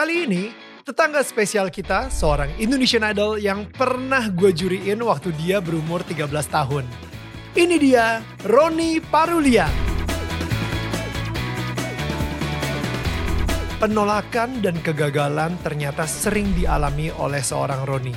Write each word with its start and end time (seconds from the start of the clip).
Kali 0.00 0.24
ini, 0.24 0.48
tetangga 0.80 1.20
spesial 1.20 1.68
kita 1.68 2.08
seorang 2.08 2.48
Indonesian 2.56 3.04
Idol 3.04 3.36
yang 3.36 3.68
pernah 3.68 4.32
gue 4.32 4.48
juriin 4.48 4.96
waktu 5.04 5.28
dia 5.36 5.60
berumur 5.60 6.00
13 6.00 6.24
tahun. 6.48 6.88
Ini 7.52 7.76
dia, 7.76 8.24
Roni 8.48 8.96
Parulia. 8.96 9.68
Penolakan 13.76 14.64
dan 14.64 14.80
kegagalan 14.80 15.60
ternyata 15.60 16.08
sering 16.08 16.48
dialami 16.56 17.12
oleh 17.20 17.44
seorang 17.44 17.84
Roni. 17.84 18.16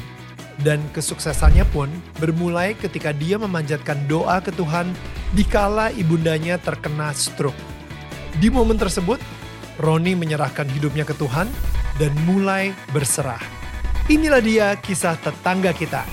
Dan 0.63 0.79
kesuksesannya 0.95 1.67
pun 1.75 1.91
bermulai 2.15 2.79
ketika 2.79 3.11
dia 3.11 3.35
memanjatkan 3.35 3.99
doa 4.07 4.39
ke 4.39 4.55
Tuhan 4.55 4.87
dikala 5.35 5.91
ibundanya 5.99 6.55
terkena 6.63 7.11
stroke. 7.11 7.59
Di 8.39 8.47
momen 8.47 8.79
tersebut, 8.79 9.19
Roni 9.81 10.13
menyerahkan 10.13 10.69
hidupnya 10.69 11.01
ke 11.01 11.17
Tuhan 11.17 11.49
dan 11.97 12.13
mulai 12.29 12.77
berserah. 12.93 13.41
Inilah 14.05 14.37
dia 14.37 14.67
kisah 14.77 15.17
tetangga 15.17 15.73
kita. 15.73 16.05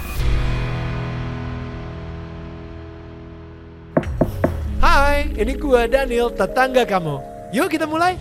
Hai, 4.80 5.28
ini 5.37 5.60
gua 5.60 5.84
Daniel, 5.84 6.32
tetangga 6.32 6.88
kamu. 6.88 7.20
Yuk 7.52 7.68
kita 7.68 7.84
mulai. 7.84 8.16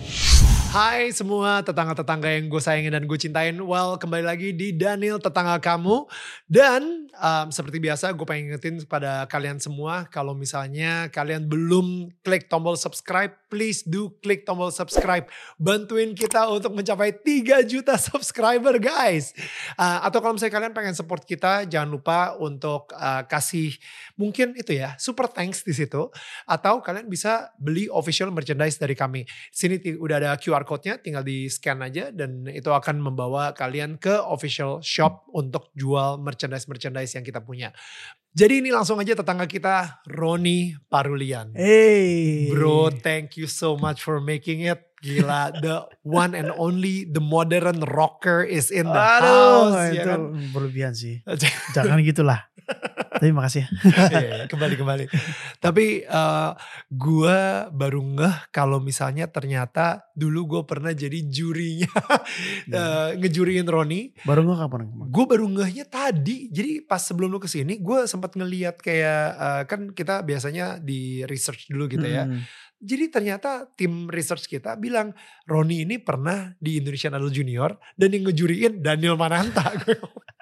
Hai 0.70 1.10
semua 1.10 1.66
tetangga-tetangga 1.66 2.30
yang 2.30 2.46
gue 2.46 2.62
sayangin 2.62 2.94
dan 2.94 3.02
gue 3.02 3.18
cintain. 3.18 3.56
Well, 3.58 3.98
kembali 3.98 4.22
lagi 4.22 4.54
di 4.54 4.70
Daniel 4.70 5.18
Tetangga 5.18 5.58
Kamu. 5.58 6.06
Dan 6.46 7.10
um, 7.10 7.46
seperti 7.50 7.82
biasa 7.82 8.14
gue 8.14 8.22
pengen 8.22 8.54
ingetin 8.54 8.78
kepada 8.78 9.26
kalian 9.26 9.58
semua. 9.58 10.06
Kalau 10.06 10.30
misalnya 10.30 11.10
kalian 11.10 11.50
belum 11.50 12.14
klik 12.22 12.46
tombol 12.46 12.78
subscribe, 12.78 13.34
please 13.50 13.82
do 13.82 14.14
klik 14.22 14.46
tombol 14.46 14.70
subscribe. 14.70 15.26
Bantuin 15.58 16.14
kita 16.14 16.46
untuk 16.48 16.72
mencapai 16.72 17.10
3 17.12 17.66
juta 17.66 17.98
subscriber 18.08 18.78
guys. 18.78 19.34
Uh, 19.74 20.06
atau 20.06 20.22
kalau 20.22 20.38
misalnya 20.38 20.54
kalian 20.56 20.72
pengen 20.72 20.94
support 20.94 21.26
kita, 21.26 21.66
jangan 21.66 21.90
lupa 21.90 22.38
untuk 22.38 22.94
uh, 22.94 23.26
kasih 23.26 23.74
mungkin 24.14 24.54
itu 24.54 24.78
ya, 24.78 24.94
super 24.96 25.26
thanks 25.26 25.66
di 25.66 25.74
situ. 25.74 26.08
Atau 26.46 26.80
kalian 26.80 27.10
bisa 27.10 27.50
beli 27.58 27.90
official 27.90 28.30
merchandise 28.30 28.78
dari 28.78 28.94
kami. 28.94 29.26
Sini 29.50 29.82
udah 29.98 30.16
ada 30.22 30.30
QR 30.38 30.62
code-nya 30.62 31.02
tinggal 31.02 31.26
di 31.26 31.50
scan 31.50 31.82
aja 31.82 32.14
dan 32.14 32.46
itu 32.46 32.70
akan 32.70 33.02
membawa 33.02 33.50
kalian 33.50 33.98
ke 33.98 34.14
official 34.30 34.78
shop 34.80 35.26
untuk 35.34 35.74
jual 35.74 36.22
merchandise-merchandise 36.22 37.18
yang 37.18 37.26
kita 37.26 37.42
punya. 37.42 37.74
Jadi 38.30 38.62
ini 38.62 38.70
langsung 38.70 39.02
aja 39.02 39.18
tetangga 39.18 39.50
kita 39.50 40.06
Roni 40.06 40.78
Parulian. 40.86 41.50
Hey. 41.50 42.46
Bro, 42.46 43.02
thank 43.02 43.34
you 43.34 43.50
so 43.50 43.74
much 43.74 44.06
for 44.06 44.22
making 44.22 44.70
it. 44.70 44.78
Gila, 45.00 45.56
the 45.64 45.88
one 46.04 46.36
and 46.36 46.52
only 46.60 47.08
the 47.08 47.24
modern 47.24 47.80
rocker 47.88 48.44
is 48.44 48.68
in 48.68 48.84
the 48.84 49.00
Aduh, 49.00 49.72
house. 49.72 49.96
itu 49.96 49.96
ya 49.96 50.04
kan? 50.12 50.20
berlebihan 50.52 50.92
sih. 50.92 51.24
Jangan 51.74 52.04
gitulah. 52.04 52.49
Tapi 53.10 53.34
makasih 53.34 53.66
ya. 53.66 53.68
Iya, 54.10 54.18
iya, 54.22 54.46
kembali 54.46 54.74
kembali. 54.78 55.04
Tapi 55.58 56.06
uh, 56.06 56.54
gue 56.86 57.38
baru 57.74 58.00
ngeh 58.06 58.36
kalau 58.54 58.78
misalnya 58.78 59.26
ternyata 59.26 60.06
dulu 60.14 60.56
gue 60.56 60.62
pernah 60.62 60.94
jadi 60.94 61.18
jurinya 61.26 61.90
uh, 62.70 63.10
ngejuriin 63.18 63.66
Roni. 63.66 64.14
Baru 64.22 64.46
nggak 64.46 64.58
kapan? 64.62 64.80
Gue 65.10 65.24
baru 65.26 65.50
ngehnya 65.50 65.90
tadi. 65.90 66.54
Jadi 66.54 66.86
pas 66.86 67.02
sebelum 67.02 67.34
lu 67.34 67.42
ke 67.42 67.50
sini 67.50 67.82
gue 67.82 68.06
sempat 68.06 68.38
ngeliat 68.38 68.78
kayak 68.78 69.24
uh, 69.34 69.62
kan 69.66 69.90
kita 69.90 70.22
biasanya 70.22 70.78
di 70.78 71.26
research 71.26 71.66
dulu 71.66 71.90
gitu 71.90 72.06
ya. 72.06 72.30
Hmm. 72.30 72.46
Jadi 72.80 73.12
ternyata 73.12 73.68
tim 73.76 74.08
research 74.08 74.48
kita 74.48 74.72
bilang 74.80 75.12
Roni 75.44 75.84
ini 75.84 76.00
pernah 76.00 76.56
di 76.56 76.80
Indonesian 76.80 77.12
Idol 77.12 77.28
Junior 77.28 77.76
dan 77.92 78.08
yang 78.16 78.24
ngejuriin 78.24 78.80
Daniel 78.80 79.20
Mananta. 79.20 79.68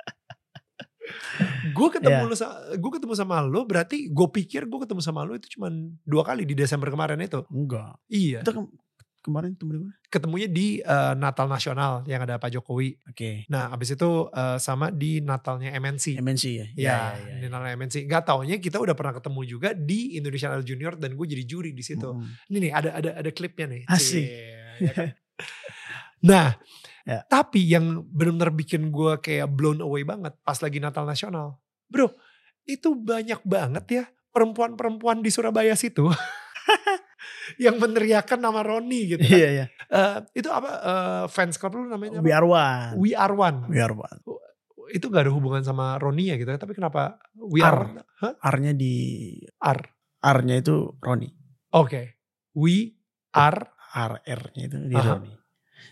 gue 1.73 1.89
ketemu 1.93 2.25
Yeah. 2.25 2.25
lu, 2.25 2.37
gue 2.81 2.91
ketemu 2.99 3.15
sama 3.15 3.37
lo 3.45 3.63
berarti 3.69 4.09
gue 4.09 4.29
pikir 4.33 4.67
gue 4.67 4.79
ketemu 4.83 5.01
sama 5.05 5.23
lo 5.23 5.37
itu 5.37 5.59
cuma 5.59 5.71
dua 6.03 6.23
kali 6.25 6.49
di 6.49 6.55
Desember 6.57 6.89
kemarin 6.89 7.21
itu. 7.21 7.45
Enggak. 7.53 8.01
Iya. 8.09 8.41
Itu 8.43 8.53
ke- 8.55 8.73
kemarin 9.23 9.53
ketemu 9.55 9.71
di 9.71 9.81
mana? 9.85 9.95
Ketemunya 10.09 10.49
di 10.49 10.81
uh, 10.81 11.13
Natal 11.13 11.47
Nasional 11.53 12.01
yang 12.09 12.25
ada 12.25 12.41
Pak 12.41 12.49
Jokowi. 12.49 12.97
Oke. 13.13 13.45
Nah 13.53 13.69
abis 13.71 13.93
itu 13.93 14.11
uh, 14.33 14.57
sama 14.57 14.89
di 14.89 15.21
Natalnya 15.21 15.77
MNC. 15.77 16.17
MNC 16.19 16.45
ya? 16.49 16.67
Ya, 16.75 16.99
ya, 17.13 17.37
di 17.37 17.47
ya. 17.47 17.53
Natalnya 17.53 17.77
MNC. 17.77 17.97
Gak 18.09 18.25
taunya 18.25 18.57
kita 18.57 18.81
udah 18.81 18.97
pernah 18.97 19.13
ketemu 19.21 19.41
juga 19.45 19.69
di 19.77 20.17
Indonesian 20.17 20.57
Idol 20.57 20.65
Junior 20.65 20.93
dan 20.97 21.13
gue 21.13 21.27
jadi 21.29 21.45
juri 21.45 21.71
di 21.77 21.85
situ. 21.85 22.09
Mm. 22.09 22.25
Ini 22.49 22.57
nih 22.57 22.73
ada 22.73 22.91
ada 22.97 23.11
ada 23.21 23.31
klipnya 23.31 23.67
nih. 23.69 23.83
Asik. 23.85 24.25
Cie, 24.25 24.81
ya 24.81 24.93
kan? 24.97 25.09
nah, 26.31 26.49
Ya. 27.09 27.25
tapi 27.25 27.65
yang 27.65 28.05
benar-benar 28.13 28.53
bikin 28.53 28.93
gue 28.93 29.17
kayak 29.25 29.49
blown 29.49 29.81
away 29.81 30.05
banget 30.05 30.37
pas 30.45 30.61
lagi 30.61 30.77
Natal 30.77 31.09
Nasional. 31.09 31.57
Bro, 31.89 32.13
itu 32.69 32.93
banyak 32.93 33.41
banget 33.49 33.85
ya 33.89 34.05
perempuan-perempuan 34.29 35.25
di 35.25 35.33
Surabaya 35.33 35.73
situ. 35.73 36.05
yang 37.65 37.81
meneriakan 37.81 38.39
nama 38.45 38.61
Roni 38.61 39.17
gitu. 39.17 39.25
kan. 39.25 39.39
Iya, 39.41 39.49
iya. 39.49 39.67
Eh, 39.89 40.17
itu 40.37 40.49
apa 40.53 40.71
eh, 40.85 41.25
fans 41.33 41.57
club 41.57 41.81
lu 41.81 41.89
namanya 41.89 42.21
We 42.21 42.29
apa? 42.29 42.45
are 42.45 42.47
one. 42.47 42.89
We 43.01 43.11
Are 43.17 43.33
One. 43.33 43.59
We 43.73 43.81
are 43.81 43.97
one. 43.97 44.19
Itu 44.93 45.09
gak 45.09 45.29
ada 45.29 45.33
hubungan 45.33 45.65
sama 45.65 45.97
Roni 45.97 46.29
ya 46.29 46.37
gitu. 46.37 46.49
Tapi 46.49 46.77
kenapa 46.77 47.17
We 47.33 47.65
Are? 47.65 48.05
R-nya 48.45 48.77
di 48.77 49.33
R. 49.65 49.81
R-nya 50.21 50.61
itu 50.61 50.93
Roni. 51.01 51.29
Oke. 51.73 52.21
We 52.53 53.01
Are. 53.33 53.73
R 53.97 54.21
R-nya 54.21 54.69
itu 54.69 54.77
di 54.85 54.97
Aha. 54.97 55.17
Roni. 55.17 55.33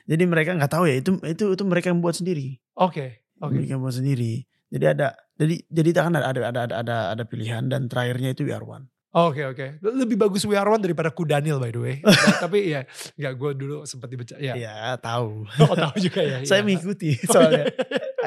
Jadi 0.06 0.24
mereka 0.26 0.54
nggak 0.54 0.72
tahu 0.72 0.84
ya 0.86 0.98
itu 0.98 1.18
itu 1.26 1.44
itu 1.54 1.64
mereka 1.66 1.90
yang 1.90 2.00
buat 2.00 2.16
sendiri. 2.16 2.58
Oke. 2.78 3.26
Oke. 3.42 3.56
Mereka 3.58 3.76
yang 3.76 3.82
buat 3.82 3.96
sendiri. 3.96 4.46
Jadi 4.66 4.84
ada 4.84 5.14
jadi 5.36 5.54
jadi 5.70 5.88
tak 5.94 6.02
kan 6.10 6.12
ada 6.18 6.26
ada 6.32 6.40
ada 6.48 6.62
ada 6.82 6.96
ada, 7.14 7.24
pilihan 7.28 7.68
dan 7.70 7.86
terakhirnya 7.86 8.34
itu 8.34 8.48
We 8.48 8.56
are 8.56 8.64
one. 8.64 8.90
Oke 9.16 9.48
oke. 9.48 9.80
Lebih 9.80 10.20
bagus 10.20 10.44
We 10.44 10.60
Are 10.60 10.68
One 10.68 10.84
daripada 10.84 11.08
Ku 11.08 11.24
Daniel 11.24 11.56
by 11.56 11.72
the 11.72 11.80
way. 11.80 11.94
Tapi 12.44 12.68
ya, 12.68 12.84
nggak 13.16 13.32
gue 13.40 13.50
dulu 13.56 13.76
sempat 13.88 14.12
dibaca. 14.12 14.36
Ya. 14.36 14.52
Iya 14.52 15.00
tahu. 15.00 15.48
Oh 15.64 15.72
tahu 15.72 15.96
juga 16.04 16.20
ya. 16.20 16.44
Saya 16.48 16.60
iya. 16.60 16.66
mengikuti 16.68 17.16
Oh, 17.24 17.32
soalnya 17.32 17.64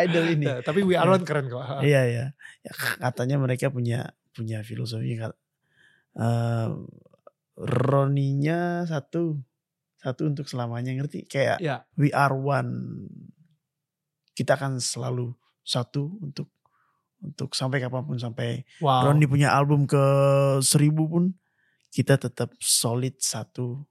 idol 0.02 0.26
ini. 0.34 0.50
Nah, 0.50 0.66
tapi 0.66 0.82
We 0.82 0.98
Are 0.98 1.06
Iya. 1.06 1.14
One 1.14 1.26
keren 1.30 1.46
kok. 1.46 1.62
Iya 1.86 2.02
iya. 2.10 2.26
Ya, 2.66 2.72
katanya 3.06 3.38
mereka 3.38 3.70
punya 3.70 4.18
punya 4.34 4.66
filosofi 4.66 5.14
eh, 5.14 6.68
Roninya 7.60 8.88
satu 8.90 9.38
satu 10.00 10.26
untuk 10.26 10.48
selamanya 10.48 10.96
ngerti 10.96 11.28
kayak 11.28 11.60
Ya. 11.60 11.84
we 11.96 12.10
are 12.12 12.32
one 12.34 12.72
kita 14.34 14.56
akan 14.56 14.80
selalu 14.80 15.36
satu 15.62 16.18
untuk 16.20 16.50
untuk 17.20 17.52
sampai 17.52 17.84
kapan 17.84 18.04
pun 18.08 18.16
sampai 18.16 18.64
Wow. 18.80 19.12
Roni 19.12 19.28
punya 19.28 19.52
album 19.52 19.84
ke 19.84 20.00
seribu 20.64 21.04
pun 21.06 21.24
kita 21.92 22.16
tetap 22.16 22.56
solid 22.58 23.20
satu 23.20 23.84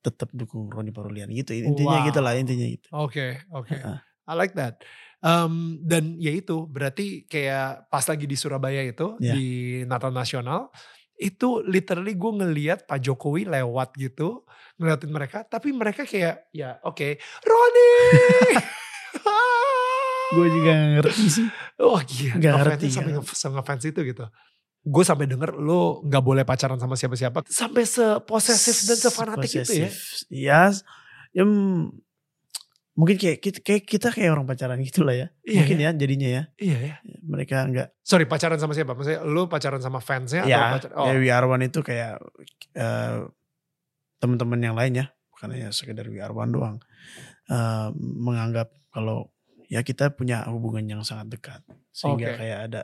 tetap 0.00 0.30
dukung 0.30 0.70
Roni 0.70 0.94
Parulian 0.94 1.26
gitu 1.28 1.50
intinya 1.50 1.98
Wow. 1.98 2.06
gitu 2.06 2.20
lah 2.22 2.32
intinya 2.38 2.66
gitu 2.68 2.86
Oke 2.94 3.42
oke. 3.50 3.74
Heeh. 3.74 3.98
I 4.24 4.32
like 4.32 4.56
that. 4.56 4.80
Um, 5.20 5.80
dan 5.82 6.16
ya 6.16 6.32
itu 6.32 6.64
berarti 6.64 7.28
kayak 7.28 7.88
pas 7.88 8.04
lagi 8.04 8.24
di 8.24 8.36
Surabaya 8.36 8.80
itu 8.80 9.16
Ya. 9.18 9.34
di 9.34 9.46
Natal 9.84 10.12
Nasional 10.12 10.68
itu 11.16 11.60
literally 11.60 12.14
gue 12.14 12.32
ngeliat 12.34 12.86
Pak 12.86 13.00
Jokowi 13.00 13.44
lewat 13.44 13.96
gitu 13.96 14.44
ngeliatin 14.74 15.10
mereka 15.10 15.38
tapi 15.46 15.70
mereka 15.70 16.02
kayak 16.02 16.50
ya 16.50 16.78
oke 16.82 17.18
Roni 17.42 17.90
gue 20.34 20.46
juga 20.50 20.70
nggak 20.74 20.90
ngerti 20.98 21.24
sih 21.30 21.46
Wah 21.78 22.02
gila, 22.06 22.34
Nggak 22.38 22.52
ngefansnya 22.54 22.86
ngerti, 22.86 23.34
sampai 23.34 23.54
ngefans 23.58 23.82
itu 23.86 24.00
gitu. 24.06 24.24
Gue 24.84 25.02
sampai 25.02 25.26
denger 25.26 25.58
lo 25.58 26.02
nggak 26.06 26.22
boleh 26.22 26.42
pacaran 26.46 26.78
sama 26.78 26.94
siapa-siapa. 26.94 27.42
Sampai 27.50 27.82
seposesif 27.82 28.86
dan 28.86 28.98
sefanatik 28.98 29.50
itu 29.50 29.74
ya. 29.74 29.90
Iya 30.30 30.60
ya 31.34 31.42
mungkin 32.94 33.18
kayak 33.18 33.38
kita 33.42 33.58
kayak 33.58 33.82
kita 33.90 34.08
kayak 34.14 34.30
orang 34.30 34.46
pacaran 34.46 34.78
gitu 34.78 35.02
lah 35.02 35.18
ya 35.18 35.26
Iya, 35.42 35.66
mungkin 35.66 35.78
ya 35.82 35.90
jadinya 35.98 36.28
ya 36.30 36.42
Iya 36.62 36.78
ya. 36.78 36.94
mereka 37.26 37.66
nggak 37.66 37.88
Sorry 38.06 38.22
pacaran 38.30 38.54
sama 38.62 38.70
siapa? 38.70 38.94
Maksudnya 38.94 39.26
lo 39.26 39.50
pacaran 39.50 39.82
sama 39.82 39.98
fansnya 39.98 40.46
ya, 40.46 40.70
atau 40.70 40.70
pacaran? 40.78 40.94
Oh, 40.94 41.06
ya 41.10 41.14
We 41.18 41.28
Are 41.34 41.46
One 41.50 41.66
itu 41.66 41.82
kayak 41.82 42.22
eh, 42.78 43.18
teman-teman 44.24 44.56
yang 44.58 44.72
lain 44.72 45.04
ya 45.04 45.06
bukan 45.28 45.52
hanya 45.52 45.68
sekedar 45.68 46.08
We 46.08 46.24
Are 46.24 46.32
One 46.32 46.48
doang 46.50 46.76
Eh, 47.44 47.88
menganggap 48.00 48.72
kalau 48.88 49.28
ya 49.68 49.84
kita 49.84 50.08
punya 50.16 50.48
hubungan 50.48 50.80
yang 50.88 51.02
sangat 51.04 51.28
dekat 51.28 51.60
sehingga 51.92 52.32
Oke. 52.32 52.40
kayak 52.40 52.58
ada 52.66 52.82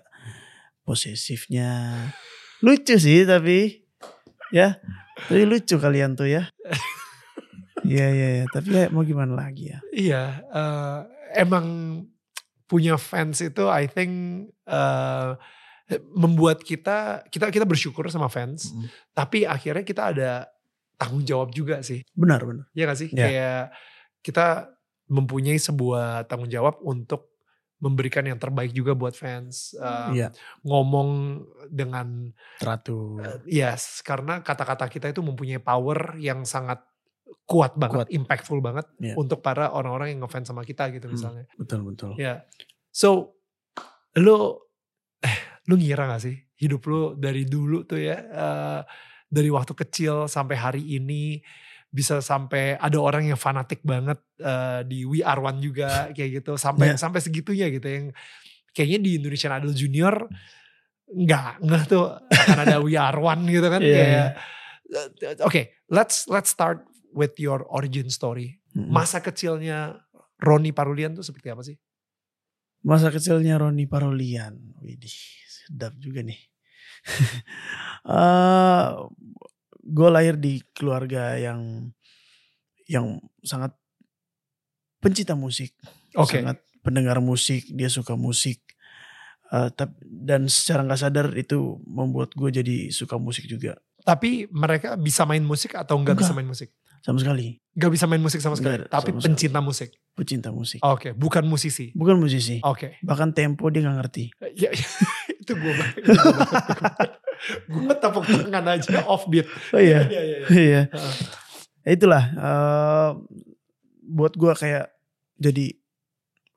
posesifnya 0.85 1.97
lucu 2.61 3.01
sih 3.01 3.25
tapi 3.25 3.89
ya 4.53 4.77
tapi 5.17 5.49
lucu 5.49 5.81
kalian 5.81 6.13
tuh 6.13 6.29
ya 6.29 6.45
Iya 7.81 8.07
iya 8.13 8.29
iya. 8.37 8.45
tapi 8.53 8.69
ya 8.77 8.93
mau 8.93 9.01
gimana 9.01 9.33
lagi 9.33 9.73
ya 9.73 9.81
Iya, 9.91 10.23
eh, 10.45 10.99
emang 11.41 11.67
punya 12.69 13.01
fans 13.01 13.41
itu 13.41 13.65
I 13.65 13.89
think 13.89 14.13
eh, 14.69 15.31
membuat 16.13 16.61
kita 16.61 17.25
kita 17.27 17.49
kita 17.49 17.65
bersyukur 17.65 18.07
sama 18.07 18.29
fans, 18.29 18.71
Mm. 18.71 18.87
tapi 19.11 19.43
akhirnya 19.43 19.83
kita 19.83 20.13
ada 20.13 20.31
tanggung 21.01 21.25
jawab 21.25 21.49
juga 21.51 21.81
sih. 21.81 22.05
benar 22.13 22.45
benar 22.45 22.69
Iya 22.71 22.85
gak 22.87 22.99
sih? 22.99 23.09
Ya. 23.11 23.25
Kayak 23.25 23.63
kita 24.21 24.47
mempunyai 25.09 25.57
sebuah 25.57 26.29
tanggung 26.29 26.47
jawab 26.47 26.77
untuk 26.85 27.33
memberikan 27.81 28.21
yang 28.23 28.37
terbaik 28.37 28.71
juga 28.71 28.93
buat 28.93 29.17
fans. 29.17 29.73
Um, 29.75 30.13
Iya. 30.13 30.29
Ngomong 30.61 31.41
dengan 31.67 32.29
Teratur. 32.61 33.17
uh, 33.19 33.41
yes, 33.49 34.05
karena 34.05 34.45
kata-kata 34.45 34.85
kita 34.87 35.09
itu 35.09 35.25
mempunyai 35.25 35.57
power 35.59 36.21
yang 36.21 36.45
sangat 36.45 36.85
kuat 37.49 37.75
banget, 37.75 38.05
Kuat. 38.05 38.13
impactful 38.13 38.61
banget 38.61 38.85
Iya. 39.01 39.17
untuk 39.17 39.41
para 39.41 39.73
orang-orang 39.73 40.13
yang 40.13 40.21
ngefans 40.23 40.47
sama 40.47 40.61
kita 40.61 40.93
gitu 40.93 41.09
Hmm. 41.09 41.15
misalnya. 41.17 41.45
Betul 41.57 41.81
betul. 41.89 42.13
Ya. 42.15 42.45
So, 42.93 43.41
lu 44.13 44.61
eh 45.21 45.37
lu 45.65 45.79
ngira 45.79 46.05
gak 46.07 46.21
sih 46.21 46.37
hidup 46.57 46.83
lu 46.85 47.01
dari 47.15 47.47
dulu 47.47 47.87
tuh 47.87 47.97
ya 47.97 48.17
eh, 48.19 48.81
dari 49.31 49.47
waktu 49.49 49.73
kecil 49.73 50.27
sampai 50.27 50.57
hari 50.59 50.83
ini 50.83 51.39
bisa 51.91 52.19
sampai 52.19 52.75
ada 52.79 52.99
orang 52.99 53.31
yang 53.31 53.39
fanatik 53.39 53.83
banget 53.83 54.19
eh, 54.39 54.83
di 54.87 55.07
We 55.07 55.23
Are 55.23 55.39
One 55.39 55.63
juga 55.63 56.11
kayak 56.11 56.43
gitu 56.43 56.59
sampai 56.59 56.95
Yeah. 56.95 56.99
sampai 56.99 57.23
segitunya 57.23 57.67
gitu 57.71 57.87
yang 57.87 58.07
kayaknya 58.71 58.99
di 59.03 59.11
Indonesian 59.23 59.55
Idol 59.55 59.75
Junior 59.75 60.15
nggak 61.11 61.63
nggak 61.63 61.83
tuh 61.91 62.07
akan 62.31 62.59
ada 62.63 62.77
We 62.83 62.95
Are 62.95 63.19
One 63.19 63.43
gitu 63.47 63.67
kan 63.67 63.83
Iya, 63.83 63.95
kayak 63.95 64.29
eh, 65.35 65.43
oke 65.43 65.63
let's 65.91 66.31
let's 66.31 66.51
start 66.51 66.87
with 67.11 67.35
your 67.39 67.67
origin 67.71 68.07
story 68.11 68.59
masa 68.71 69.19
kecilnya 69.19 69.99
Roni 70.39 70.71
Parulian 70.71 71.13
tuh 71.13 71.27
seperti 71.27 71.51
apa 71.51 71.61
sih? 71.61 71.77
Masa 72.81 73.13
kecilnya 73.13 73.61
Roni 73.61 73.85
Parolian. 73.85 74.57
Widih, 74.81 75.13
sedap 75.45 75.93
juga 76.01 76.25
nih. 76.25 76.39
Eh, 78.01 78.89
gue 79.85 80.09
lahir 80.09 80.41
di 80.41 80.65
keluarga 80.73 81.37
yang 81.37 81.93
yang 82.89 83.21
sangat 83.45 83.77
pencinta 84.99 85.37
musik, 85.37 85.77
Oke. 86.17 86.41
sangat 86.41 86.65
pendengar 86.81 87.21
musik, 87.21 87.69
dia 87.69 87.93
suka 87.93 88.17
musik. 88.17 88.65
Tap- 89.51 90.01
dan 90.01 90.49
secara 90.49 90.81
nggak 90.81 90.97
sadar 90.97 91.29
itu 91.37 91.77
membuat 91.85 92.33
gue 92.39 92.55
jadi 92.55 92.77
suka 92.95 93.19
musik 93.19 93.51
juga 93.51 93.75
Tapi 94.07 94.47
mereka 94.47 94.95
bisa 94.95 95.27
main 95.27 95.43
musik 95.43 95.75
atau 95.75 95.99
nggak 95.99 96.15
bisa 96.17 96.31
Enggak. 96.33 96.39
main 96.39 96.49
musik? 96.49 96.71
sama 97.01 97.17
sekali. 97.17 97.57
Nggak 97.77 97.93
bisa 97.97 98.05
main 98.09 98.21
musik 98.21 98.41
sama 98.45 98.57
sekali. 98.57 98.85
Nggak, 98.85 98.93
tapi 98.93 99.11
sama 99.13 99.25
pencinta 99.25 99.61
musik. 99.61 99.91
Pecinta 100.11 100.51
musik, 100.53 100.81
Oke, 100.85 101.17
bukan 101.17 101.45
musisi. 101.49 101.97
bukan 101.97 102.21
musisi. 102.21 102.61
Oke. 102.61 103.01
Bahkan 103.01 103.33
tempo 103.33 103.73
dia 103.73 103.81
nggak 103.85 103.97
ngerti. 104.05 104.25
Itu 105.41 105.53
gue 105.55 105.73
Gue 107.67 107.95
tepuk 107.97 108.25
tangan 108.25 108.65
aja 108.69 109.01
off 109.05 109.25
beat. 109.27 109.49
Oh 109.73 109.81
iya, 109.81 110.05
Iya, 110.05 110.21
iya, 110.21 110.37
iya. 110.39 110.49
iya. 110.53 110.83
Ya 111.81 111.91
itulah 111.91 112.25
eh, 112.31 113.11
buat 114.05 114.37
gua 114.37 114.53
kayak 114.53 114.93
jadi 115.37 115.73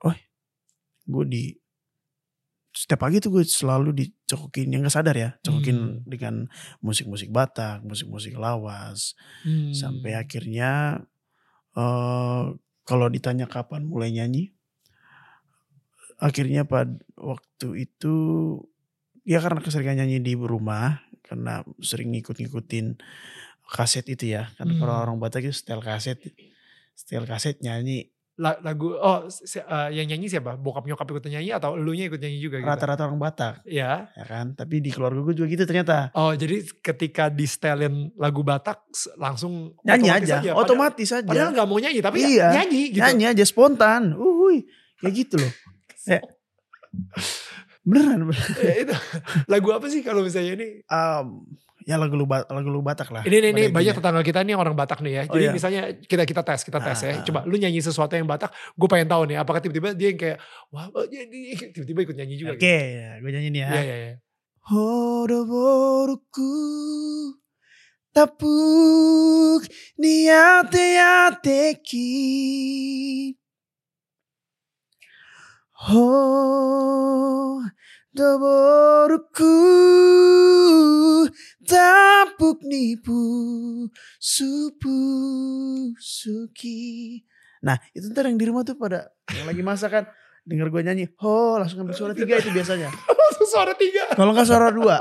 oh 0.02 0.12
gue 1.06 1.24
di 1.24 1.42
setiap 2.70 3.00
pagi 3.00 3.22
tuh 3.22 3.32
gue 3.32 3.44
selalu 3.46 3.94
dicokokin 3.94 4.68
yang 4.68 4.82
gak 4.82 4.92
sadar 4.92 5.14
ya 5.14 5.30
cokokin 5.40 5.78
Hmm. 5.78 6.02
dengan 6.04 6.34
musik-musik 6.80 7.30
Batak 7.30 7.80
musik-musik 7.80 8.34
lawas 8.34 9.14
Hmm. 9.40 9.70
sampai 9.70 10.12
akhirnya 10.12 11.00
eh 11.72 12.42
kalau 12.84 13.06
ditanya 13.08 13.46
kapan 13.46 13.86
mulai 13.86 14.10
nyanyi 14.10 14.52
akhirnya 16.16 16.62
pada 16.64 16.92
waktu 17.14 17.86
itu 17.86 18.14
ya 19.24 19.40
karena 19.40 19.58
keseringan 19.58 19.98
nyanyi 19.98 20.20
di 20.20 20.32
rumah 20.34 21.00
karena 21.20 21.60
sering 21.78 22.12
ngikut-ngikutin 22.12 23.00
kaset 23.66 24.04
itu 24.06 24.30
ya 24.30 24.52
kan 24.54 24.66
Hmm. 24.66 24.78
kalau 24.78 24.94
orang 25.02 25.16
Batak 25.16 25.42
itu 25.42 25.54
setel 25.54 25.80
kaset 25.80 26.20
setel 26.92 27.24
kaset 27.24 27.58
nyanyi 27.58 28.12
La- 28.34 28.58
lagu 28.60 28.90
oh 28.92 29.30
si- 29.30 29.56
eh, 29.56 29.88
yang 29.94 30.10
nyanyi 30.10 30.26
siapa? 30.26 30.58
Bokap 30.58 30.82
nyokap 30.82 31.06
ikut 31.08 31.22
nyanyi 31.24 31.54
atau 31.54 31.78
elunya 31.78 32.10
ikut 32.10 32.18
nyanyi 32.18 32.42
juga 32.42 32.58
gitu? 32.58 32.66
rata-rata 32.66 33.06
orang 33.06 33.16
Batak 33.16 33.62
Ya. 33.64 34.10
ya 34.10 34.24
kan 34.24 34.52
tapi 34.52 34.78
di 34.78 34.90
keluarga 34.90 35.22
gue 35.22 35.34
juga 35.34 35.46
gitu 35.48 35.62
ternyata 35.64 36.10
Oh 36.12 36.34
jadi 36.34 36.60
ketika 36.76 37.30
di 37.30 37.46
setelin 37.46 38.10
lagu 38.14 38.42
Batak 38.42 38.82
langsung 39.16 39.78
nyanyi 39.80 40.10
otomatis 40.10 40.28
aja 40.28 40.50
Padahal- 40.50 40.58
otomatis 40.60 41.08
aja 41.10 41.24
Padahal 41.24 41.50
nggak 41.52 41.64
mau 41.64 41.78
nyanyi 41.78 42.00
tapi 42.00 42.18
ya 42.18 42.28
Iya, 42.28 42.46
nyanyi 42.52 42.82
gitu. 42.90 43.00
nyanyi 43.00 43.24
aja 43.30 43.44
spontan 43.44 44.02
uhui 44.12 44.66
kayak 44.98 45.14
gitu 45.16 45.34
loh 45.38 45.52
Ya. 46.04 46.18
beneran, 47.84 48.24
beneran. 48.26 48.52
Ya, 48.64 48.74
itu 48.82 48.94
lagu 49.46 49.68
apa 49.76 49.86
sih 49.92 50.00
kalau 50.00 50.24
misalnya 50.24 50.56
ini? 50.56 50.82
Um, 50.88 51.44
ya 51.84 52.00
lagu 52.00 52.16
lu 52.16 52.24
lagu 52.24 52.68
lu 52.72 52.80
Batak 52.80 53.12
lah 53.12 53.20
Ini 53.28 53.44
nih, 53.44 53.52
nih 53.52 53.64
pada 53.68 53.76
banyak 53.76 53.94
tetangga 54.00 54.22
kita 54.24 54.40
nih 54.40 54.56
orang 54.56 54.72
Batak 54.72 55.04
nih 55.04 55.12
ya. 55.12 55.22
Oh, 55.28 55.36
Jadi 55.36 55.44
iya. 55.44 55.52
misalnya 55.52 55.82
kita 56.00 56.24
kita 56.24 56.42
tes, 56.42 56.64
kita 56.64 56.80
tes 56.80 56.98
ya. 57.04 57.12
Ah. 57.20 57.24
Coba 57.28 57.44
lu 57.44 57.56
nyanyi 57.60 57.84
sesuatu 57.84 58.16
yang 58.16 58.24
Batak, 58.24 58.50
gue 58.74 58.88
pengen 58.88 59.08
tahu 59.08 59.28
nih 59.28 59.36
apakah 59.36 59.60
tiba-tiba 59.60 59.92
dia 59.92 60.08
yang 60.10 60.18
kayak 60.18 60.38
wah 60.72 60.88
oh, 60.96 61.04
dia- 61.04 61.28
tiba-tiba 61.76 62.00
ikut 62.08 62.16
nyanyi 62.16 62.34
juga. 62.40 62.56
Oke, 62.56 62.76
ya, 62.96 63.20
gue 63.20 63.30
nyanyi 63.30 63.48
nih 63.52 63.60
ya. 63.60 63.68
Iya 63.68 63.82
iya 63.84 63.96
iya. 64.00 64.16
Horoboruku 64.64 66.56
tapuk 68.14 69.60
niate 70.00 70.96
ateki 71.28 72.08
Ho 75.84 76.63
doboruku 78.14 79.58
tapuk 81.66 82.62
nipu 82.62 83.18
supu 84.16 84.98
suki 85.98 87.20
Nah 87.58 87.80
itu 87.90 88.12
ntar 88.12 88.28
yang 88.28 88.36
di 88.36 88.46
rumah 88.46 88.62
tuh 88.62 88.76
pada 88.76 89.08
yang 89.32 89.48
lagi 89.48 89.64
masak 89.64 89.90
kan 89.90 90.04
denger 90.44 90.68
gue 90.68 90.82
nyanyi 90.84 91.04
ho 91.16 91.56
langsung 91.56 91.82
ambil 91.82 91.96
suara 91.96 92.12
tiga 92.12 92.36
itu 92.36 92.52
biasanya 92.52 92.92
Langsung 93.24 93.48
suara 93.50 93.72
tiga. 93.74 94.12
kalau 94.12 94.30
nggak 94.30 94.46
suara 94.46 94.68
dua, 94.68 95.00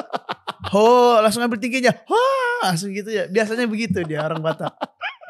ho 0.71 0.87
langsung 1.19 1.43
ambil 1.43 1.59
tingginya, 1.59 1.91
ho 2.07 2.17
langsung 2.63 2.89
gitu 2.89 3.11
ya. 3.11 3.27
Biasanya 3.27 3.67
begitu 3.67 3.99
dia 4.01 4.23
orang 4.23 4.39
Batak. 4.39 4.73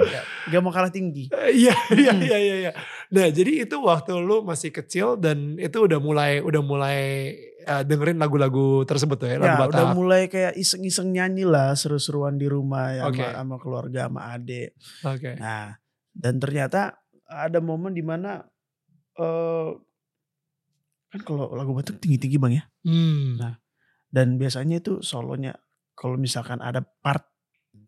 Ya, 0.03 0.21
gak 0.47 0.62
mau 0.62 0.69
kalah 0.69 0.94
tinggi. 0.94 1.27
Iya 1.33 1.74
iya 1.91 2.12
Hmm. 2.13 2.21
iya 2.21 2.38
iya. 2.38 2.56
iya. 2.63 2.71
Nah 3.09 3.27
jadi 3.27 3.65
itu 3.65 3.75
waktu 3.81 4.13
lu 4.15 4.45
masih 4.45 4.69
kecil 4.69 5.18
dan 5.18 5.57
itu 5.57 5.74
udah 5.75 5.97
mulai 5.97 6.39
udah 6.39 6.62
mulai 6.62 7.33
eh, 7.63 7.83
dengerin 7.88 8.19
lagu-lagu 8.19 8.83
tersebut 8.83 9.18
tuh 9.18 9.27
ya 9.31 9.38
lagu 9.39 9.56
Ya 9.56 9.60
Batak. 9.60 9.74
udah 9.74 9.88
mulai 9.95 10.21
kayak 10.27 10.54
iseng-iseng 10.60 11.15
nyanyi 11.15 11.48
lah 11.48 11.74
seru-seruan 11.74 12.36
di 12.36 12.45
rumah 12.51 12.92
ya 12.94 13.04
Oke. 13.07 13.24
sama, 13.24 13.33
sama 13.39 13.56
keluarga 13.63 14.00
sama 14.12 14.21
adik. 14.36 14.75
Oke. 15.07 15.31
Nah 15.39 15.74
dan 16.13 16.38
ternyata 16.38 17.00
ada 17.25 17.57
momen 17.63 17.95
di 17.98 18.04
mana 18.06 18.44
eh 19.18 19.69
kan 21.10 21.22
kalau 21.25 21.53
lagu 21.53 21.72
Batak 21.74 22.01
tinggi-tinggi 22.01 22.38
bang 22.38 22.53
ya. 22.60 22.63
Hmm. 22.86 23.38
Nah. 23.38 23.55
Dan 24.13 24.38
biasanya 24.38 24.77
itu 24.77 25.01
solonya 25.01 25.58
kalau 25.98 26.17
misalkan 26.22 26.62
ada 26.62 26.86
part 27.01 27.25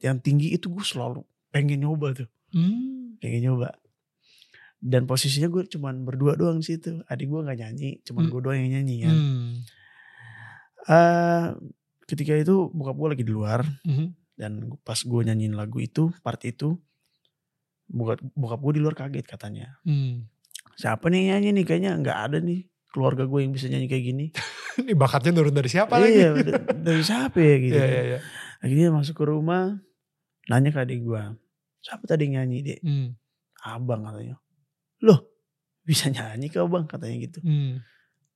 yang 0.01 0.17
tinggi 0.21 0.53
itu 0.53 0.73
gue 0.73 0.81
selalu 0.81 1.21
pengen 1.53 1.85
nyoba 1.85 2.17
tuh. 2.17 2.29
Hmm. 2.55 3.19
pengen 3.19 3.51
nyoba 3.51 3.75
dan 4.77 5.03
posisinya 5.03 5.47
gue 5.47 5.63
cuman 5.67 6.01
berdua 6.01 6.33
doang 6.33 6.59
di 6.59 6.67
situ 6.67 6.99
adik 7.05 7.25
gue 7.25 7.41
nggak 7.41 7.57
nyanyi 7.57 7.89
cuman 8.01 8.21
Hmm. 8.21 8.31
gue 8.31 8.41
doang 8.41 8.57
yang 8.57 8.71
nyanyi 8.73 8.95
kan 9.01 9.15
Hmm. 9.15 9.49
Eh, 10.85 11.45
ketika 12.05 12.33
itu 12.33 12.69
bokap 12.69 12.93
gue 12.93 13.09
lagi 13.11 13.23
di 13.23 13.33
luar 13.33 13.65
Mhm. 13.81 14.07
dan 14.35 14.51
pas 14.79 14.99
gue 14.99 15.21
nyanyiin 15.23 15.53
lagu 15.53 15.79
itu 15.79 16.13
part 16.21 16.37
itu 16.43 16.77
bokap 17.87 18.21
bokap 18.31 18.59
gue 18.59 18.73
di 18.73 18.81
luar 18.81 18.93
kaget 18.95 19.25
katanya 19.25 19.81
Hmm. 19.81 20.29
siapa 20.75 21.07
nih 21.07 21.19
yang 21.27 21.41
nyanyi 21.41 21.49
nih 21.55 21.65
kayaknya 21.65 21.91
nggak 21.95 22.17
ada 22.23 22.37
nih 22.39 22.69
keluarga 22.87 23.23
gue 23.23 23.39
yang 23.39 23.51
bisa 23.51 23.65
nyanyi 23.65 23.87
kayak 23.87 24.05
gini 24.05 24.25
Ini 24.75 24.91
bakatnya 24.93 25.31
nurun 25.31 25.55
dari 25.55 25.67
siapa 25.67 25.95
lagi? 25.95 26.13
iya 26.13 26.29
da- 26.35 26.61
dari 26.75 26.99
siapa 27.01 27.37
ya 27.39 27.55
gitu 27.57 27.73
Iya 27.73 27.87
iya 27.87 28.01
iya. 28.05 28.19
akhirnya 28.59 28.89
masuk 28.91 29.15
ke 29.15 29.25
rumah 29.25 29.79
nanya 30.45 30.69
ke 30.69 30.79
adik 30.79 31.01
gue 31.01 31.23
siapa 31.79 32.03
tadi 32.03 32.29
nyanyi 32.29 32.57
dek 32.61 32.79
Hmm. 32.79 33.17
abang 33.63 34.05
katanya 34.05 34.37
loh 35.05 35.19
bisa 35.85 36.09
nyanyi 36.09 36.49
ke 36.49 36.57
abang 36.57 36.83
katanya 36.85 37.17
gitu 37.21 37.39
Hmm. 37.39 37.79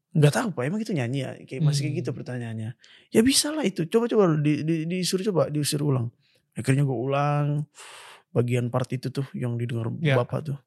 nggak 0.09 0.29
tahu 0.31 0.47
pak 0.53 0.63
emang 0.65 0.79
itu 0.79 0.93
nyanyi 0.93 1.19
ya 1.21 1.31
kayak 1.43 1.61
masih 1.61 1.81
kayak 1.83 1.93
Hmm. 1.93 1.99
gitu 2.01 2.09
pertanyaannya 2.13 2.69
ya 3.09 3.21
bisa 3.21 3.49
lah 3.49 3.61
itu 3.61 3.85
coba 3.85 4.05
coba 4.05 4.37
di, 4.37 4.61
di, 4.61 4.75
disuruh 4.85 5.25
coba 5.25 5.41
disuruh 5.47 5.89
ulang 5.89 6.07
akhirnya 6.53 6.81
gue 6.81 6.97
ulang 6.97 7.65
bagian 8.29 8.69
part 8.69 8.89
itu 8.89 9.09
tuh 9.09 9.25
yang 9.33 9.53
didengar 9.55 9.89
Ya. 9.99 10.13
bapak 10.15 10.45
tuh 10.45 10.57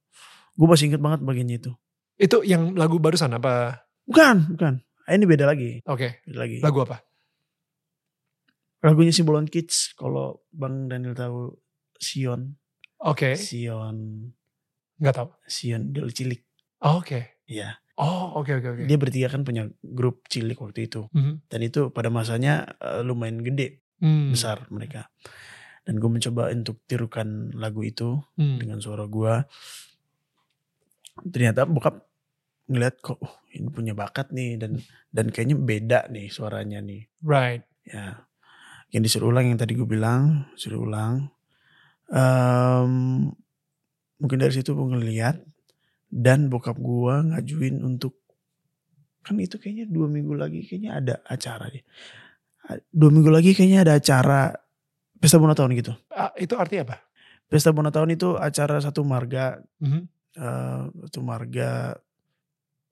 gue 0.52 0.66
masih 0.66 0.90
inget 0.90 1.00
banget 1.00 1.22
bagiannya 1.22 1.58
itu 1.58 1.72
Itu 2.14 2.44
yang 2.44 2.74
lagu 2.74 2.98
barusan 2.98 3.32
apa? 3.32 3.82
bukan 4.04 4.52
bukan 4.52 4.74
Ah, 5.02 5.14
ini 5.14 5.26
beda 5.26 5.46
lagi 5.46 5.82
Oke. 5.84 6.22
beda 6.22 6.38
lagi 6.38 6.58
Lagu 6.58 6.78
apa? 6.80 7.02
lagunya 8.80 9.10
Simbolon 9.10 9.46
Kids 9.46 9.94
kalau 9.94 10.42
bang 10.50 10.86
Daniel 10.86 11.14
tahu 11.14 11.54
Sion 11.98 12.58
Oke. 12.98 13.34
Sion 13.34 14.30
Nggak 15.02 15.14
tahu. 15.18 15.28
Sion 15.44 15.90
Del 15.90 16.08
Cilik 16.08 16.40
Oh, 16.78 17.02
Oke. 17.02 17.42
Iya 17.44 17.76
Oh 17.92 18.40
oke 18.40 18.48
oke 18.56 18.68
oke. 18.72 18.82
dia 18.86 18.96
bertiga 18.96 19.28
kan 19.28 19.42
punya 19.42 19.68
grup 19.78 20.24
cilik 20.26 20.56
waktu 20.56 20.86
itu 20.86 21.10
Mhm. 21.12 21.44
dan 21.46 21.60
itu 21.60 21.90
pada 21.90 22.08
masanya 22.08 22.72
eh, 22.78 23.02
lumayan 23.02 23.42
gede 23.42 23.82
Hmm. 23.98 24.30
besar 24.30 24.66
mereka 24.68 25.06
dan 25.82 25.98
gue 25.98 26.06
mencoba 26.08 26.50
untuk 26.50 26.80
tirukan 26.86 27.52
lagu 27.52 27.82
itu 27.82 28.18
Hmm. 28.34 28.56
dengan 28.56 28.78
suara 28.78 29.04
gue 29.04 29.44
ternyata 31.28 31.68
bokap 31.68 32.02
ngeliat 32.66 32.96
kok 32.98 33.20
oh, 33.20 33.34
ini 33.52 33.68
punya 33.68 33.92
bakat 33.92 34.32
nih 34.32 34.56
dan 34.56 34.80
dan 35.12 35.28
kayaknya 35.28 35.54
beda 35.54 36.00
nih 36.08 36.26
suaranya 36.26 36.80
nih 36.80 37.04
Right. 37.20 37.62
ya 37.84 38.24
yang 38.88 39.02
disuruh 39.02 39.28
ulang 39.28 39.46
yang 39.46 39.60
tadi 39.60 39.76
gue 39.76 39.86
bilang 39.86 40.48
suruh 40.54 40.80
ulang 40.80 41.28
Em, 42.08 42.92
mungkin 44.22 44.38
dari 44.38 44.54
situ 44.54 44.70
gue 44.70 44.86
ngeliat 44.86 45.42
dan 46.08 46.46
bokap 46.46 46.78
gue 46.78 47.14
ngajuin 47.28 47.82
untuk 47.82 48.14
kan 49.20 49.34
itu 49.36 49.58
kayaknya 49.58 49.86
dua 49.86 50.06
minggu 50.06 50.34
lagi 50.34 50.62
kayaknya 50.62 50.90
ada 50.94 51.14
acara 51.26 51.66
deh 51.66 51.82
dua 52.88 53.10
minggu 53.10 53.28
lagi 53.28 53.50
kayaknya 53.52 53.82
ada 53.82 53.94
acara 53.98 54.54
pesta 55.18 55.38
bona 55.38 55.54
tahun 55.54 55.74
gitu 55.74 55.92
Ah, 56.08 56.30
itu 56.34 56.54
artinya 56.54 56.86
apa? 56.86 56.96
pesta 57.46 57.70
bona 57.70 57.90
tahun 57.90 58.14
itu 58.14 58.34
acara 58.34 58.78
satu 58.78 59.02
marga 59.02 59.58
Mhm. 59.78 60.00
eh, 60.34 60.82
satu 61.06 61.20
marga 61.20 61.98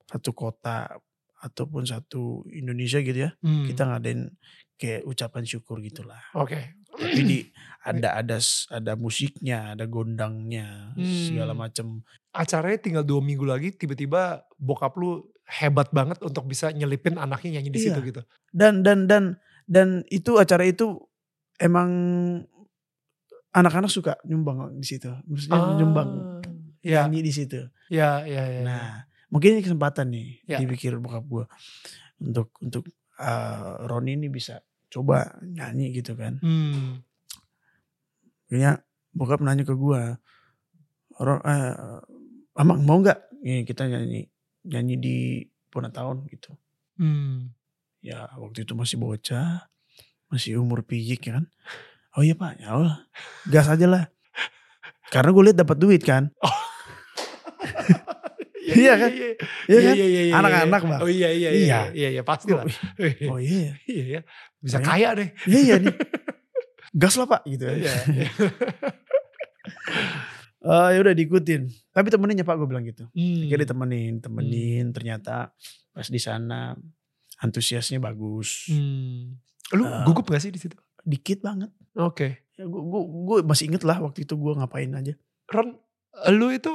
satu 0.05 0.31
kota 0.31 0.99
ataupun 1.41 1.83
satu 1.83 2.45
Indonesia 2.47 2.99
gitu 2.99 3.25
ya 3.25 3.31
Hmm. 3.39 3.65
kita 3.65 3.87
ngadain 3.87 4.29
kayak 4.75 5.03
ucapan 5.03 5.43
syukur 5.43 5.79
gitulah 5.79 6.19
Oke. 6.33 6.57
tapi 6.57 6.80
di 6.97 7.45
ada 7.89 8.21
ada 8.21 8.37
ada 8.69 8.93
musiknya 8.93 9.73
ada 9.73 9.85
gondangnya 9.85 10.93
Hmm. 10.95 11.05
segala 11.05 11.53
macam 11.55 12.03
Acaranya 12.31 12.79
tinggal 12.79 13.03
dua 13.03 13.19
minggu 13.19 13.43
lagi, 13.43 13.75
tiba-tiba 13.75 14.47
bokap 14.55 14.95
lu 14.95 15.27
hebat 15.59 15.91
banget 15.91 16.15
untuk 16.23 16.47
bisa 16.47 16.71
nyelipin 16.71 17.19
anaknya 17.19 17.59
nyanyi 17.59 17.69
di 17.75 17.79
Iya. 17.83 17.85
situ 17.91 17.99
gitu. 18.07 18.21
dan 18.55 18.79
dan 18.87 19.03
dan 19.11 19.35
dan 19.67 20.07
itu 20.07 20.39
acara 20.39 20.63
itu 20.63 20.95
emang 21.59 21.91
anak-anak 23.51 23.91
suka 23.91 24.15
nyumbang 24.23 24.79
di 24.79 24.87
situ 24.87 25.11
maksudnya 25.27 25.59
nyumbang 25.75 26.09
Ya, 26.81 27.05
nyanyi 27.05 27.21
di 27.21 27.33
situ 27.35 27.61
ya, 27.93 28.23
ya, 28.25 28.41
ya. 28.47 28.61
nah 28.65 29.05
mungkin 29.29 29.59
ini 29.59 29.61
kesempatan 29.61 30.07
nih 30.09 30.29
Ya. 30.47 30.57
dipikir 30.57 30.97
bokap 30.97 31.27
gue 31.27 31.45
untuk 32.23 32.49
untuk 32.57 32.87
eh, 33.19 33.71
Roni 33.85 34.17
ini 34.17 34.31
bisa 34.31 34.57
coba 34.91 35.39
nyanyi 35.41 35.95
gitu 35.95 36.13
kan 36.19 36.37
Hmm. 36.43 37.01
Akhirnya 38.51 38.83
bokap 39.15 39.39
nanya 39.39 39.63
ke 39.63 39.71
gue, 39.71 40.01
eh, 41.23 41.99
Amang 42.59 42.83
mau 42.83 42.99
nggak 42.99 43.31
Nih, 43.41 43.65
kita 43.65 43.89
nyanyi 43.89 44.29
nyanyi 44.69 44.95
di 45.01 45.17
Puna 45.71 45.87
tahun 45.87 46.27
gitu. 46.27 46.51
Hmm. 46.99 47.55
Ya 48.03 48.27
waktu 48.35 48.67
itu 48.67 48.75
masih 48.75 48.99
bocah, 48.99 49.71
masih 50.27 50.59
umur 50.59 50.83
piyik 50.83 51.31
kan. 51.31 51.47
Oh 52.11 52.27
iya 52.27 52.35
pak, 52.35 52.59
ya 52.59 52.75
Allah, 52.75 53.07
gas 53.47 53.71
aja 53.71 53.87
lah. 53.87 54.03
Karena 55.07 55.31
gue 55.31 55.43
lihat 55.47 55.57
dapat 55.63 55.77
duit 55.79 56.03
kan. 56.03 56.27
Iya 58.73 58.93
kan? 58.95 59.11
Iya, 59.11 59.29
Iya 59.67 59.79
kan? 59.81 59.93
iya, 59.93 60.05
iya, 60.05 60.21
iya, 60.23 60.33
Anak-anak, 60.33 60.81
iya. 60.81 60.89
Bang. 60.89 61.01
Oh 61.01 61.09
iya, 61.09 61.29
iya, 61.29 61.49
iya, 61.49 61.49
Iya. 61.51 61.79
iya, 61.91 62.09
iya, 62.11 62.21
pasti 62.21 62.51
lah. 62.51 62.65
Oh 63.27 63.37
iya, 63.37 63.75
Iya, 63.85 64.03
ya. 64.07 64.21
Bisa 64.57 64.77
Iya. 64.77 64.85
kaya 64.85 65.09
deh. 65.13 65.29
iya 65.45 65.59
iya 65.61 65.75
nih. 65.77 65.95
Gas 67.01 67.15
lah 67.15 67.25
pak 67.25 67.41
gitu. 67.45 67.65
Iya. 67.65 67.91
Eh 70.61 70.87
ya 70.93 70.99
udah 71.01 71.15
diikutin. 71.17 71.65
Tapi 71.89 72.07
temenin 72.07 72.37
ya 72.37 72.45
pak 72.45 72.53
gue 72.53 72.69
bilang 72.69 72.85
gitu. 72.85 73.09
Hmm. 73.09 73.49
Akhirnya 73.49 73.65
ditemenin, 73.65 74.21
temenin. 74.21 74.85
Ternyata 74.93 75.49
pas 75.89 76.05
di 76.05 76.21
sana 76.21 76.77
antusiasnya 77.41 77.97
bagus. 77.97 78.69
Hmm. 78.69 79.41
Lu 79.73 79.83
Eh. 79.83 80.05
gugup 80.05 80.29
gak 80.29 80.37
sih 80.37 80.53
di 80.53 80.61
situ? 80.61 80.77
Dikit 81.01 81.41
banget. 81.41 81.73
Oke. 81.97 82.45
Ya, 82.53 82.69
gue, 82.69 82.77
gue, 82.77 83.01
gue 83.01 83.37
masih 83.41 83.73
inget 83.73 83.81
lah 83.81 83.97
waktu 83.99 84.21
itu 84.21 84.37
gue 84.37 84.53
ngapain 84.53 84.93
aja. 84.93 85.17
Ron, 85.49 85.81
lu 86.29 86.53
itu 86.53 86.69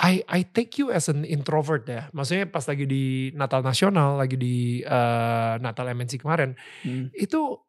I 0.00 0.24
I 0.24 0.40
take 0.48 0.80
you 0.80 0.88
as 0.88 1.12
an 1.12 1.28
introvert 1.28 1.84
ya. 1.84 2.08
Maksudnya 2.16 2.48
pas 2.48 2.64
lagi 2.64 2.88
di 2.88 3.04
Natal 3.36 3.60
Nasional, 3.60 4.16
lagi 4.16 4.40
di 4.40 4.80
eh, 4.80 5.54
Natal 5.60 5.92
MNC 5.92 6.16
kemarin, 6.24 6.56
Hmm. 6.80 7.12
itu 7.12 7.60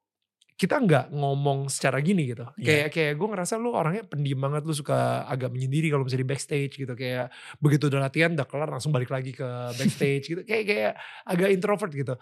kita 0.56 0.78
nggak 0.78 1.06
ngomong 1.12 1.74
secara 1.74 1.98
gini 2.00 2.32
gitu. 2.32 2.46
Iya. 2.56 2.86
Kayak 2.86 2.88
kayak 2.94 3.14
gue 3.18 3.28
ngerasa 3.34 3.54
lu 3.58 3.74
orangnya 3.74 4.06
pendiam 4.06 4.38
banget, 4.40 4.62
lu 4.62 4.78
suka 4.78 5.26
agak 5.26 5.50
menyendiri 5.50 5.90
kalau 5.90 6.06
misalnya 6.06 6.22
di 6.24 6.32
backstage 6.32 6.74
gitu. 6.78 6.94
Kayak 6.94 7.34
begitu 7.58 7.90
udah 7.90 8.00
latihan 8.06 8.32
udah 8.32 8.46
kelar 8.46 8.70
langsung 8.70 8.94
balik 8.94 9.10
lagi 9.10 9.34
ke 9.34 9.48
backstage 9.74 10.24
gitu. 10.30 10.42
Kayak 10.46 10.66
kayak 10.70 10.94
agak 11.26 11.50
introvert 11.50 11.92
gitu. 11.92 12.14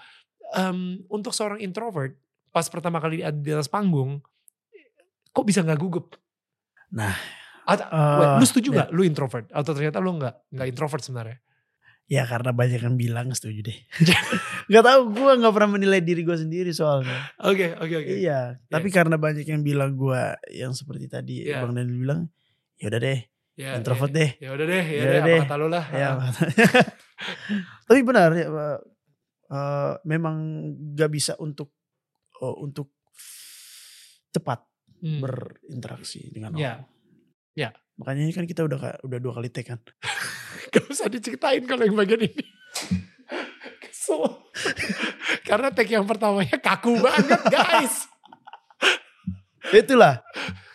Em, 0.55 1.03
untuk 1.11 1.35
seorang 1.35 1.59
introvert, 1.59 2.15
pas 2.49 2.63
pertama 2.71 3.03
kali 3.03 3.19
di, 3.19 3.23
di 3.43 3.49
atas 3.51 3.67
panggung, 3.67 4.23
kok 5.29 5.45
bisa 5.45 5.59
nggak 5.61 5.77
gugup? 5.77 6.15
Nah, 6.95 7.13
Eh, 7.69 8.17
wait, 8.17 8.29
lu 8.37 8.45
setuju 8.45 8.67
ya. 8.69 8.75
nggak 8.75 8.89
lu 8.91 9.01
introvert? 9.03 9.45
Atau 9.51 9.71
ternyata 9.73 9.97
lu 9.99 10.17
nggak 10.17 10.33
nggak 10.49 10.67
introvert 10.67 11.03
sebenarnya? 11.03 11.37
Ya 12.09 12.25
karena 12.25 12.49
banyak 12.49 12.81
yang 12.81 12.97
bilang 12.97 13.29
setuju 13.31 13.69
deh. 13.69 13.77
gak 14.73 14.81
tahu 14.81 15.13
gue 15.13 15.31
gak 15.37 15.53
pernah 15.53 15.77
menilai 15.77 16.01
diri 16.01 16.25
gue 16.25 16.33
sendiri 16.33 16.73
soalnya. 16.73 17.29
Oke 17.37 17.77
oke 17.77 17.95
oke. 18.01 18.11
Iya. 18.17 18.57
Tapi 18.65 18.89
karena 18.89 19.13
banyak 19.13 19.45
yang 19.45 19.61
bilang 19.61 19.93
gue 19.93 20.17
yang 20.49 20.73
seperti 20.73 21.05
tadi 21.05 21.45
Iya. 21.45 21.61
Bang 21.61 21.77
Daniel 21.77 22.01
bilang. 22.01 22.21
Ya 22.81 22.89
udah 22.89 22.97
deh 22.97 23.19
Ya, 23.53 23.75
introvert 23.77 24.09
ya, 24.09 24.17
deh. 24.17 24.29
Ya 24.39 24.49
udah 24.55 24.65
deh, 24.65 24.85
ya, 24.87 24.97
Ya 24.97 25.03
deh, 25.03 25.19
udah 25.19 25.35
apa 25.35 25.43
kata 25.45 25.55
lu 25.59 25.67
lah. 25.67 25.85
Ya. 25.91 26.09
Tapi 27.91 27.99
benar 28.01 28.29
ya. 28.33 28.47
Eh, 29.49 29.93
memang 30.05 30.35
gak 30.93 31.09
bisa 31.09 31.37
untuk 31.37 31.73
oh, 32.39 32.57
untuk 32.57 32.89
cepat 34.29 34.65
Hmm. 34.99 35.23
berinteraksi 35.23 36.27
dengan 36.27 36.51
Ya. 36.53 36.75
orang. 36.75 36.98
Ya. 37.59 37.75
Makanya 37.99 38.23
ini 38.23 38.31
kan 38.31 38.47
kita 38.47 38.63
udah 38.63 39.03
udah 39.03 39.19
dua 39.19 39.35
kali 39.35 39.51
take 39.51 39.75
kan. 39.75 39.79
Gak 40.71 40.87
usah 40.87 41.11
diceritain 41.11 41.67
kalau 41.67 41.83
yang 41.83 41.99
bagian 41.99 42.23
ini. 42.23 42.45
Kesel. 43.83 44.23
Karena 45.43 45.67
take 45.75 45.91
yang 45.91 46.07
pertamanya 46.07 46.55
kaku 46.55 46.95
banget 47.03 47.41
guys. 47.51 48.07
itulah. 49.75 50.23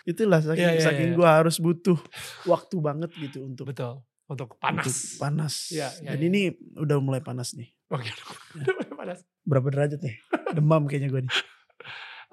Itulah 0.04 0.44
saking, 0.44 0.60
Iya, 0.60 0.72
iya, 0.76 0.84
saking 0.84 1.08
iya. 1.10 1.16
gue 1.16 1.28
harus 1.28 1.56
butuh 1.56 1.96
waktu 2.44 2.76
banget 2.84 3.10
gitu 3.16 3.48
untuk 3.48 3.72
Betul. 3.72 4.04
Untuk 4.28 4.52
untuk 4.52 4.60
panas. 4.60 5.16
panas. 5.16 5.54
Iya, 5.72 5.88
iya, 6.04 6.12
Dan 6.12 6.20
iya. 6.20 6.28
ini 6.28 6.40
udah 6.76 6.96
mulai 7.00 7.24
panas 7.24 7.56
nih. 7.56 7.72
Oke. 7.88 8.12
udah 8.60 8.72
mulai 8.76 8.92
panas. 8.92 9.18
Berapa 9.48 9.72
derajat 9.72 10.00
nih? 10.04 10.16
Demam 10.52 10.84
kayaknya 10.84 11.08
gue 11.08 11.24
nih. 11.24 11.32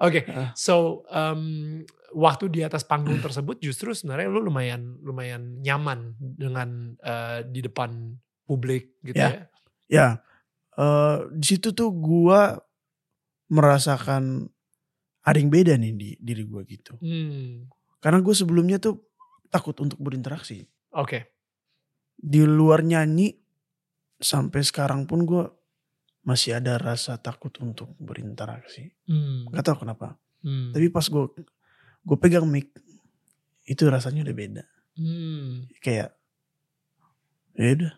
Oke. 0.02 0.26
Ah. 0.26 0.50
So 0.58 1.06
um, 1.06 1.80
waktu 2.12 2.50
di 2.50 2.60
atas 2.66 2.82
panggung 2.82 3.22
tersebut 3.22 3.62
justru 3.62 3.94
sebenarnya 3.94 4.28
lu 4.28 4.42
lumayan 4.42 4.98
lumayan 5.00 5.62
nyaman 5.62 6.18
dengan 6.18 6.98
eh, 7.00 7.46
di 7.46 7.62
depan 7.62 8.18
publik 8.44 8.98
gitu 9.06 9.16
Ya. 9.16 9.30
ya. 9.30 9.42
Ya, 9.92 10.08
eh 10.76 11.18
di 11.32 11.46
situ 11.46 11.70
tuh 11.76 11.92
gue 11.92 12.40
merasakan 13.52 14.48
ada 15.22 15.36
yang 15.38 15.52
beda 15.52 15.76
nih 15.76 15.92
di 15.94 16.10
diri 16.18 16.42
gue 16.48 16.62
gitu. 16.66 16.96
Hmm. 16.98 17.68
Karena 18.02 18.18
gue 18.24 18.34
sebelumnya 18.34 18.82
tuh 18.82 18.98
takut 19.52 19.76
untuk 19.78 20.00
berinteraksi. 20.00 20.64
Oke. 20.96 21.30
Di 22.18 22.42
luar 22.42 22.82
nyanyi 22.82 23.36
sampai 24.18 24.64
sekarang 24.64 25.04
pun 25.06 25.22
gue 25.28 25.44
masih 26.22 26.58
ada 26.58 26.78
rasa 26.78 27.18
takut 27.18 27.50
untuk 27.58 27.94
berinteraksi. 27.98 28.94
Hmm. 29.06 29.50
Gak 29.50 29.66
tau 29.66 29.78
kenapa. 29.82 30.14
Hmm. 30.42 30.70
Tapi 30.70 30.90
pas 30.90 31.06
gue 31.06 31.24
gue 32.02 32.16
pegang 32.18 32.46
mic 32.46 32.70
itu 33.66 33.82
rasanya 33.86 34.26
udah 34.26 34.36
beda. 34.36 34.64
Hmm. 34.98 35.66
Kayak 35.82 36.14
ya 37.58 37.70
udah 37.78 37.92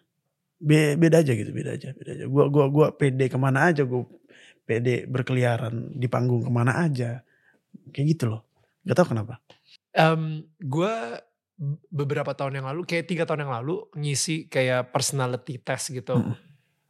Be- 0.64 0.96
beda 0.96 1.20
aja 1.20 1.32
gitu, 1.36 1.50
beda 1.52 1.76
aja, 1.76 1.92
beda 1.92 2.10
aja. 2.16 2.24
Gua 2.24 2.48
gua 2.48 2.66
gua 2.72 2.86
pede 2.96 3.28
ke 3.28 3.36
mana 3.36 3.68
aja, 3.68 3.84
gue 3.84 4.00
pede 4.64 5.04
berkeliaran 5.04 5.92
di 5.92 6.08
panggung 6.08 6.40
ke 6.40 6.48
mana 6.48 6.80
aja, 6.80 7.20
kayak 7.92 8.06
gitu 8.16 8.32
loh. 8.32 8.48
Gak 8.86 8.96
tau 8.96 9.12
kenapa. 9.12 9.44
Em, 9.92 10.40
gue 10.56 10.94
beberapa 11.92 12.32
tahun 12.32 12.62
yang 12.62 12.66
lalu, 12.72 12.88
kayak 12.88 13.04
tiga 13.04 13.24
tahun 13.28 13.44
yang 13.44 13.54
lalu 13.60 13.84
ngisi 13.92 14.48
kayak 14.48 14.88
personality 14.88 15.60
test 15.60 15.92
gitu. 15.92 16.16
Mm. 16.16 16.34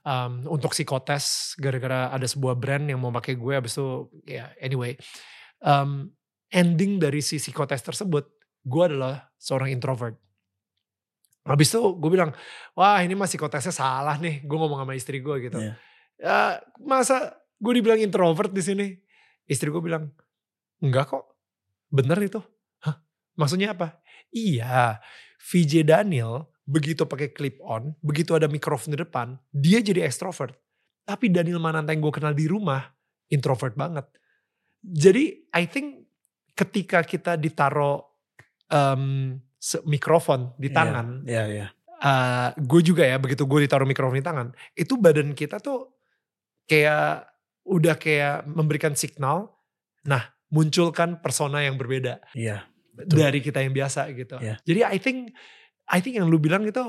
Em, 0.04 0.44
untuk 0.52 0.76
psikotes 0.76 1.56
gara-gara 1.56 2.12
ada 2.12 2.28
sebuah 2.28 2.60
brand 2.60 2.84
yang 2.84 3.00
mau 3.00 3.08
pakai 3.08 3.40
gue 3.40 3.56
abis 3.56 3.80
itu 3.80 4.12
ya 4.28 4.52
anyway. 4.60 4.92
Em, 5.64 6.12
ending 6.52 7.00
dari 7.00 7.24
si 7.24 7.40
psikotes 7.40 7.80
tersebut, 7.80 8.28
gue 8.68 8.82
adalah 8.84 9.32
seorang 9.40 9.72
introvert. 9.72 10.20
Habis 11.44 11.76
itu 11.76 11.80
gue 12.00 12.10
bilang, 12.12 12.32
wah 12.72 13.00
ini 13.04 13.12
mah 13.12 13.28
psikotesnya 13.28 13.72
salah 13.72 14.16
nih. 14.16 14.44
Gue 14.44 14.56
ngomong 14.56 14.80
sama 14.80 14.96
istri 14.96 15.20
gue 15.20 15.36
gitu. 15.44 15.60
Iya. 15.60 15.74
Ya, 16.16 16.60
masa 16.80 17.36
gue 17.60 17.72
dibilang 17.76 18.00
introvert 18.00 18.48
di 18.48 18.64
sini? 18.64 18.86
Istri 19.44 19.68
gue 19.68 19.82
bilang, 19.84 20.08
enggak 20.80 21.12
kok. 21.12 21.36
Bener 21.92 22.16
itu. 22.24 22.40
Hah? 22.80 22.96
Maksudnya 23.36 23.76
apa? 23.76 24.00
Iya, 24.32 25.04
VJ 25.36 25.84
Daniel 25.84 26.48
begitu 26.64 27.04
pakai 27.04 27.30
clip 27.30 27.60
on, 27.60 27.92
begitu 28.00 28.32
ada 28.32 28.48
mikrofon 28.48 28.92
di 28.92 29.00
depan, 29.00 29.36
dia 29.50 29.78
jadi 29.78 30.04
ekstrovert. 30.04 30.56
Tapi 31.04 31.28
Daniel 31.28 31.60
Mananta 31.60 31.92
yang 31.92 32.00
gue 32.00 32.14
kenal 32.14 32.32
di 32.32 32.48
rumah, 32.48 32.80
introvert 33.28 33.76
banget. 33.76 34.08
Jadi 34.80 35.48
I 35.52 35.64
think 35.64 36.08
ketika 36.52 37.04
kita 37.04 37.36
ditaro 37.36 38.04
em, 38.68 39.36
se- 39.56 39.84
mikrofon 39.84 40.56
di 40.56 40.68
tangan, 40.68 41.24
Iya, 41.24 41.44
iya. 41.46 41.66
eh 41.94 42.48
gue 42.56 42.80
juga 42.80 43.04
ya 43.04 43.16
begitu 43.16 43.44
gue 43.44 43.64
ditaruh 43.64 43.84
mikrofon 43.84 44.16
di 44.16 44.24
tangan, 44.24 44.48
itu 44.72 44.96
badan 44.96 45.32
kita 45.32 45.60
tuh 45.60 45.92
kayak 46.64 47.28
udah 47.64 47.96
kayak 47.96 48.44
memberikan 48.44 48.92
signal, 48.92 49.52
nah 50.04 50.32
munculkan 50.48 51.20
persona 51.20 51.64
yang 51.64 51.76
berbeda 51.76 52.20
Iya. 52.32 52.64
Betul. 52.94 53.16
dari 53.20 53.40
kita 53.40 53.58
yang 53.60 53.74
biasa 53.74 54.06
gitu. 54.14 54.36
Iya. 54.38 54.56
Jadi 54.62 54.80
I 54.86 54.96
think 54.96 55.18
I 55.90 55.98
think 56.00 56.16
yang 56.16 56.30
lu 56.32 56.40
bilang 56.40 56.64
itu 56.64 56.80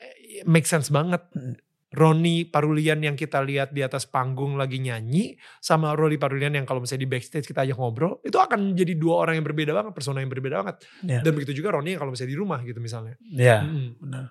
eh, 0.00 0.42
make 0.46 0.66
sense 0.66 0.90
banget. 0.90 1.22
Mm. 1.34 1.56
Roni 1.90 2.46
Parulian 2.46 3.02
yang 3.02 3.18
kita 3.18 3.42
lihat 3.42 3.74
di 3.74 3.82
atas 3.82 4.06
panggung 4.06 4.54
lagi 4.54 4.78
nyanyi 4.78 5.34
sama 5.58 5.90
Roni 5.98 6.22
Parulian 6.22 6.54
yang 6.54 6.62
kalau 6.62 6.78
misalnya 6.78 7.02
di 7.02 7.10
backstage 7.10 7.50
kita 7.50 7.66
aja 7.66 7.74
ngobrol 7.74 8.22
itu 8.22 8.38
akan 8.38 8.78
jadi 8.78 8.94
dua 8.94 9.26
orang 9.26 9.42
yang 9.42 9.46
berbeda 9.50 9.74
banget, 9.74 9.90
persona 9.90 10.22
yang 10.22 10.30
berbeda 10.30 10.62
banget. 10.62 10.86
Iya. 11.02 11.26
Dan 11.26 11.34
begitu 11.34 11.50
juga 11.58 11.74
Roni 11.74 11.98
yang 11.98 12.00
kalau 12.06 12.14
misalnya 12.14 12.30
di 12.30 12.38
rumah 12.38 12.62
gitu 12.62 12.78
misalnya. 12.78 13.18
Iya. 13.26 13.66
Mm. 13.66 13.90
benar. 14.06 14.24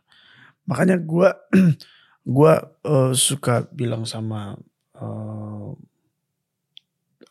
Makanya 0.72 0.96
gua 1.04 1.30
gua 2.40 2.54
eh, 2.80 3.12
suka 3.20 3.68
bilang 3.76 4.08
sama 4.08 4.56
eh, 4.96 5.70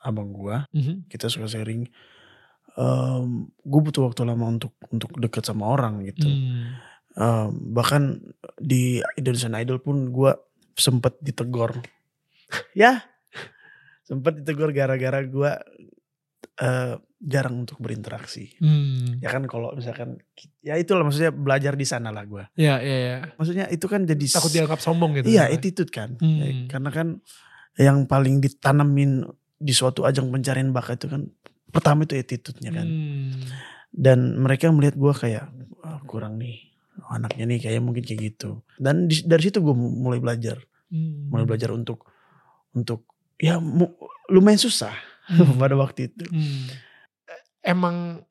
abang 0.05 0.31
gua, 0.31 0.69
Mhm. 0.77 1.09
kita 1.09 1.33
suka 1.33 1.49
sharing. 1.49 1.89
Gue 3.67 3.81
butuh 3.83 4.07
waktu 4.07 4.23
lama 4.23 4.55
untuk 4.55 4.71
untuk 4.95 5.11
dekat 5.19 5.43
sama 5.43 5.67
orang 5.67 6.07
gitu. 6.07 6.31
Mm. 6.31 6.79
Em, 7.19 7.51
bahkan 7.75 8.23
di 8.55 9.03
Indonesian 9.19 9.59
Idol 9.59 9.83
pun 9.83 10.15
gua 10.15 10.39
sempet 10.79 11.19
ditegor. 11.19 11.83
ya, 12.79 13.03
sempet 14.07 14.39
ditegor 14.39 14.71
gara-gara 14.71 15.19
gua 15.27 15.59
eh, 16.63 16.95
jarang 17.19 17.67
untuk 17.67 17.83
berinteraksi. 17.83 18.55
Mm. 18.63 19.19
Ya 19.19 19.35
kan 19.35 19.51
kalau 19.51 19.75
misalkan 19.75 20.23
ya 20.63 20.79
itulah 20.79 21.03
maksudnya 21.03 21.35
belajar 21.35 21.75
di 21.75 21.83
sana 21.83 22.15
lah 22.15 22.23
gua. 22.23 22.47
Ya, 22.55 22.79
ya, 22.79 22.99
ya. 23.03 23.17
Maksudnya 23.35 23.67
itu 23.67 23.91
kan 23.91 24.07
jadi 24.07 24.27
Takut 24.39 24.55
dianggap 24.55 24.79
sombong 24.79 25.19
gitu. 25.19 25.35
Iya, 25.35 25.51
misalnya. 25.51 25.59
attitude 25.59 25.91
kan. 25.91 26.15
Hmm. 26.23 26.39
Ya, 26.39 26.47
karena 26.71 26.91
kan 26.95 27.09
yang 27.75 28.07
paling 28.07 28.39
ditanamin 28.39 29.27
di 29.59 29.75
suatu 29.75 30.07
ajang 30.07 30.31
pencarian 30.31 30.71
bakat 30.71 31.03
itu 31.03 31.11
kan 31.11 31.27
pertama 31.69 32.05
itu 32.05 32.15
attitude-nya 32.15 32.71
kan. 32.73 32.87
Mm. 32.87 33.33
Dan 33.89 34.19
mereka 34.37 34.69
melihat 34.69 34.95
gua 34.95 35.13
kayak 35.13 35.49
"Ah, 35.81 36.01
kurang 36.05 36.37
nih 36.37 36.69
anaknya 37.09 37.45
nih 37.47 37.59
kayak 37.63 37.81
mungkin 37.81 38.03
kayak 38.03 38.21
gitu. 38.35 38.61
Dan 38.77 39.07
di- 39.07 39.23
dari 39.23 39.39
situ 39.41 39.59
gue 39.59 39.73
mulai 39.73 40.19
belajar, 40.19 40.59
Mm. 40.91 41.31
mulai 41.31 41.47
belajar 41.47 41.71
untuk 41.71 42.05
untuk 42.71 43.07
ya 43.37 43.57
mu- 43.57 43.95
lumayan 44.29 44.59
susah 44.59 44.93
Mm. 45.31 45.39
pada 45.63 45.75
waktu 45.75 46.11
itu. 46.11 46.25
Hmm. 46.27 46.67
Emang 47.61 48.25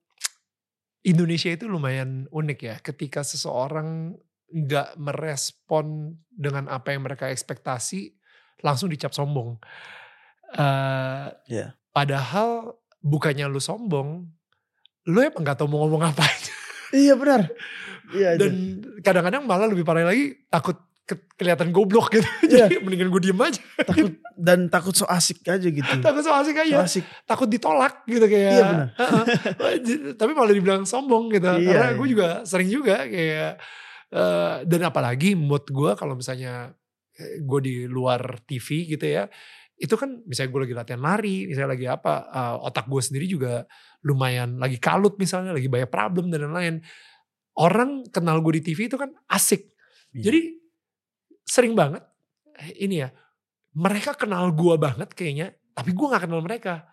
Indonesia 1.02 1.48
itu 1.48 1.66
lumayan 1.66 2.28
unik 2.28 2.60
ya 2.60 2.76
ketika 2.78 3.24
seseorang 3.24 4.20
nggak 4.48 4.96
merespon 4.98 6.16
dengan 6.28 6.68
apa 6.68 6.92
yang 6.92 7.04
mereka 7.04 7.28
ekspektasi 7.28 8.16
langsung 8.60 8.88
dicap 8.88 9.12
sombong. 9.12 9.56
Eh, 10.52 11.28
Iya. 11.48 11.68
Padahal 11.90 12.76
bukannya 13.08 13.48
lu 13.48 13.58
sombong, 13.58 14.28
lu 15.06 15.20
emang 15.20 15.42
nggak 15.42 15.56
tahu 15.56 15.68
mau 15.68 15.84
ngomong 15.84 16.04
apa. 16.06 16.28
Iya 16.90 17.16
benar. 17.16 17.48
Iya 18.10 18.36
Dan 18.36 18.52
kadang-kadang 19.00 19.44
malah 19.44 19.68
lebih 19.68 19.84
parah 19.84 20.04
lagi 20.04 20.40
takut 20.48 20.76
ke- 21.04 21.28
kelihatan 21.36 21.72
goblok 21.72 22.12
gitu. 22.12 22.24
Iya. 22.48 22.68
Jadi 22.68 22.80
mendingan 22.80 23.08
gue 23.10 23.22
diem 23.22 23.36
aja. 23.38 23.60
takut 23.82 24.12
dan 24.34 24.68
takut 24.68 24.92
so 24.92 25.04
asik 25.06 25.44
aja 25.44 25.68
gitu. 25.68 25.84
Takut 26.04 26.22
so 26.22 26.32
asik 26.32 26.56
So 26.56 26.64
aja. 26.64 26.76
asik. 26.82 27.04
takut 27.24 27.48
ditolak 27.48 28.04
gitu 28.04 28.24
kayak. 28.24 28.52
Iya, 28.54 28.64
benar. 28.66 28.88
Tapi 30.20 30.32
malah 30.32 30.52
dibilang 30.52 30.84
sombong 30.84 31.28
gitu. 31.30 31.48
Iya, 31.50 31.68
Karena 31.68 31.88
iya. 31.90 31.96
gue 31.96 32.08
juga 32.08 32.28
sering 32.44 32.68
juga 32.68 33.04
kayak 33.04 33.52
eh, 34.10 34.56
dan 34.64 34.82
apalagi 34.84 35.36
mood 35.36 35.68
gue 35.68 35.92
kalau 35.94 36.16
misalnya 36.16 36.72
gue 37.18 37.60
di 37.60 37.76
luar 37.84 38.40
TV 38.42 38.88
gitu 38.88 39.04
ya. 39.04 39.28
Itu 39.78 39.94
kan 39.94 40.26
misalnya 40.26 40.50
gue 40.52 40.62
lagi 40.66 40.76
latihan 40.76 41.02
lari, 41.02 41.46
misalnya 41.46 41.72
lagi 41.78 41.86
apa, 41.86 42.14
eh, 42.34 42.56
otak 42.66 42.86
gue 42.90 43.02
sendiri 43.02 43.26
juga 43.30 43.64
lumayan 44.02 44.58
lagi 44.58 44.82
kalut 44.82 45.16
misalnya, 45.22 45.54
lagi 45.54 45.70
banyak 45.70 45.90
problem 45.90 46.34
dan 46.34 46.50
lain-lain. 46.50 46.76
Orang 47.58 48.06
kenal 48.10 48.42
gue 48.42 48.62
di 48.62 48.74
TV 48.74 48.90
itu 48.90 48.98
kan 48.98 49.14
asik. 49.30 49.70
Iya. 50.14 50.30
Jadi 50.30 50.42
sering 51.46 51.74
banget 51.78 52.04
eh, 52.58 52.74
ini 52.84 53.06
ya, 53.06 53.10
mereka 53.78 54.18
kenal 54.18 54.50
gue 54.52 54.76
banget 54.82 55.14
kayaknya, 55.14 55.54
tapi 55.78 55.94
gue 55.94 56.06
gak 56.10 56.26
kenal 56.26 56.42
mereka. 56.42 56.90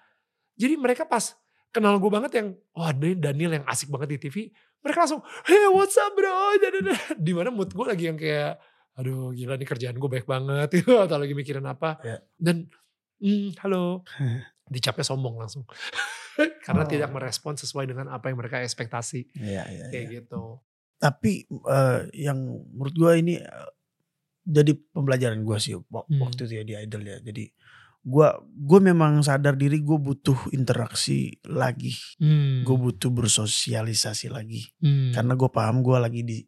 Jadi 0.54 0.76
mereka 0.76 1.08
pas 1.08 1.32
kenal 1.74 1.96
gue 1.98 2.10
banget 2.12 2.32
yang, 2.38 2.48
wah 2.76 2.94
ini 2.94 3.18
Daniel 3.18 3.58
yang 3.58 3.66
asik 3.66 3.90
banget 3.90 4.14
di 4.14 4.18
TV, 4.28 4.36
mereka 4.84 5.08
langsung, 5.08 5.24
hey 5.48 5.66
what's 5.72 5.96
up 5.98 6.12
bro, 6.14 6.54
di 7.26 7.32
mana 7.34 7.50
mood 7.50 7.72
gue 7.72 7.86
lagi 7.88 8.04
yang 8.12 8.20
kayak, 8.20 8.60
aduh 8.94 9.30
gila 9.30 9.54
nih 9.54 9.66
kerjaan 9.66 9.94
gue 9.94 10.10
baik 10.10 10.24
banget, 10.24 10.68
gitu, 10.72 10.94
atau 11.04 11.18
lagi 11.18 11.34
mikirin 11.34 11.64
apa. 11.64 11.98
Ya. 12.00 12.18
Dan, 12.34 12.70
hmm, 13.18 13.58
halo, 13.60 14.02
dicapnya 14.72 15.02
sombong 15.02 15.36
langsung. 15.36 15.66
Karena 16.66 16.82
Oh. 16.82 16.90
tidak 16.90 17.10
merespon 17.10 17.54
sesuai 17.54 17.86
dengan 17.86 18.10
apa 18.10 18.26
yang 18.26 18.38
mereka 18.38 18.58
ekspektasi. 18.58 19.38
Iya, 19.38 19.62
iya, 19.70 19.84
Kayak 19.88 20.04
iya. 20.04 20.14
gitu. 20.18 20.58
Tapi 20.96 21.46
eh, 21.46 22.00
yang 22.16 22.38
menurut 22.74 22.94
gue 22.94 23.12
ini 23.14 23.34
eh, 23.38 23.70
jadi 24.42 24.74
pembelajaran 24.90 25.40
gue 25.40 25.58
sih 25.58 25.74
Hmm. 25.74 26.18
waktu 26.18 26.44
itu 26.44 26.54
ya 26.54 26.64
di 26.64 26.74
Idol 26.74 27.02
ya. 27.02 27.18
Jadi 27.22 27.44
gue 28.04 28.28
gue 28.44 28.80
memang 28.82 29.22
sadar 29.22 29.54
diri 29.54 29.78
gue 29.78 29.94
butuh 29.94 30.50
interaksi 30.50 31.38
lagi. 31.46 31.94
Hmm. 32.18 32.66
Gue 32.66 32.76
butuh 32.76 33.08
bersosialisasi 33.08 34.26
lagi. 34.28 34.64
Hmm. 34.82 35.14
Karena 35.14 35.32
gue 35.32 35.48
paham 35.48 35.80
gue 35.80 35.96
lagi 35.96 36.20
di 36.26 36.38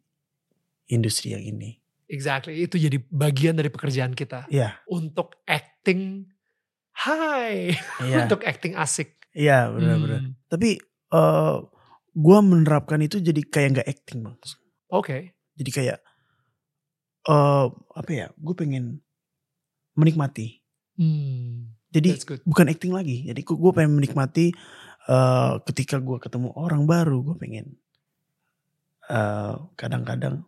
industri 0.89 1.31
yang 1.31 1.47
ini. 1.47 1.79
Exactly, 2.07 2.63
itu 2.63 2.79
jadi 2.79 3.03
bagian 3.11 3.59
dari 3.59 3.67
pekerjaan 3.67 4.15
kita. 4.15 4.47
Iya, 4.47 4.79
Untuk 4.87 5.43
acting 5.43 6.23
high, 6.95 7.75
iya, 8.03 8.15
untuk 8.23 8.47
acting 8.47 8.79
asik. 8.79 9.19
iya 9.35 9.67
benar-benar. 9.69 10.23
Hmm. 10.23 10.33
Tapi 10.47 10.79
eh 11.13 11.55
gue 12.17 12.37
menerapkan 12.41 12.97
itu 13.03 13.19
jadi 13.21 13.41
kayak 13.43 13.69
nggak 13.77 13.89
acting 13.91 14.23
bang. 14.23 14.35
Oke. 14.89 15.35
Jadi 15.59 15.69
kayak 15.75 15.99
eh 17.27 17.65
apa 17.71 18.09
ya? 18.09 18.31
Gue 18.39 18.55
pengen 18.55 19.03
menikmati. 19.93 20.63
Hmm. 20.95 21.75
Jadi 21.91 22.17
bukan 22.47 22.71
acting 22.71 22.95
lagi. 22.95 23.27
Jadi 23.27 23.43
gue 23.43 23.71
pengen 23.75 23.99
menikmati 23.99 24.55
eh 25.07 25.53
ketika 25.67 25.99
gue 25.99 26.17
ketemu 26.23 26.55
orang 26.55 26.87
baru, 26.87 27.19
gue 27.19 27.35
pengen 27.35 27.75
kadang-kadang 29.75 30.43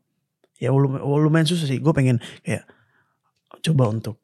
ya 0.60 0.70
lumayan, 0.70 1.02
lumayan 1.04 1.48
susah 1.48 1.66
sih. 1.66 1.80
Gue 1.80 1.92
pengen 1.92 2.20
kayak 2.44 2.68
coba 3.64 3.90
untuk 3.90 4.20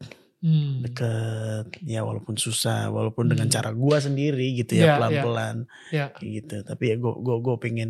Hmm. 0.46 0.86
deket, 0.86 1.74
ya 1.82 2.06
walaupun 2.06 2.38
susah, 2.38 2.94
walaupun 2.94 3.26
dengan 3.26 3.50
Hmm. 3.50 3.56
cara 3.58 3.74
gue 3.74 3.98
sendiri 3.98 4.54
gitu 4.54 4.78
Iya, 4.78 4.78
ya 4.78 4.86
iya. 4.86 4.94
pelan-pelan, 4.94 5.56
Ya. 5.90 6.06
kayak 6.14 6.32
gitu. 6.38 6.56
Tapi 6.62 6.84
ya 6.94 6.96
gue 7.02 7.14
gue 7.18 7.36
gue 7.42 7.56
pengen 7.58 7.90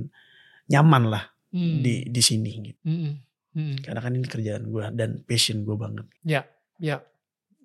nyaman 0.72 1.04
lah 1.12 1.24
Hmm. 1.52 1.84
di 1.84 2.08
di 2.08 2.22
sini 2.24 2.52
gitu. 2.64 2.80
Hmm. 2.88 3.20
Hmm. 3.52 3.76
Karena 3.84 4.00
kan 4.00 4.12
ini 4.16 4.24
kerjaan 4.24 4.72
gue 4.72 4.84
dan 4.96 5.20
passion 5.28 5.68
gue 5.68 5.76
banget. 5.76 6.08
Ya. 6.24 6.48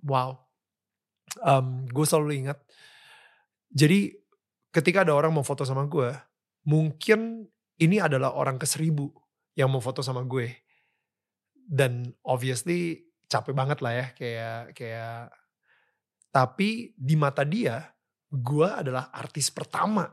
Wow. 0.02 0.42
Um, 1.38 1.86
gue 1.86 2.02
selalu 2.02 2.42
ingat. 2.42 2.58
Jadi 3.70 4.18
ketika 4.70 5.06
ada 5.06 5.14
orang 5.14 5.30
mau 5.30 5.46
foto 5.46 5.62
sama 5.62 5.86
gue, 5.86 6.10
mungkin 6.66 7.46
ini 7.78 8.02
adalah 8.02 8.34
orang 8.34 8.58
ke 8.58 8.66
seribu 8.66 9.14
yang 9.54 9.70
mau 9.70 9.78
foto 9.78 10.02
sama 10.02 10.26
gue. 10.26 10.50
Dan 11.70 12.11
obviously 12.26 13.06
capek 13.30 13.54
banget 13.54 13.78
lah 13.78 13.94
ya 13.94 14.06
kayak 14.12 14.74
kayak 14.74 15.30
tapi 16.30 16.94
di 16.94 17.14
mata 17.14 17.46
dia 17.46 17.94
gue 18.26 18.66
adalah 18.66 19.11
artis 19.11 19.50
pertama 19.50 20.06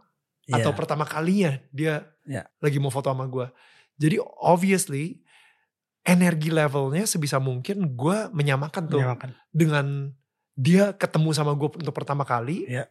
atau 0.48 0.72
Iya. 0.72 0.78
pertama 0.78 1.04
kalinya 1.04 1.58
dia 1.70 2.06
Iya. 2.26 2.46
lagi 2.58 2.78
mau 2.78 2.90
foto 2.90 3.10
sama 3.10 3.26
gue. 3.26 3.50
Jadi 3.98 4.22
obviously 4.22 5.22
energi 6.02 6.54
levelnya 6.54 7.04
sebisa 7.04 7.38
mungkin 7.38 7.98
gue 7.98 8.18
menyamakan 8.32 8.84
tuh 8.86 9.02
Menyenangkan. 9.02 9.32
dengan 9.50 10.14
dia 10.54 10.94
ketemu 10.94 11.30
sama 11.34 11.54
gue 11.54 11.70
untuk 11.74 11.94
pertama 11.94 12.22
kali. 12.22 12.66
Iya. 12.66 12.86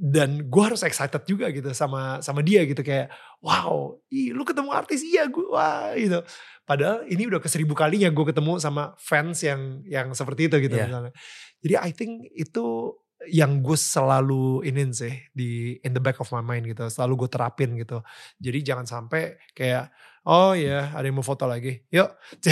Dan 0.00 0.48
gue 0.48 0.62
harus 0.64 0.80
excited 0.80 1.20
juga 1.28 1.52
gitu 1.52 1.76
sama 1.76 2.24
sama 2.24 2.40
dia 2.40 2.64
gitu 2.64 2.80
kayak 2.80 3.12
wow, 3.44 4.00
ih, 4.08 4.32
lu 4.32 4.48
ketemu 4.48 4.72
artis 4.72 5.04
iya 5.04 5.28
gue 5.28 5.44
wah 5.44 5.92
gitu. 5.92 6.24
Padahal 6.64 7.04
ini 7.04 7.28
udah 7.28 7.36
ke 7.36 7.52
seribu 7.52 7.76
kalinya 7.76 8.08
gue 8.08 8.24
ketemu 8.24 8.56
sama 8.56 8.96
fans 8.96 9.44
yang 9.44 9.84
yang 9.84 10.16
seperti 10.16 10.48
itu 10.48 10.56
gitu 10.56 10.80
Iya. 10.80 10.88
misalnya. 10.88 11.12
Jadi 11.60 11.74
I 11.76 11.90
think 11.92 12.12
itu 12.32 12.96
yang 13.28 13.60
gue 13.60 13.76
selalu 13.76 14.64
inin 14.64 14.96
sih 14.96 15.12
di 15.36 15.76
in 15.84 15.92
the 15.92 16.00
back 16.00 16.16
of 16.16 16.32
my 16.32 16.40
mind 16.40 16.64
gitu. 16.64 16.88
Selalu 16.88 17.28
gue 17.28 17.30
terapin 17.36 17.76
gitu. 17.76 18.00
Jadi 18.40 18.58
jangan 18.64 18.88
sampai 18.88 19.36
kayak 19.52 19.92
oh 20.24 20.56
ya 20.56 20.96
ada 20.96 21.04
yang 21.04 21.20
mau 21.20 21.26
foto 21.26 21.44
lagi. 21.44 21.84
Yuk. 21.92 22.08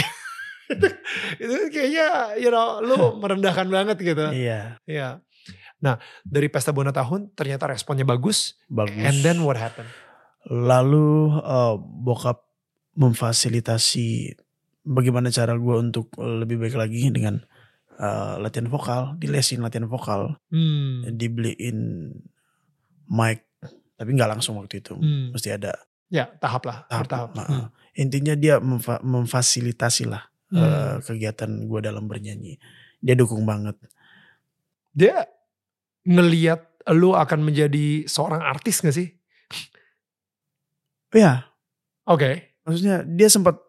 itu, 0.69 0.85
itu 1.41 1.55
kayaknya 1.73 2.37
you 2.37 2.53
know 2.53 2.85
lu 2.85 2.99
merendahkan 3.25 3.65
banget 3.73 3.97
gitu. 4.05 4.29
Iya, 4.29 4.77
Iya. 4.85 5.25
Nah, 5.79 5.97
dari 6.23 6.49
pesta 6.49 6.71
Bona 6.71 6.91
tahun 6.91 7.31
ternyata 7.33 7.67
responnya 7.67 8.03
bagus. 8.03 8.59
bagus. 8.67 8.99
And 8.99 9.23
then 9.23 9.43
what 9.43 9.55
happened? 9.55 9.89
Lalu 10.45 11.09
eh, 11.37 11.75
bokap 11.79 12.43
memfasilitasi 12.95 14.35
bagaimana 14.83 15.29
cara 15.29 15.55
gue 15.55 15.77
untuk 15.77 16.11
lebih 16.19 16.59
baik 16.59 16.75
lagi 16.75 17.11
dengan 17.11 17.39
uh, 17.95 18.39
latihan 18.39 18.67
vokal, 18.67 19.15
dilesin 19.17 19.61
latihan 19.61 19.87
vokal, 19.87 20.35
Hmm. 20.49 21.07
dibeliin 21.13 22.11
mic, 23.07 23.47
tapi 23.95 24.11
nggak 24.13 24.31
langsung 24.33 24.57
waktu 24.57 24.81
itu, 24.81 24.95
Hmm. 24.95 25.31
mesti 25.31 25.51
ada 25.53 25.75
Ya, 26.09 26.25
tahap 26.41 26.65
lah, 26.65 26.89
tahap. 26.89 27.03
bertahap. 27.05 27.31
Nah, 27.35 27.47
Hmm. 27.47 27.67
Intinya 27.95 28.33
dia 28.33 28.59
memfa- 28.59 29.03
memfasilitasi 29.03 30.07
lah 30.07 30.25
Hmm. 30.49 30.59
uh, 30.59 30.97
kegiatan 31.03 31.51
gue 31.67 31.81
dalam 31.83 32.07
bernyanyi. 32.07 32.57
Dia 32.99 33.15
dukung 33.15 33.45
banget. 33.45 33.77
Dia 34.91 35.27
ngeliat 36.09 36.65
lu 36.89 37.13
akan 37.13 37.45
menjadi 37.45 38.09
seorang 38.09 38.41
artis 38.41 38.81
gak 38.81 38.97
sih? 38.97 39.13
Ya, 41.11 41.45
Oke, 42.05 42.57
maksudnya 42.65 43.05
dia 43.05 43.29
sempat 43.29 43.61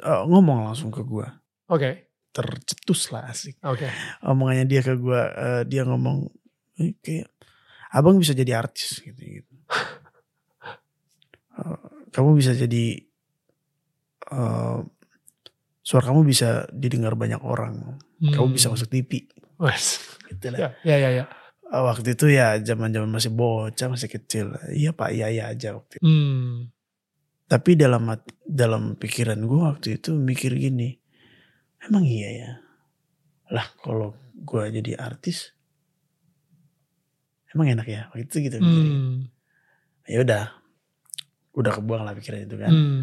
uh, 0.00 0.24
ngomong 0.24 0.68
langsung 0.68 0.92
ke 0.92 1.00
gue, 1.00 1.24
oke, 1.66 1.90
tercetus 2.30 3.08
lah 3.08 3.28
asik. 3.28 3.56
oke. 3.64 3.88
Omongannya 4.20 4.64
dia 4.64 4.80
ke 4.80 4.92
gue, 4.92 5.16
uh, 5.16 5.62
dia 5.64 5.88
ngomong 5.88 6.28
"Eh, 6.76 6.92
kayak 7.00 7.32
abang 7.88 8.20
bisa 8.20 8.36
jadi 8.36 8.60
artis 8.60 9.00
gitu. 9.00 9.16
gitu. 9.16 9.52
Uh, 11.56 11.80
kamu 12.12 12.36
bisa 12.36 12.52
jadi 12.52 13.00
uh, 14.30 14.84
suara 15.80 16.04
kamu 16.06 16.28
bisa 16.28 16.68
didengar 16.68 17.16
banyak 17.16 17.40
orang. 17.40 17.96
Kamu 18.20 18.52
bisa 18.52 18.68
Hmm. 18.68 18.76
masuk 18.76 18.88
TV. 18.88 19.24
Wes. 19.58 19.98
Gitu 20.28 20.52
lah. 20.52 20.76
Ya, 20.84 20.92
ya, 20.92 20.96
ya, 20.98 21.10
ya. 21.10 21.24
Uh, 21.68 21.84
waktu 21.84 22.16
itu 22.16 22.32
ya 22.32 22.56
zaman-zaman 22.64 23.12
masih 23.12 23.28
bocah, 23.28 23.92
masih 23.92 24.08
kecil. 24.08 24.56
Iya 24.72 24.96
pak, 24.96 25.12
iya 25.12 25.28
iya 25.28 25.44
aja 25.52 25.76
waktu 25.76 26.00
itu. 26.00 26.04
Hmm. 26.04 26.72
Tapi 27.44 27.76
dalam 27.76 28.08
dalam 28.48 28.96
pikiran 28.96 29.36
gue 29.44 29.60
waktu 29.60 29.88
itu 30.00 30.16
mikir 30.16 30.56
gini, 30.56 30.96
emang 31.84 32.08
iya 32.08 32.28
ya. 32.32 32.50
Lah 33.52 33.68
kalau 33.84 34.16
gue 34.32 34.62
jadi 34.80 34.96
artis, 34.96 35.52
emang 37.52 37.76
enak 37.76 37.88
ya. 37.88 38.08
Waktu 38.16 38.24
itu 38.24 38.36
gitu. 38.48 38.56
Hmm. 38.64 39.28
Ya 40.08 40.24
udah, 40.24 40.44
udah 41.52 41.72
kebuang 41.76 42.00
lah 42.08 42.16
pikiran 42.16 42.48
itu 42.48 42.56
kan. 42.56 42.72
Hmm. 42.72 43.00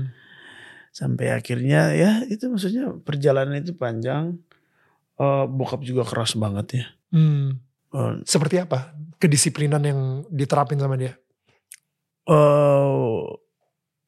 Sampai 0.89 1.29
akhirnya 1.29 1.93
ya 1.93 2.25
itu 2.25 2.49
maksudnya 2.49 2.97
perjalanan 2.97 3.61
itu 3.61 3.77
panjang. 3.77 4.41
Eh, 5.15 5.45
bokap 5.47 5.85
juga 5.85 6.01
keras 6.01 6.33
banget 6.33 6.81
ya. 6.81 6.85
Hmm. 7.13 7.61
Eh, 7.95 8.13
Seperti 8.27 8.59
apa 8.59 8.91
kedisiplinan 9.15 9.79
yang 9.81 9.99
diterapin 10.27 10.75
sama 10.75 10.99
dia? 10.99 11.15
eh, 12.25 13.21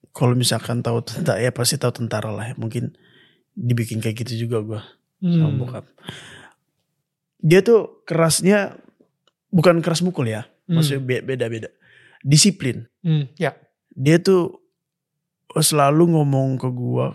kalau 0.09 0.33
misalkan 0.33 0.81
tahu 0.81 1.05
tentara 1.05 1.37
ya 1.37 1.53
pasti 1.53 1.77
tahu 1.77 1.93
tentara 1.95 2.33
lah 2.33 2.49
ya. 2.49 2.55
Mungkin 2.57 2.97
dibikin 3.53 4.01
kayak 4.01 4.25
gitu 4.25 4.45
juga 4.45 4.57
gue 4.59 4.81
sama 5.23 5.49
Hmm. 5.49 5.59
bokap. 5.61 5.85
Dia 7.37 7.61
tuh 7.61 8.01
kerasnya 8.03 8.81
bukan 9.47 9.79
keras 9.79 10.01
mukul 10.01 10.27
ya, 10.27 10.49
Hmm. 10.65 10.81
maksudnya 10.81 11.01
be- 11.01 11.23
beda-beda. 11.23 11.69
Disiplin. 12.21 12.89
Hmm. 13.05 13.29
Ya. 13.37 13.53
Dia 13.93 14.17
tuh 14.17 14.57
selalu 15.53 16.11
ngomong 16.11 16.57
ke 16.57 16.69
gua, 16.69 17.13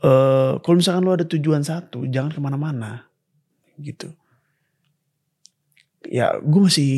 eh 0.00 0.52
kalau 0.60 0.76
misalkan 0.76 1.04
lu 1.04 1.12
ada 1.12 1.24
tujuan 1.24 1.60
satu, 1.60 2.04
jangan 2.06 2.32
ke 2.32 2.40
mana-mana, 2.40 3.08
gitu. 3.78 4.12
Ya, 6.06 6.38
gue 6.38 6.60
masih 6.62 6.90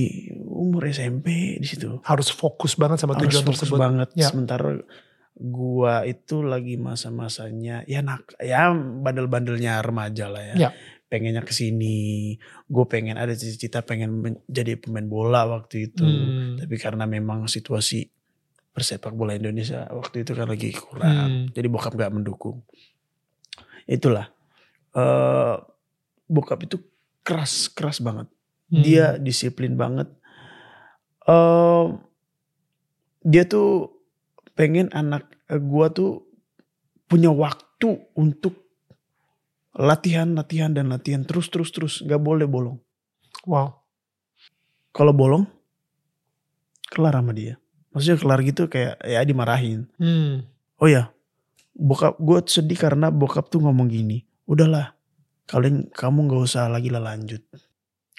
umur 0.48 0.84
SMP 0.90 1.56
di 1.56 1.66
situ. 1.68 2.02
Harus 2.04 2.28
fokus 2.34 2.74
banget 2.74 3.00
sama 3.00 3.16
Harus 3.16 3.30
tujuan 3.30 3.44
fokus 3.46 3.60
tersebut. 3.64 3.78
banget. 3.78 4.08
Ya. 4.18 4.28
Sementara 4.28 4.82
gua 5.38 6.02
itu 6.02 6.42
lagi 6.42 6.74
masa-masanya 6.74 7.86
ya 7.86 8.02
nak 8.02 8.34
ya 8.42 8.74
bandel-bandelnya 8.74 9.78
remaja 9.80 10.26
lah 10.26 10.42
ya. 10.42 10.54
Ya. 10.68 10.70
Pengennya 11.08 11.40
ke 11.40 11.56
sini, 11.56 12.36
gue 12.68 12.84
pengen 12.84 13.16
ada 13.16 13.32
cita-cita 13.32 13.80
pengen 13.80 14.20
menjadi 14.20 14.76
pemain 14.76 15.08
bola 15.08 15.48
waktu 15.48 15.88
itu. 15.88 16.04
Hmm. 16.04 16.60
Tapi 16.60 16.76
karena 16.76 17.08
memang 17.08 17.48
situasi 17.48 18.04
persepak 18.76 19.16
bola 19.16 19.32
Indonesia 19.32 19.88
waktu 19.88 20.20
itu 20.28 20.36
kan 20.36 20.52
lagi 20.52 20.68
kurang. 20.76 21.16
Hmm. 21.16 21.44
Jadi 21.56 21.66
bokap 21.72 21.96
gak 21.96 22.12
mendukung. 22.12 22.60
Itulah. 23.88 24.28
eh 24.92 25.56
bokap 26.28 26.68
itu 26.68 26.76
keras, 27.24 27.72
keras 27.72 28.04
banget. 28.04 28.28
Hmm. 28.68 28.85
Dia 28.85 29.16
disiplin 29.16 29.74
banget. 29.74 30.09
eh 31.28 31.87
dia 33.28 33.44
tuh 33.44 33.92
pengen 34.57 34.88
anak 34.96 35.28
gua 35.68 35.92
tuh 35.92 36.24
punya 37.09 37.28
waktu 37.33 38.00
untuk 38.16 38.68
latihan, 39.76 40.33
latihan 40.33 40.72
dan 40.72 40.92
latihan 40.92 41.24
terus 41.24 41.48
terus 41.52 41.70
terus. 41.72 41.94
Gak 42.04 42.20
boleh 42.20 42.48
bolong. 42.48 42.81
Wow. 43.44 43.81
Kalau 44.92 45.14
bolong, 45.14 45.46
kelar 46.90 47.14
sama 47.14 47.33
dia. 47.37 47.61
Maksudnya 47.92 48.18
kelar 48.18 48.40
gitu 48.44 48.66
kayak 48.66 48.98
ya 49.04 49.20
dimarahin. 49.22 49.88
Hmm. 50.00 50.44
Oh 50.81 50.88
ya, 50.90 51.11
bokap 51.76 52.18
gue 52.18 52.38
sedih 52.46 52.78
karena 52.78 53.09
bokap 53.14 53.48
tuh 53.48 53.62
ngomong 53.62 53.88
gini. 53.88 54.26
Udahlah, 54.48 54.96
kalian 55.48 55.88
kamu 55.92 56.28
nggak 56.28 56.42
usah 56.44 56.68
lagi 56.68 56.92
lah 56.92 57.00
lanjut 57.02 57.40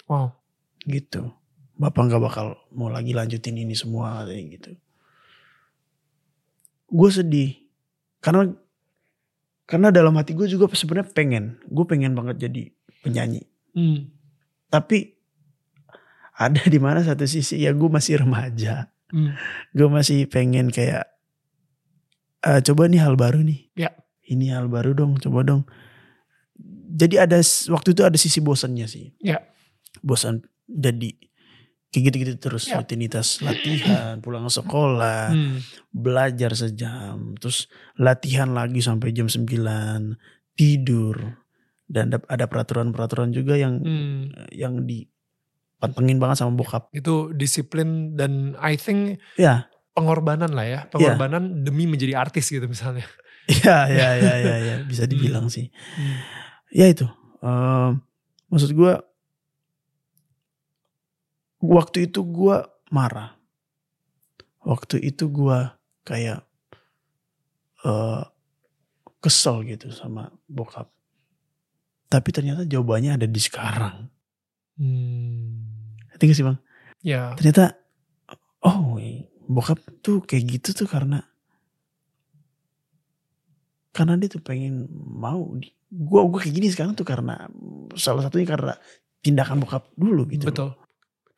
Wow. 0.09 0.38
Gitu. 0.89 1.29
Bapak 1.77 2.11
nggak 2.11 2.19
bakal 2.21 2.47
mau 2.73 2.91
lagi 2.91 3.15
lanjutin 3.15 3.55
ini 3.55 3.71
semua 3.71 4.27
kayak 4.27 4.45
gitu. 4.59 4.71
Gue 6.89 7.09
sedih 7.09 7.53
karena 8.19 8.49
karena 9.63 9.93
dalam 9.93 10.17
hati 10.17 10.33
gue 10.33 10.49
juga 10.49 10.65
sebenarnya 10.67 11.13
pengen, 11.13 11.45
gue 11.69 11.85
pengen 11.85 12.17
banget 12.17 12.49
jadi 12.49 12.73
penyanyi. 13.05 13.45
Hmm. 13.77 14.09
Tapi 14.67 15.13
ada 16.33 16.61
di 16.65 16.79
mana 16.81 16.99
satu 16.99 17.23
sisi 17.23 17.61
ya 17.61 17.71
gue 17.71 17.89
masih 17.89 18.25
remaja. 18.25 18.89
Hmm. 19.09 19.33
gue 19.73 19.89
masih 19.89 20.29
pengen 20.29 20.69
kayak 20.69 21.01
"Eh, 22.45 22.61
coba 22.61 22.85
nih 22.85 23.01
hal 23.01 23.17
baru 23.17 23.41
nih 23.41 23.73
Ya. 23.73 23.89
ini 24.29 24.53
hal 24.53 24.69
baru 24.69 24.93
dong 24.93 25.17
coba 25.17 25.41
dong 25.41 25.65
jadi 26.93 27.25
ada 27.25 27.41
waktu 27.73 27.97
itu 27.97 28.05
ada 28.05 28.13
sisi 28.21 28.37
bosannya 28.37 28.85
sih 28.85 29.09
Ya. 29.17 29.41
bosan 30.05 30.45
jadi 30.69 31.09
kayak 31.89 32.03
gitu-gitu 32.05 32.33
terus 32.37 32.69
Ya. 32.69 32.77
rutinitas 32.77 33.41
latihan 33.41 34.21
pulang 34.21 34.45
sekolah 34.45 35.33
Hmm. 35.33 35.57
belajar 35.89 36.53
sejam 36.53 37.33
terus 37.35 37.65
latihan 37.95 38.53
lagi 38.53 38.77
sampai 38.77 39.09
jam 39.09 39.25
9 39.25 40.13
tidur 40.53 41.41
dan 41.85 42.13
ada- 42.13 42.45
peraturan-peraturan 42.45 43.33
juga 43.33 43.57
yang 43.57 43.81
Hmm. 43.81 44.29
yang 44.53 44.85
dipantengin 44.85 46.21
banget 46.21 46.37
sama 46.37 46.53
bokap 46.53 46.93
Itu 46.93 47.33
disiplin 47.33 48.13
dan 48.13 48.53
I 48.55 48.77
think 48.77 49.17
ya 49.33 49.65
pengorbanan 49.91 50.53
lah 50.53 50.63
ya. 50.63 50.79
Pengorbanan 50.87 51.65
demi 51.65 51.83
menjadi 51.83 52.15
artis 52.15 52.47
gitu 52.47 52.63
misalnya. 52.63 53.03
ya 53.65 53.89
ya 53.89 54.09
ya 54.15 54.33
ya, 54.37 54.55
ya. 54.61 54.75
bisa 54.85 55.03
dibilang 55.03 55.49
sih 55.49 55.73
Hmm. 55.97 56.21
ya 56.69 56.85
itu 56.85 57.09
Ehm, 57.41 58.03
maksud 58.45 58.69
gue 58.71 58.93
waktu 61.59 62.07
itu 62.07 62.23
gue 62.23 62.57
marah 62.89 63.35
waktu 64.63 64.99
itu 64.99 65.27
gue 65.27 65.59
kayak 66.03 66.43
eh 67.81 68.23
kesel 69.19 69.67
gitu 69.67 69.91
sama 69.91 70.31
bokap 70.47 70.87
tapi 72.07 72.29
ternyata 72.31 72.63
jawabannya 72.63 73.19
ada 73.19 73.27
di 73.27 73.39
sekarang 73.39 74.07
Hmm. 74.79 75.67
ngerti 76.07 76.23
gak 76.23 76.37
sih 76.39 76.47
bang 76.47 76.59
Ya. 77.03 77.35
ternyata 77.35 77.75
oh 78.63 78.95
bokap 79.43 79.75
tuh 79.99 80.23
kayak 80.23 80.47
gitu 80.55 80.71
tuh 80.71 80.87
karena 80.87 81.19
karena 83.91 84.15
dia 84.15 84.31
tuh 84.31 84.39
pengen 84.39 84.87
mau 84.95 85.51
di- 85.59 85.75
gua 85.91 86.23
gua 86.23 86.39
kayak 86.39 86.55
gini 86.55 86.67
sekarang 86.71 86.95
tuh 86.95 87.03
karena 87.03 87.49
salah 87.99 88.23
satunya 88.23 88.47
karena 88.47 88.73
tindakan 89.19 89.59
bokap 89.59 89.91
dulu 89.99 90.23
gitu 90.31 90.47
Betul. 90.47 90.79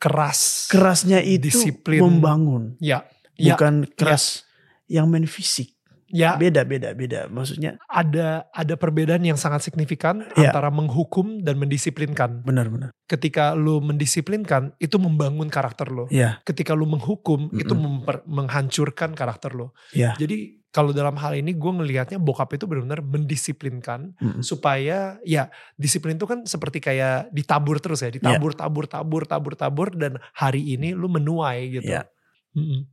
Keras. 0.02 0.66
kerasnya 0.74 1.22
itu 1.22 1.54
Disiplin. 1.54 2.02
membangun 2.02 2.74
Ya. 2.82 3.06
Ya. 3.38 3.54
bukan 3.54 3.86
keras 3.94 4.50
yang 4.90 5.06
main 5.08 5.30
fisik 5.30 5.78
Ya. 6.12 6.36
beda 6.36 6.62
beda 6.64 6.92
beda 6.92 7.28
maksudnya 7.28 7.80
Ada 7.88 8.48
ada 8.52 8.74
perbedaan 8.76 9.24
yang 9.24 9.36
sangat 9.36 9.64
signifikan 9.64 10.28
Ya. 10.36 10.52
antara 10.52 10.68
menghukum 10.70 11.40
dan 11.40 11.56
mendisiplinkan. 11.56 12.44
benar-benar 12.44 12.92
Ketika 13.08 13.52
lu 13.54 13.80
mendisiplinkan 13.80 14.72
itu 14.78 14.96
membangun 14.96 15.48
karakter 15.48 15.88
lo. 15.88 16.08
ya 16.08 16.40
Ketika 16.44 16.72
lu 16.72 16.86
menghukum 16.86 17.52
itu 17.54 17.72
Mm-mm. 17.72 18.04
memper- 18.04 18.24
menghancurkan 18.26 19.12
karakter 19.12 19.52
lo. 19.52 19.72
ya 19.92 20.16
Jadi 20.16 20.60
kalau 20.72 20.96
dalam 20.96 21.20
hal 21.20 21.36
ini 21.36 21.52
gue 21.52 21.68
ngelihatnya 21.68 22.16
bokap 22.16 22.56
itu 22.56 22.64
benar-benar 22.64 23.04
mendisiplinkan 23.04 24.16
mm-mm. 24.16 24.40
supaya 24.40 25.20
ya 25.24 25.52
disiplin 25.76 26.16
itu 26.16 26.24
kan 26.24 26.44
seperti 26.46 26.80
kayak 26.80 27.28
ditabur 27.30 27.80
terus 27.80 28.00
ya 28.00 28.08
ditabur 28.08 28.56
tabur 28.56 28.88
tabur 28.88 29.24
tabur 29.26 29.54
tabur 29.54 29.88
dan 29.92 30.16
hari 30.32 30.64
ini 30.72 30.96
lu 30.96 31.08
menuai 31.08 31.76
gitu. 31.76 31.92
Ya. 31.92 32.08
Mm-mm. 32.56 32.88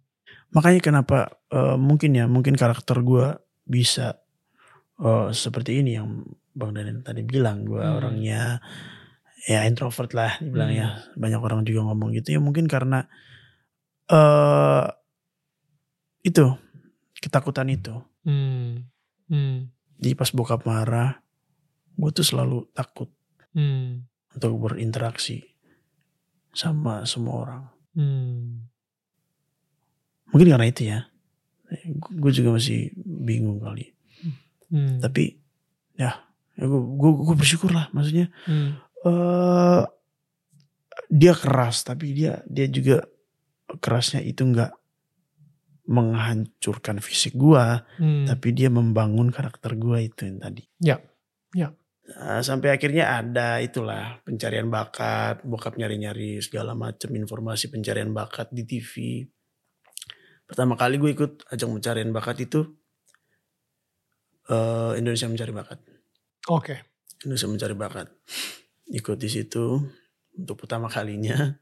Makanya 0.51 0.81
kenapa 0.81 1.19
eh, 1.49 1.77
mungkin 1.77 2.15
ya 2.15 2.25
mungkin 2.25 2.55
karakter 2.55 3.01
gue 3.03 3.37
bisa 3.65 4.17
eh, 4.99 5.29
seperti 5.31 5.81
ini 5.81 5.97
yang 5.97 6.25
bang 6.53 6.73
Daniel 6.73 7.01
tadi 7.03 7.23
bilang 7.23 7.63
gue 7.63 7.79
Hmm. 7.79 7.97
orangnya 7.97 8.59
ya 9.47 9.63
introvert 9.65 10.11
lah 10.13 10.35
dibilang 10.39 10.71
Hmm. 10.71 10.81
ya 10.81 10.89
banyak 11.15 11.39
orang 11.39 11.63
juga 11.63 11.87
ngomong 11.87 12.11
gitu 12.13 12.35
ya 12.35 12.41
mungkin 12.43 12.67
karena 12.67 13.07
eh 14.09 14.87
itu 16.25 16.45
ketakutan 17.15 17.69
itu 17.69 17.95
Hmm. 18.25 18.85
Hmm. 19.29 19.71
jadi 19.97 20.15
pas 20.15 20.33
bokap 20.33 20.65
marah 20.65 21.21
gue 21.95 22.11
tuh 22.11 22.27
selalu 22.27 22.67
takut 22.73 23.09
Hmm. 23.53 24.07
untuk 24.33 24.59
berinteraksi 24.59 25.45
sama 26.51 27.05
semua 27.05 27.35
orang 27.39 27.63
Hmm. 27.93 28.67
Mungkin 30.29 30.49
karena 30.49 30.67
itu 30.67 30.83
ya 30.87 30.99
gue 32.09 32.33
juga 32.33 32.55
masih 32.55 32.91
bingung 32.99 33.59
kali 33.59 33.93
Hmm. 34.69 35.01
tapi 35.01 35.41
ya 35.95 36.29
gue 36.59 36.81
gue 37.25 37.35
bersyukur 37.35 37.73
lah 37.73 37.89
maksudnya 37.91 38.29
Hmm. 38.45 38.77
eh 39.03 39.83
dia 41.09 41.33
keras 41.33 41.83
tapi 41.83 42.13
dia 42.13 42.45
dia 42.45 42.69
juga 42.69 43.01
kerasnya 43.79 44.21
itu 44.21 44.45
nggak 44.45 44.73
menghancurkan 45.89 47.01
fisik 47.01 47.33
gua 47.33 47.89
Hmm. 47.97 48.29
tapi 48.29 48.53
dia 48.53 48.69
membangun 48.69 49.33
karakter 49.33 49.73
gua 49.75 49.99
itu 49.99 50.29
yang 50.29 50.37
tadi 50.39 50.63
Ya, 50.79 51.01
ya. 51.53 51.73
Eh, 52.09 52.41
sampai 52.41 52.73
akhirnya 52.73 53.09
ada 53.15 53.61
itulah 53.61 54.21
pencarian 54.21 54.69
bakat 54.69 55.41
bokap 55.45 55.77
nyari-nyari 55.77 56.41
segala 56.41 56.73
macam 56.73 57.09
informasi 57.11 57.69
pencarian 57.69 58.13
bakat 58.13 58.49
di 58.49 58.65
TV 58.65 59.25
pertama 60.49 60.75
kali 60.81 60.97
gue 60.97 61.11
ikut 61.13 61.33
ajang 61.53 61.71
pencarian 61.77 62.11
bakat 62.11 62.49
itu 62.49 62.65
eh, 64.49 64.93
Indonesia 64.97 65.29
mencari 65.29 65.53
bakat 65.53 65.79
Oke. 66.49 66.75
Indonesia 67.23 67.49
mencari 67.53 67.75
bakat 67.77 68.09
ikut 68.89 69.17
di 69.21 69.29
situ 69.29 69.85
untuk 70.39 70.57
pertama 70.65 70.89
kalinya 70.89 71.53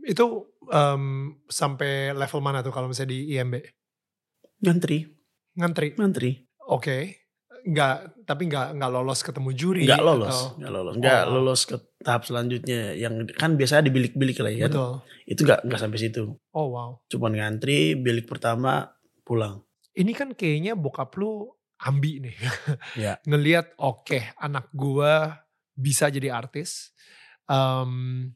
Itu 0.00 0.56
em, 0.72 1.36
sampai 1.44 2.16
level 2.16 2.40
mana 2.40 2.64
tuh 2.64 2.72
kalau 2.72 2.88
misalnya 2.88 3.12
di 3.12 3.36
IMB? 3.36 3.54
ngantri 4.64 5.04
Ngantri. 5.60 5.92
ngantri 6.00 6.30
Oke. 6.70 7.19
Nggak, 7.62 7.96
tapi 8.24 8.42
nggak 8.46 8.66
nggak 8.76 8.90
lolos 8.90 9.20
ketemu 9.20 9.50
juri. 9.52 9.84
nggak 9.84 10.00
lolos 10.00 10.56
nggak 10.56 10.72
lolos 10.72 10.94
nggak 10.96 11.20
Oh. 11.22 11.30
lolos 11.34 11.60
ke 11.64 11.76
tahap 12.00 12.22
selanjutnya 12.24 12.94
yang 12.94 13.28
kan 13.28 13.54
biasanya 13.54 13.86
di 13.86 13.92
bilik-bilik 13.92 14.38
lah 14.40 14.50
ya 14.50 14.60
kan 14.66 14.72
Betul. 14.72 14.92
itu 15.26 15.40
nggak 15.42 15.60
nggak 15.68 15.80
sampai 15.80 15.98
situ 15.98 16.22
Oh 16.50 16.68
wow. 16.70 16.90
cuman 17.06 17.32
ngantri 17.34 17.92
bilik 17.94 18.24
pertama 18.24 18.88
pulang 19.22 19.60
Ini 19.90 20.14
kan 20.14 20.32
kayaknya 20.32 20.78
bokap 20.78 21.12
lu 21.14 21.50
ambi 21.78 22.22
nih. 22.22 22.36
Ya. 23.04 23.18
Ngeliat 23.24 23.74
oke 23.76 24.32
anak 24.36 24.70
gua 24.70 25.42
bisa 25.74 26.06
jadi 26.06 26.30
artis. 26.30 26.94
Em, 27.44 28.30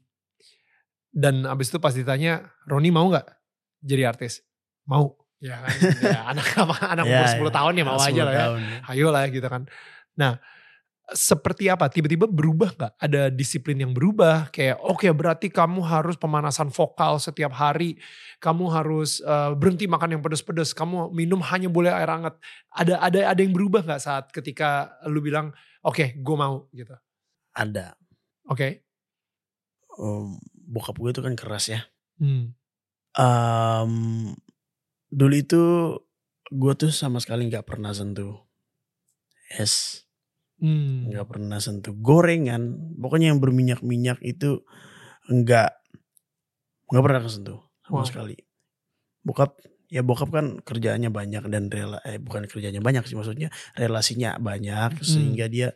dan 1.09 1.47
abis 1.47 1.71
itu 1.71 1.79
pas 1.79 1.95
ditanya, 1.95 2.51
Roni 2.67 2.91
mau 2.91 3.07
nggak 3.07 3.23
jadi 3.79 4.11
artis? 4.11 4.43
Mau. 4.83 5.15
Ya 5.43 5.61
kan. 5.61 5.71
ya, 6.01 6.19
anak 6.31 6.45
anak 6.81 7.05
Ya, 7.05 7.11
umur 7.19 7.27
10 7.27 7.37
ya. 7.37 7.53
tahun 7.53 7.73
ya 7.75 7.83
mau 7.83 7.97
10 7.97 8.07
aja 8.09 8.21
lah 8.23 8.33
ya. 8.33 8.39
tahun. 8.47 8.59
Ayo 8.89 9.07
lah 9.11 9.23
gitu 9.27 9.47
kan. 9.47 9.61
Nah, 10.15 10.33
seperti 11.05 11.69
apa? 11.69 11.85
Tiba-tiba 11.85 12.25
berubah 12.25 12.73
nggak? 12.73 12.93
Ada 12.97 13.29
disiplin 13.29 13.77
yang 13.77 13.93
berubah? 13.93 14.49
Kayak 14.49 14.81
oke 14.81 15.05
berarti 15.13 15.53
kamu 15.53 15.85
harus 15.85 16.17
pemanasan 16.17 16.73
vokal 16.73 17.21
setiap 17.21 17.53
hari. 17.53 18.01
Kamu 18.41 18.73
harus 18.73 19.21
eh, 19.21 19.51
berhenti 19.53 19.85
makan 19.85 20.17
yang 20.17 20.21
pedas-pedas. 20.25 20.73
Kamu 20.73 21.13
minum 21.13 21.45
hanya 21.45 21.69
boleh 21.69 21.93
air 21.93 22.09
hangat. 22.09 22.33
Ada 22.73 22.97
ada 23.05 23.19
ada 23.29 23.39
yang 23.39 23.53
berubah 23.53 23.85
nggak 23.85 24.01
saat 24.01 24.33
ketika 24.33 24.97
lu 25.05 25.21
bilang 25.21 25.53
oke 25.85 26.17
gue 26.17 26.35
mau 26.35 26.65
gitu. 26.71 26.97
ada 27.53 27.93
Oke. 28.49 28.81
um, 29.95 30.35
bokap 30.67 30.97
gue 30.97 31.09
itu 31.09 31.21
kan 31.21 31.37
keras 31.37 31.69
ya 31.69 31.85
Hmm. 32.17 32.51
Em, 33.13 33.93
dulu 35.15 35.33
itu 35.39 35.61
gue 36.51 36.73
tuh 36.75 36.91
sama 36.91 37.23
sekali 37.23 37.47
nggak 37.47 37.63
pernah 37.65 37.95
sentuh 37.95 38.43
es 39.55 40.03
Hmm. 40.55 41.11
nggak 41.11 41.27
pernah 41.27 41.59
sentuh 41.59 41.91
gorengan 41.99 42.95
pokoknya 42.95 43.35
yang 43.35 43.43
berminyak-minyak 43.43 44.23
itu 44.23 44.63
nggak 45.27 45.71
nggak 46.87 47.03
pernah 47.03 47.21
kesentuh 47.27 47.59
sama 47.83 48.01
Wow. 48.01 48.07
sekali 48.07 48.35
bokap 49.19 49.59
ya 49.91 49.99
bokap 49.99 50.29
kan 50.31 50.45
kerjaannya 50.63 51.11
banyak 51.11 51.43
dan 51.51 51.67
rela 51.67 51.99
eh 52.07 52.23
bukan 52.23 52.47
kerjanya 52.47 52.79
banyak 52.79 53.03
sih 53.03 53.19
maksudnya 53.19 53.51
relasinya 53.75 54.39
banyak 54.39 54.95
Hmm. 54.95 55.03
sehingga 55.03 55.51
dia 55.51 55.75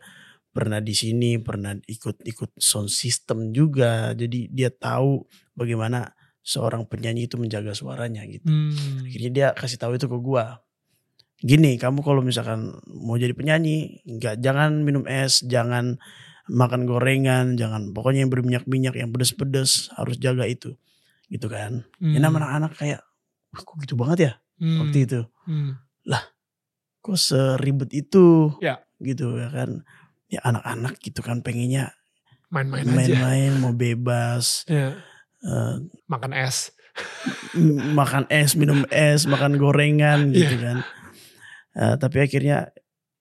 pernah 0.50 0.80
di 0.80 0.96
sini 0.96 1.36
pernah 1.38 1.76
ikut-ikut 1.76 2.56
sound 2.56 2.88
system 2.90 3.52
juga 3.52 4.16
jadi 4.16 4.48
dia 4.48 4.70
tahu 4.72 5.28
bagaimana 5.54 6.10
seorang 6.40 6.88
penyanyi 6.88 7.28
itu 7.28 7.36
menjaga 7.36 7.72
suaranya 7.72 8.24
gitu 8.24 8.48
Hmm. 8.48 9.04
akhirnya 9.04 9.30
dia 9.30 9.46
kasih 9.52 9.76
tahu 9.76 9.96
itu 9.96 10.08
ke 10.08 10.18
gua 10.18 10.64
gini 11.40 11.76
kamu 11.76 12.00
kalau 12.00 12.20
misalkan 12.20 12.76
mau 12.86 13.16
jadi 13.16 13.32
penyanyi 13.32 14.04
nggak 14.04 14.40
jangan 14.40 14.84
minum 14.84 15.04
es 15.08 15.40
jangan 15.40 15.96
makan 16.50 16.84
gorengan 16.84 17.54
jangan 17.56 17.92
pokoknya 17.92 18.26
yang 18.26 18.32
berminyak-minyak 18.32 18.94
yang 18.96 19.08
pedes-pedes 19.08 19.88
harus 19.96 20.16
jaga 20.20 20.44
itu 20.44 20.76
gitu 21.28 21.46
kan 21.46 21.84
Hmm. 21.96 22.12
ya 22.12 22.20
anak-anak 22.20 22.72
kayak 22.74 23.00
"Wah, 23.52 23.62
kok 23.62 23.76
gitu 23.80 23.94
banget 23.96 24.18
ya 24.20 24.32
Hmm. 24.60 24.84
waktu 24.84 24.98
itu 25.08 25.20
Hmm. 25.46 25.80
kok 27.00 27.16
seribet 27.16 27.88
itu 27.96 28.52
Ya. 28.60 28.84
gitu 29.00 29.32
ya 29.40 29.48
kan 29.48 29.80
ya 30.28 30.44
anak-anak 30.44 31.00
gitu 31.00 31.24
kan 31.24 31.40
pengennya 31.40 31.96
Main-main 32.52 32.84
aja. 32.84 32.92
main-main 32.92 33.52
mau 33.56 33.72
bebas 33.72 34.68
Ya. 34.68 35.00
Makan 36.06 36.32
es. 36.36 36.72
makan 37.96 38.26
es 38.28 38.52
minum 38.54 38.84
es 38.90 39.24
makan 39.24 39.56
gorengan 39.56 40.30
gitu 40.30 40.56
Iya. 40.58 40.62
kan 40.62 40.78
Eh, 41.70 41.94
tapi 41.96 42.18
akhirnya 42.18 42.74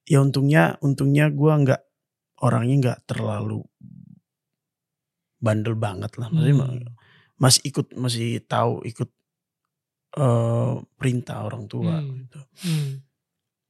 ya 0.03 0.19
untungnya 0.19 0.75
untungnya 0.82 1.29
gua 1.29 1.53
nggak 1.55 1.82
orangnya 2.41 2.75
nggak 2.82 2.99
terlalu 3.05 3.62
bandel 5.39 5.77
banget 5.77 6.12
lah 6.17 6.27
maksudnya 6.27 6.65
Hmm. 6.65 6.91
masih 7.38 7.62
ikut 7.63 7.88
masih 7.95 8.41
tahu 8.43 8.84
ikut 8.84 9.08
eh 10.12 10.73
perintah 10.97 11.45
orang 11.45 11.69
tua 11.69 12.01
Hmm. 12.01 12.25
gitu. 12.25 12.39
Hmm. 12.65 12.91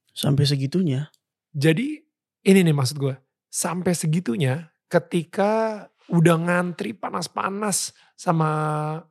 sampai 0.10 0.44
segitunya 0.44 1.12
Jadi 1.50 2.00
ini 2.46 2.60
nih 2.62 2.72
maksud 2.72 2.96
gue. 2.96 3.18
Sampai 3.50 3.92
segitunya 3.92 4.70
ketika 4.86 5.86
udah 6.10 6.36
ngantri 6.38 6.98
panas-panas 6.98 7.94
sama 8.18 8.50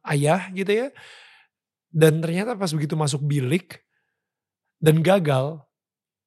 ayah 0.05 0.51
gitu 0.53 0.87
ya. 0.87 0.89
Dan 1.89 2.21
ternyata 2.21 2.59
pas 2.59 2.71
begitu 2.75 2.99
masuk 2.99 3.25
bilik 3.25 3.81
dan 4.83 5.01
gagal. 5.01 5.63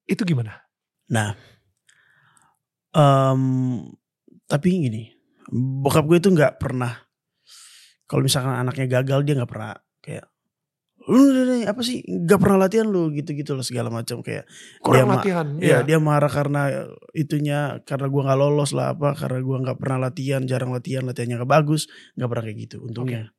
Itu 0.09 0.25
gimana? 0.25 0.57
Nah, 1.11 1.37
em, 2.95 3.41
tapi 4.49 4.67
gini, 4.89 5.03
bokap 5.51 6.07
gue 6.07 6.17
itu 6.17 6.31
nggak 6.33 6.57
pernah. 6.57 6.97
Kalau 8.09 8.25
misalkan 8.25 8.55
anaknya 8.55 8.99
gagal 8.99 9.23
dia 9.23 9.37
nggak 9.39 9.51
pernah 9.51 9.75
lu 11.09 11.21
nih, 11.33 11.65
apa 11.65 11.81
sih 11.81 12.01
nggak 12.01 12.37
pernah 12.37 12.57
latihan 12.61 12.85
lu 12.85 13.09
gitu-gitu 13.09 13.53
loh 13.53 13.61
segala 13.61 13.89
macam 13.89 14.19
kayak 14.19 14.45
Kurang 14.79 15.07
ma- 15.07 15.17
latihan. 15.17 15.47
ya 15.57 15.67
ya. 15.71 15.77
dia 15.81 15.97
marah 15.97 16.29
karena 16.29 16.85
itunya 17.11 17.81
karena 17.81 18.05
gua 18.05 18.21
nggak 18.25 18.39
lolos 18.39 18.71
lah 18.71 18.93
apa 18.93 19.15
karena 19.15 19.39
gua 19.39 19.57
nggak 19.61 19.77
pernah 19.77 19.97
latihan 20.03 20.41
jarang 20.43 20.69
latihan 20.69 21.01
latihannya 21.01 21.37
nggak 21.37 21.49
bagus 21.51 21.89
nggak 22.13 22.29
pernah 22.29 22.43
kayak 22.43 22.57
gitu 22.61 22.77
untungnya 22.81 23.33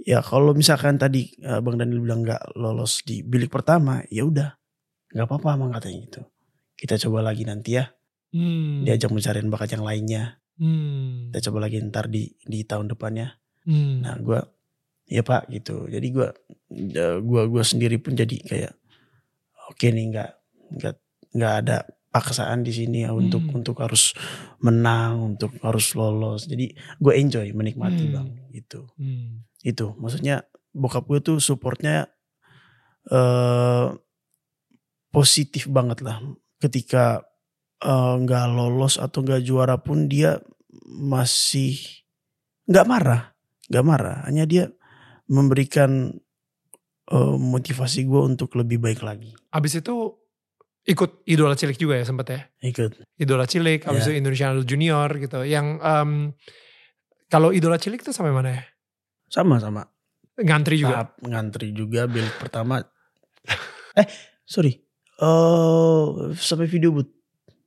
ya 0.00 0.18
kalau 0.20 0.50
misalkan 0.50 0.96
tadi 0.96 1.28
eh, 1.36 1.60
bang 1.60 1.76
Daniel 1.76 2.00
bilang 2.00 2.20
nggak 2.22 2.56
lolos 2.56 3.04
di 3.04 3.20
bilik 3.20 3.48
pertama 3.48 4.00
ya 4.08 4.24
udah 4.24 4.56
nggak 5.10 5.26
apa-apa 5.26 5.48
emang 5.54 5.70
katanya 5.70 5.98
gitu 6.02 6.22
kita 6.74 6.96
coba 6.98 7.24
lagi 7.24 7.44
nanti 7.44 7.76
ya 7.76 7.86
Hmm. 8.30 8.86
diajak 8.86 9.10
mencariin 9.10 9.50
bakat 9.50 9.74
yang 9.74 9.82
lainnya 9.82 10.38
Hmm. 10.54 11.28
kita 11.28 11.50
coba 11.50 11.66
lagi 11.66 11.82
ntar 11.82 12.06
di 12.06 12.30
di 12.40 12.62
tahun 12.62 12.86
depannya 12.86 13.34
Hmm. 13.60 14.00
nah 14.00 14.14
gua 14.16 14.46
ya 15.10 15.26
pak 15.26 15.50
gitu 15.50 15.90
jadi 15.90 16.06
gua 16.14 16.28
eh, 16.70 17.18
gua 17.20 17.50
gua 17.50 17.64
sendiri 17.66 17.98
pun 17.98 18.14
jadi 18.14 18.36
kayak 18.46 18.72
oke 19.68 19.86
nih 19.90 20.06
nggak 20.14 20.30
nggak 20.78 20.94
nggak 21.34 21.54
ada 21.66 21.76
paksaan 22.10 22.66
di 22.66 22.74
sini 22.74 23.06
ya 23.06 23.14
untuk 23.14 23.42
Hmm. 23.46 23.62
untuk 23.62 23.78
harus 23.78 24.14
menang 24.58 25.34
untuk 25.34 25.54
harus 25.62 25.94
lolos 25.94 26.46
jadi 26.46 26.74
gue 26.98 27.12
enjoy 27.14 27.46
menikmati 27.54 28.06
Hmm. 28.06 28.14
bang 28.14 28.28
gitu 28.50 28.90
Hmm. 28.98 29.46
itu 29.62 29.94
maksudnya 29.94 30.42
bokap 30.74 31.06
gue 31.06 31.18
tuh 31.22 31.38
supportnya 31.38 32.10
eh 33.10 33.86
positif 35.10 35.66
banget 35.70 36.02
lah 36.02 36.18
ketika 36.58 37.22
eh, 37.80 38.14
nggak 38.20 38.44
lolos 38.50 38.98
atau 38.98 39.22
nggak 39.22 39.42
juara 39.46 39.78
pun 39.78 40.06
dia 40.10 40.38
masih 40.86 41.78
nggak 42.66 42.86
marah 42.86 43.22
nggak 43.70 43.86
marah 43.86 44.18
hanya 44.26 44.44
dia 44.50 44.64
memberikan 45.30 46.10
eh, 47.06 47.36
motivasi 47.38 48.04
gue 48.04 48.20
untuk 48.20 48.54
lebih 48.54 48.78
baik 48.78 49.00
lagi. 49.00 49.30
Abis 49.50 49.78
itu 49.78 49.94
ikut 50.80 51.22
idola 51.26 51.54
cilik 51.54 51.74
juga 51.74 51.98
ya 51.98 52.04
sempet 52.04 52.26
ya? 52.28 52.40
Ikut. 52.62 52.98
Idola 53.14 53.44
cilik, 53.44 53.82
abis 53.82 54.04
Iya. 54.04 54.14
itu 54.14 54.18
Indonesian 54.18 54.50
Idol 54.54 54.66
Junior 54.66 55.08
gitu. 55.16 55.38
Yang 55.42 55.66
em, 55.78 56.10
kalau 57.26 57.50
idola 57.50 57.76
cilik 57.76 58.00
tuh 58.00 58.10
sampai 58.10 58.30
mana 58.30 58.50
ya? 58.58 58.62
Sama-sama. 59.26 59.86
Ngantri 60.34 60.80
juga. 60.80 61.04
Tahap 61.06 61.10
ngantri 61.20 61.68
juga 61.70 62.06
bilik 62.06 62.34
pertama. 62.38 62.80
eh 64.00 64.06
sorry. 64.42 64.78
eh 65.20 66.04
sampai 66.34 66.66
video 66.66 66.90
boot. 66.90 67.06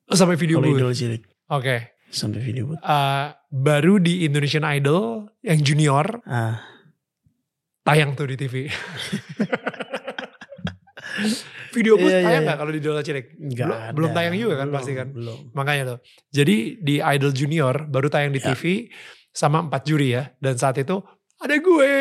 Oh, 0.10 0.18
sampai 0.18 0.36
video 0.36 0.58
Kalau 0.60 0.68
booth. 0.74 0.80
idol 0.82 0.92
cilik. 0.92 1.24
Oke. 1.48 1.76
Sampai 2.10 2.42
video 2.42 2.66
boot. 2.66 2.80
Eh, 2.82 3.28
baru 3.50 3.98
di 3.98 4.26
Indonesian 4.26 4.66
Idol 4.66 5.30
yang 5.42 5.62
junior 5.62 6.22
Ah, 6.26 6.60
tayang 7.84 8.16
tuh 8.16 8.26
di 8.26 8.36
TV. 8.36 8.68
video 11.74 11.98
booth 11.98 12.10
Iya, 12.10 12.20
iya, 12.20 12.26
tayang 12.26 12.44
iya. 12.44 12.48
nggak 12.48 12.58
kalau 12.58 12.72
di 12.72 12.80
idola 12.80 13.02
cilik? 13.02 13.26
Belum- 13.36 13.74
ada. 13.74 13.92
belum 13.92 14.12
tayang 14.14 14.34
juga 14.36 14.56
kan 14.56 14.68
Belum, 14.68 14.78
pasti 14.78 14.92
kan? 14.94 15.08
Belum. 15.10 15.40
Makanya 15.52 15.84
tuh. 15.86 16.00
Jadi 16.30 16.56
di 16.80 16.96
Idol 17.00 17.32
Junior 17.32 17.76
baru 17.86 18.08
tayang 18.08 18.32
di 18.32 18.40
Ya. 18.40 18.54
TV 18.54 18.90
sama 19.30 19.62
empat 19.62 19.82
juri 19.84 20.14
ya. 20.14 20.30
Dan 20.38 20.56
saat 20.56 20.78
itu 20.78 21.02
ada 21.36 21.56
gue. 21.58 21.94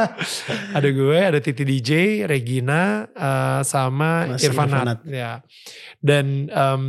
ada 0.78 0.88
gue, 0.88 1.18
ada 1.20 1.38
Titi 1.38 1.62
DJ, 1.62 1.90
Regina, 2.24 3.06
eh, 3.06 3.60
sama 3.62 4.26
Mas 4.26 4.42
Irfanat. 4.42 4.82
Irfanat. 4.82 4.98
Ya. 5.06 5.32
Dan 6.00 6.48
em, 6.48 6.82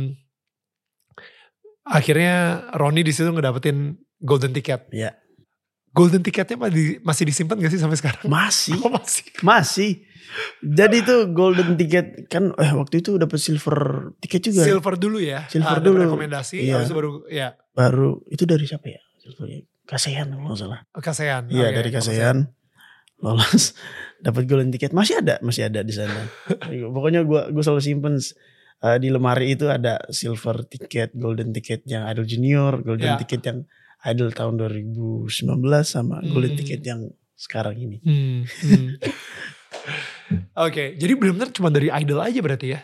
akhirnya 1.84 2.34
Roni 2.74 3.00
di 3.00 3.12
situ 3.12 3.30
ngedapetin 3.30 3.94
golden 4.18 4.50
ticket. 4.50 4.88
Ya. 4.90 5.14
Golden 5.96 6.20
ticketnya 6.20 6.60
masih, 6.60 7.00
masih 7.00 7.24
disimpan 7.24 7.56
gak 7.56 7.72
sih 7.72 7.80
sampai 7.80 7.96
sekarang? 7.96 8.20
Masih. 8.28 8.76
Oh, 8.84 8.92
masih. 8.92 9.24
Masih. 9.40 9.90
Jadi 10.60 11.00
tuh 11.00 11.32
golden 11.32 11.74
ticket 11.74 12.28
kan 12.28 12.52
eh 12.54 12.70
waktu 12.70 13.00
itu 13.00 13.16
dapat 13.16 13.40
silver 13.40 14.12
ticket 14.20 14.52
juga. 14.52 14.68
Silver 14.68 14.94
dulu 14.94 15.16
ya. 15.16 15.48
Silver 15.48 15.78
Ah, 15.78 15.80
dulu. 15.80 16.04
rekomendasi. 16.04 16.60
Iya. 16.60 16.76
Habis 16.76 16.92
itu 16.92 16.96
baru 16.96 17.10
ya 17.26 17.56
Baru 17.72 18.20
itu 18.28 18.44
dari 18.44 18.68
siapa 18.68 18.84
ya? 18.86 19.00
Silvernya. 19.16 19.64
Kasean 19.86 20.26
kalau 20.28 20.52
nggak 20.52 20.60
salah. 20.60 20.80
Kasean. 20.92 21.42
Iya 21.48 21.72
Oke, 21.72 21.76
dari 21.80 21.90
Kasean. 21.90 22.36
Lolos 23.16 23.72
dapat 24.26 24.44
golden 24.44 24.68
ticket 24.68 24.92
masih 24.92 25.24
ada 25.24 25.40
masih 25.40 25.72
ada 25.72 25.80
di 25.80 25.94
sana. 25.96 26.28
Pokoknya 26.94 27.24
gua 27.24 27.48
gua 27.48 27.62
selalu 27.64 27.80
simpen 27.80 28.14
eh, 28.84 28.98
di 29.00 29.08
lemari 29.08 29.56
itu 29.56 29.72
ada 29.72 29.96
silver 30.12 30.68
ticket, 30.68 31.16
golden 31.16 31.56
ticket 31.56 31.80
yang 31.88 32.04
Idol 32.04 32.28
Junior, 32.28 32.84
golden 32.84 33.14
Ya. 33.14 33.16
ticket 33.16 33.40
yang 33.40 33.64
Idol 34.02 34.30
tahun 34.30 34.54
2019 34.56 35.30
sama 35.82 36.20
golden 36.22 36.52
Hmm. 36.52 36.58
ticket 36.58 36.82
yang 36.82 37.00
sekarang 37.32 37.76
ini. 37.76 37.96
Hmm, 38.00 38.44
hmm. 38.44 38.88
Oke, 40.58 40.96
jadi 40.96 41.12
benar-benar 41.14 41.50
cuma 41.52 41.68
dari 41.68 41.88
idol 41.92 42.18
aja 42.18 42.40
berarti 42.40 42.74
ya. 42.74 42.80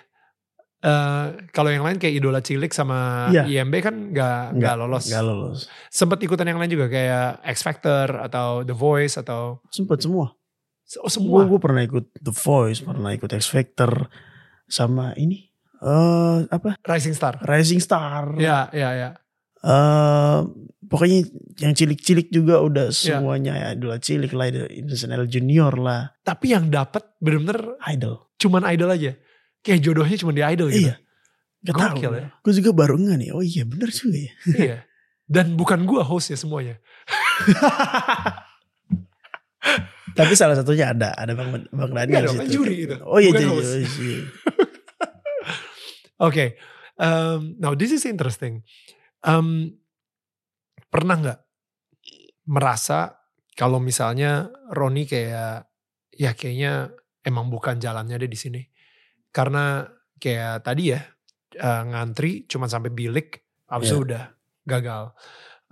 Eh 0.83 1.27
kalau 1.51 1.71
yang 1.71 1.87
lain 1.87 1.95
kayak 1.97 2.19
idola 2.19 2.43
cilik 2.43 2.71
sama 2.71 3.31
Iya. 3.31 3.47
IMB 3.63 3.75
kan 3.79 3.95
nggak 4.11 4.59
nggak 4.59 4.75
lolos. 4.77 5.05
Gak 5.07 5.23
lolos. 5.23 5.59
Sempat 5.89 6.19
ikutan 6.21 6.43
yang 6.45 6.59
lain 6.59 6.71
juga 6.71 6.91
kayak 6.91 7.39
X 7.47 7.63
Factor 7.63 8.19
atau 8.19 8.63
The 8.63 8.75
Voice 8.75 9.15
atau 9.15 9.63
Sempet 9.71 10.03
semua. 10.03 10.35
oh, 10.99 11.09
semua. 11.09 11.47
Gue 11.47 11.57
pernah 11.57 11.81
ikut 11.81 12.11
The 12.19 12.35
Voice, 12.35 12.83
pernah 12.83 13.15
ikut 13.15 13.31
X 13.31 13.47
Factor, 13.49 14.11
sama 14.67 15.15
ini 15.15 15.49
eh 15.83 16.39
apa 16.47 16.79
Rising 16.83 17.15
Star. 17.15 17.39
Rising 17.43 17.79
Star. 17.79 18.35
Ya, 18.39 18.67
ya, 18.71 18.91
ya. 18.93 19.11
Eh, 19.63 20.39
pokoknya 20.85 21.19
yang 21.63 21.73
cilik-cilik 21.73 22.29
juga 22.29 22.59
udah 22.59 22.91
Ya. 22.91 23.19
semuanya 23.19 23.53
ya, 23.55 23.69
idola 23.73 23.97
cilik 23.97 24.35
lah, 24.35 24.51
Idol 24.51 25.29
Junior 25.31 25.73
lah, 25.79 26.11
Tapi 26.21 26.51
yang 26.51 26.67
dapat 26.69 27.15
bener-bener 27.17 27.79
idol. 27.87 28.27
cuman 28.37 28.67
idol 28.69 28.91
aja. 28.91 29.15
Kayak 29.63 29.81
jodohnya 29.87 30.17
cuma 30.19 30.35
di 30.35 30.43
idol 30.43 30.69
gitu. 30.69 30.91
Iya. 30.91 30.99
Gak. 31.63 31.95
Gokil 31.95 32.13
ya. 32.19 32.27
Gue 32.43 32.53
juga 32.59 32.71
baru 32.75 32.99
nggak 32.99 33.17
nih. 33.23 33.31
Oh 33.31 33.39
iya 33.39 33.63
bener 33.63 33.87
juga 33.89 34.19
ya. 34.19 34.33
iya. 34.67 34.79
Dan 35.23 35.55
bukan 35.55 35.87
gua 35.87 36.03
hostnya 36.03 36.35
semuanya. 36.35 36.83
Tapi 40.13 40.35
salah 40.35 40.59
satunya 40.59 40.91
ada, 40.93 41.15
ada 41.17 41.33
Bang 41.33 41.65
Bang 41.71 41.93
Daniel 41.95 42.11
Nggak 42.11 42.23
dong, 42.27 42.35
situ. 42.37 42.43
kan 42.43 42.49
juri 42.51 42.75
itu, 42.85 42.97
Oh 43.01 43.17
iya 43.17 43.31
jadi. 43.33 43.47
host. 43.49 43.71
oh, 43.71 43.79
iya. 44.05 44.19
Oke, 46.21 46.45
um, 46.99 47.39
now 47.57 47.73
this 47.73 47.91
is 47.91 48.05
interesting. 48.05 48.61
Um, 49.23 49.71
pernah 50.91 51.17
nggak 51.19 51.41
merasa 52.51 53.23
kalau 53.55 53.79
misalnya 53.79 54.51
Roni 54.75 55.07
kayak 55.07 55.69
ya 56.13 56.31
kayaknya 56.35 56.91
emang 57.23 57.47
bukan 57.49 57.79
jalannya 57.79 58.19
deh 58.19 58.31
di 58.31 58.39
sini, 58.39 58.63
karena 59.31 59.87
kayak 60.19 60.67
tadi 60.67 60.91
ya 60.91 61.01
uh, 61.63 61.83
ngantri 61.87 62.45
cuma 62.51 62.67
sampai 62.67 62.91
bilik, 62.91 63.39
itu 63.79 63.95
Iya. 63.95 64.03
udah 64.03 64.25
gagal. 64.67 65.05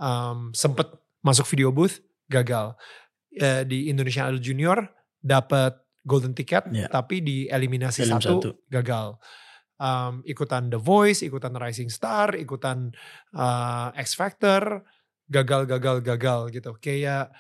Um, 0.01 0.55
sempet 0.55 0.89
masuk 1.21 1.45
video 1.51 1.75
booth 1.75 2.01
gagal. 2.31 2.79
Eh, 3.31 3.63
di 3.63 3.87
Indonesian 3.87 4.27
Idol 4.31 4.43
Junior 4.43 4.79
dapat 5.23 5.75
golden 6.03 6.35
ticket, 6.35 6.67
Iya. 6.71 6.87
tapi 6.91 7.23
di 7.23 7.47
eliminasi 7.47 8.03
Elim 8.07 8.19
satu, 8.19 8.35
satu. 8.43 8.51
gagal 8.67 9.19
um, 9.81 10.21
ikutan 10.23 10.69
The 10.69 10.77
Voice, 10.77 11.25
ikutan 11.25 11.57
Rising 11.57 11.89
Star, 11.89 12.37
ikutan 12.37 12.93
uh, 13.33 13.89
X 13.97 14.15
Factor, 14.15 14.85
gagal, 15.27 15.65
gagal, 15.65 16.05
gagal 16.05 16.53
gitu. 16.53 16.77
Kayak 16.77 17.33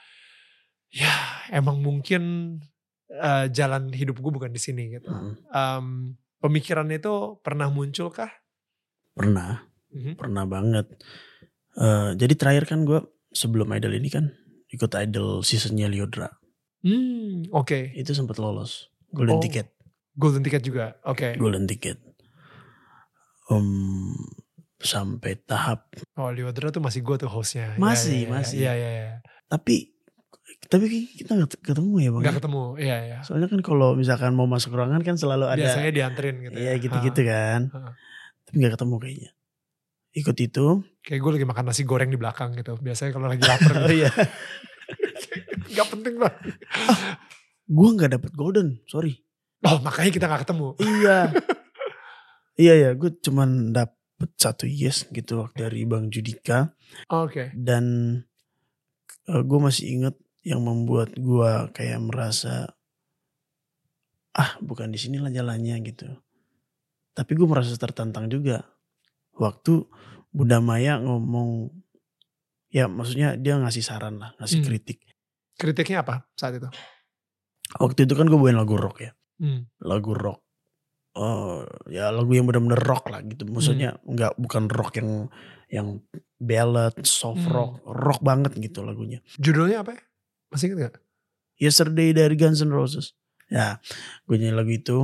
ya 0.90 1.12
emang 1.52 1.84
mungkin 1.84 2.22
uh, 3.12 3.46
jalan 3.46 3.92
hidup 3.92 4.18
gue 4.18 4.32
bukan 4.32 4.50
di 4.50 4.58
sini 4.58 4.96
gitu. 4.96 5.06
Mm, 5.06 5.34
Um, 5.46 5.86
pemikiran 6.40 6.88
itu 6.88 7.38
pernah 7.44 7.68
muncul 7.68 8.08
kah? 8.08 8.32
Pernah, 9.12 9.68
Mhm. 9.92 10.16
pernah 10.16 10.48
banget. 10.48 10.86
Eh, 11.76 12.10
jadi 12.18 12.34
terakhir 12.34 12.64
kan 12.66 12.82
gue 12.82 12.98
sebelum 13.30 13.70
idol 13.70 13.94
ini 13.94 14.10
kan 14.10 14.34
ikut 14.68 14.90
idol 14.98 15.42
seasonnya 15.42 15.86
Liodra. 15.86 16.26
Hmm, 16.82 17.46
oke. 17.52 17.94
Itu 17.94 18.10
sempat 18.10 18.40
lolos. 18.40 18.88
Golden 19.12 19.38
Oh. 19.38 19.42
ticket. 19.42 19.70
Golden 20.16 20.42
ticket 20.42 20.62
juga. 20.64 20.98
Oke. 21.06 21.36
Golden 21.36 21.68
ticket. 21.68 22.00
Um, 23.50 24.14
sampai 24.80 25.36
tahap 25.42 25.90
Oh, 26.16 26.30
Liodra 26.30 26.70
tuh 26.70 26.80
masih 26.80 27.02
gue 27.02 27.16
tuh 27.20 27.28
hostnya. 27.28 27.74
Ya, 27.74 27.78
Masih, 27.82 28.24
ya, 28.24 28.26
ya, 28.26 28.30
masih. 28.32 28.56
Iya, 28.62 28.72
iya, 28.78 28.90
iya. 28.90 29.14
tapi 29.50 29.90
tapi 30.70 30.86
kita 31.14 31.34
nggak 31.34 31.62
ketemu 31.62 31.94
ya 31.98 32.10
bang. 32.14 32.22
Gak 32.26 32.36
ketemu. 32.42 32.64
Iya, 32.78 32.96
iya. 33.06 33.18
Soalnya 33.26 33.48
kan 33.50 33.60
kalau 33.64 33.98
misalkan 33.98 34.32
mau 34.38 34.46
masuk 34.46 34.74
ruangan 34.76 35.02
kan 35.02 35.18
selalu 35.18 35.50
ada 35.50 35.58
Biasanya 35.58 35.90
dianterin 35.90 36.36
gitu. 36.46 36.56
Iya 36.58 36.72
gitu-gitu 36.78 37.20
kan. 37.26 37.60
Ha. 37.74 37.90
Tapi 38.46 38.54
nggak 38.60 38.72
ketemu 38.78 38.94
kayaknya. 39.02 39.30
Ikut 40.10 40.36
itu. 40.42 40.66
Kayak 41.06 41.20
gue 41.22 41.30
lagi 41.38 41.46
makan 41.46 41.64
nasi 41.70 41.82
goreng 41.86 42.10
di 42.10 42.18
belakang 42.18 42.50
gitu. 42.58 42.74
Biasanya 42.78 43.10
kalau 43.14 43.26
lagi 43.30 43.42
lapar 43.46 43.72
gitu. 43.78 43.94
iya. 44.04 44.10
Gak 45.78 45.86
penting 45.86 46.18
lah. 46.18 46.34
Gue 47.70 47.88
nggak 47.94 48.18
dapet 48.18 48.32
golden, 48.34 48.82
sorry. 48.90 49.22
Oh 49.62 49.78
makanya 49.78 50.10
kita 50.10 50.26
gak 50.26 50.42
ketemu. 50.42 50.74
Iya. 50.82 51.18
iya 52.60 52.74
ya, 52.76 52.90
gue 52.92 53.08
cuman 53.16 53.72
dapet 53.72 53.96
satu 54.36 54.68
yes 54.68 55.08
gitu 55.08 55.40
waktu 55.40 55.64
dari 55.64 55.88
Bang 55.88 56.12
Judika 56.12 56.76
Oke. 57.08 57.56
dan 57.56 57.84
gue 59.24 59.58
masih 59.58 59.96
inget 59.96 60.16
yang 60.42 60.60
membuat 60.60 61.16
gue 61.16 61.50
kayak 61.72 62.00
merasa 62.00 62.68
ah 64.32 64.56
bukan 64.60 64.92
di 64.92 64.98
sinilah 65.00 65.28
jalannya 65.28 65.80
gitu. 65.82 66.06
Tapi 67.12 67.32
gue 67.32 67.48
merasa 67.48 67.74
tertantang 67.74 68.28
juga 68.28 68.62
waktu 69.34 69.84
Bunda 70.30 70.62
Maya 70.62 71.00
ngomong 71.00 71.72
ya 72.70 72.86
maksudnya 72.86 73.34
dia 73.34 73.58
ngasih 73.58 73.82
saran 73.82 74.20
lah, 74.20 74.30
ngasih 74.38 74.62
Hmm. 74.62 74.66
kritik. 74.68 74.98
Kritiknya 75.58 76.06
apa 76.06 76.28
saat 76.36 76.56
itu? 76.56 76.68
Waktu 77.76 78.06
itu 78.06 78.14
kan 78.14 78.26
gue 78.26 78.38
bawain 78.38 78.58
lagu 78.58 78.76
rock 78.76 79.00
ya. 79.00 79.12
Hmm. 79.40 79.64
lagu 79.80 80.12
rock 80.12 80.44
oh 81.14 81.66
ya 81.90 82.10
lagu 82.10 82.30
yang 82.30 82.46
benar-benar 82.46 82.78
rock 82.80 83.10
lah 83.10 83.20
gitu 83.22 83.42
maksudnya 83.46 83.98
Hmm. 83.98 84.14
nggak 84.14 84.32
bukan 84.38 84.64
rock 84.70 84.92
yang 84.98 85.10
yang 85.70 85.88
ballad 86.36 86.94
soft 87.02 87.42
Hmm. 87.44 87.50
rock 87.50 87.72
rock 87.84 88.20
banget 88.22 88.54
gitu 88.56 88.82
lagunya 88.82 89.18
Judulnya 89.36 89.82
apa 89.82 89.94
ya? 89.94 90.02
Masih 90.50 90.66
inget 90.70 90.90
gak? 90.90 90.96
Yesterday 91.58 92.10
dari 92.10 92.34
Guns 92.34 92.58
N' 92.60 92.70
Roses 92.70 93.14
ya 93.46 93.82
gue 94.24 94.36
nyanyi 94.38 94.54
lagu 94.54 94.70
itu 94.70 94.98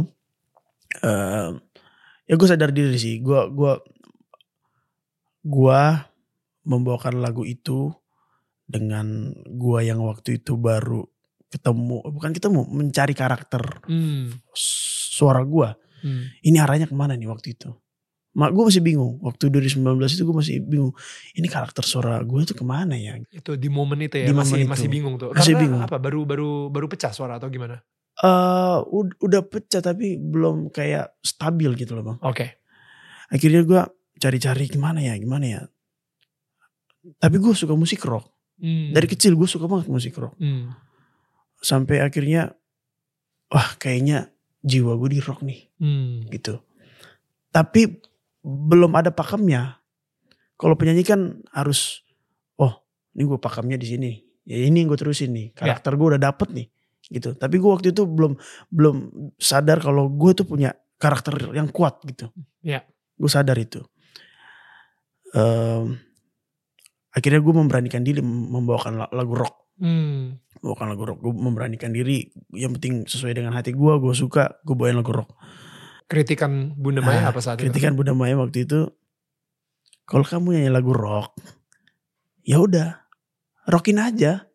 eh 1.02 1.50
ya 2.24 2.34
gue 2.34 2.48
sadar 2.48 2.70
diri 2.70 2.94
sih 2.94 3.18
gue 3.18 3.50
gua 3.50 3.78
gua 5.42 6.10
membawakan 6.62 7.22
lagu 7.22 7.42
itu 7.42 7.94
dengan 8.66 9.30
gua 9.46 9.82
yang 9.82 10.02
waktu 10.02 10.42
itu 10.42 10.58
baru 10.58 11.06
ketemu 11.46 12.02
bukan 12.10 12.34
ketemu 12.34 12.60
mencari 12.66 13.14
karakter 13.14 13.62
Hmm. 13.86 14.34
suara 14.54 15.46
gua 15.46 15.78
Hmm. 16.02 16.28
ini 16.40 16.56
arahnya 16.56 16.84
ke 16.84 16.92
mana 16.92 17.14
nih 17.14 17.26
waktu 17.26 17.54
itu 17.54 17.72
mak 18.32 18.52
gue 18.52 18.68
masih 18.68 18.84
bingung 18.84 19.16
waktu 19.24 19.48
2019 19.48 19.80
itu 20.06 20.22
gue 20.22 20.36
masih 20.36 20.54
bingung 20.60 20.92
ini 21.32 21.48
karakter 21.48 21.80
suara 21.82 22.20
gue 22.20 22.40
itu 22.42 22.52
ke 22.52 22.60
mana 22.62 22.92
ya 22.92 23.16
Itu 23.32 23.56
di 23.56 23.72
momen 23.72 23.96
itu 24.02 24.20
ya 24.20 24.28
Di 24.28 24.36
masih 24.36 24.60
itu. 24.60 24.68
masih 24.68 24.88
bingung 24.88 25.16
tuh. 25.16 25.32
Masih 25.32 25.56
Karena 25.56 25.62
bingung. 25.64 25.80
apa? 25.80 25.96
Baru 25.96 26.28
baru 26.28 26.50
baru 26.68 26.84
pecah 26.86 27.10
suara 27.10 27.40
atau 27.40 27.48
gimana? 27.48 27.80
eh 28.16 28.78
ud- 28.86 29.16
udah 29.18 29.40
pecah 29.40 29.80
tapi 29.80 30.16
belum 30.16 30.68
kayak 30.68 31.16
stabil 31.20 31.72
gitu 31.76 31.96
loh 31.96 32.04
bang. 32.06 32.18
Oke. 32.22 32.60
Akhirnya 33.28 33.60
gue 33.62 33.80
cari-cari 34.16 34.68
gimana 34.68 35.00
ya, 35.00 35.16
gimana 35.16 35.44
ya. 35.46 35.62
Tapi 37.16 37.36
gue 37.36 37.52
suka 37.52 37.72
musik 37.72 38.04
rock. 38.04 38.28
Hmm. 38.56 38.92
Dari 38.92 39.06
kecil 39.06 39.32
gue 39.32 39.44
suka 39.44 39.64
banget 39.64 39.86
musik 39.86 40.12
rock. 40.12 40.36
Hmm. 40.36 40.72
Sampai 41.56 42.00
akhirnya, 42.00 42.52
wah 43.48 43.68
kayaknya 43.76 44.28
jiwa 44.66 44.98
gue 44.98 45.08
di 45.08 45.20
rock 45.20 45.40
nih 45.40 45.60
Hmm. 45.78 46.26
gitu. 46.26 46.58
Tapi 47.48 48.02
belum 48.42 48.92
ada 48.92 49.08
pakemnya. 49.08 49.78
Kalau 50.54 50.74
penyanyi 50.74 51.02
kan 51.02 51.20
harus, 51.48 52.02
oh 52.56 52.82
ini 53.12 53.22
gue 53.24 53.38
pakemnya 53.38 53.76
di 53.76 53.86
sini. 53.86 54.10
Ya 54.42 54.58
ini 54.60 54.80
yang 54.80 54.88
gue 54.88 54.96
terusin 54.96 55.30
nih. 55.30 55.46
Karakter 55.52 55.94
gue 55.94 56.06
udah 56.12 56.22
dapet 56.22 56.48
nih 56.50 56.66
gitu. 57.06 57.32
Tapi 57.32 57.56
gue 57.56 57.66
waktu 57.68 57.90
itu 57.90 58.02
belum 58.02 58.34
belum 58.68 58.96
sadar 59.36 59.78
kalau 59.78 60.06
gue 60.08 60.32
tuh 60.32 60.44
punya 60.44 60.70
karakter 60.96 61.34
yang 61.52 61.68
kuat 61.68 62.02
gitu. 62.02 62.30
Ya. 62.60 62.82
Gue 63.14 63.28
sadar 63.28 63.54
itu. 63.56 63.82
Em, 65.32 65.98
akhirnya 67.10 67.40
gue 67.40 67.54
memberanikan 67.54 68.00
diri 68.00 68.22
membawakan 68.22 68.92
la- 68.96 69.12
lagu 69.12 69.34
rock. 69.34 69.65
Hmm. 69.76 70.40
Membawakan 70.56 70.86
lagu 70.88 71.02
rock. 71.04 71.18
Gue 71.20 71.32
memberanikan 71.32 71.90
diri. 71.90 72.26
Yang 72.50 72.72
penting 72.76 72.94
sesuai 73.04 73.32
dengan 73.34 73.52
hati 73.52 73.70
gue. 73.70 73.92
Gue 73.96 74.12
suka. 74.12 74.56
Gue 74.60 74.72
bawain 74.72 74.94
lagu 74.94 75.12
rock. 75.12 75.36
Kritikan 76.06 76.72
Bunda 76.72 77.00
Maya 77.00 77.18
Ah, 77.20 77.30
apa 77.30 77.40
saat 77.40 77.56
itu? 77.56 77.66
kritikan 77.66 77.92
Bunda 77.92 78.12
Maya 78.12 78.36
waktu 78.36 78.62
itu 78.62 78.86
kalau 80.06 80.22
kamu 80.22 80.54
nyanyi 80.54 80.70
lagu 80.70 80.94
rock 80.94 81.34
ya 82.40 82.62
udah 82.62 83.10
rockin 83.66 83.98
aja 83.98 84.46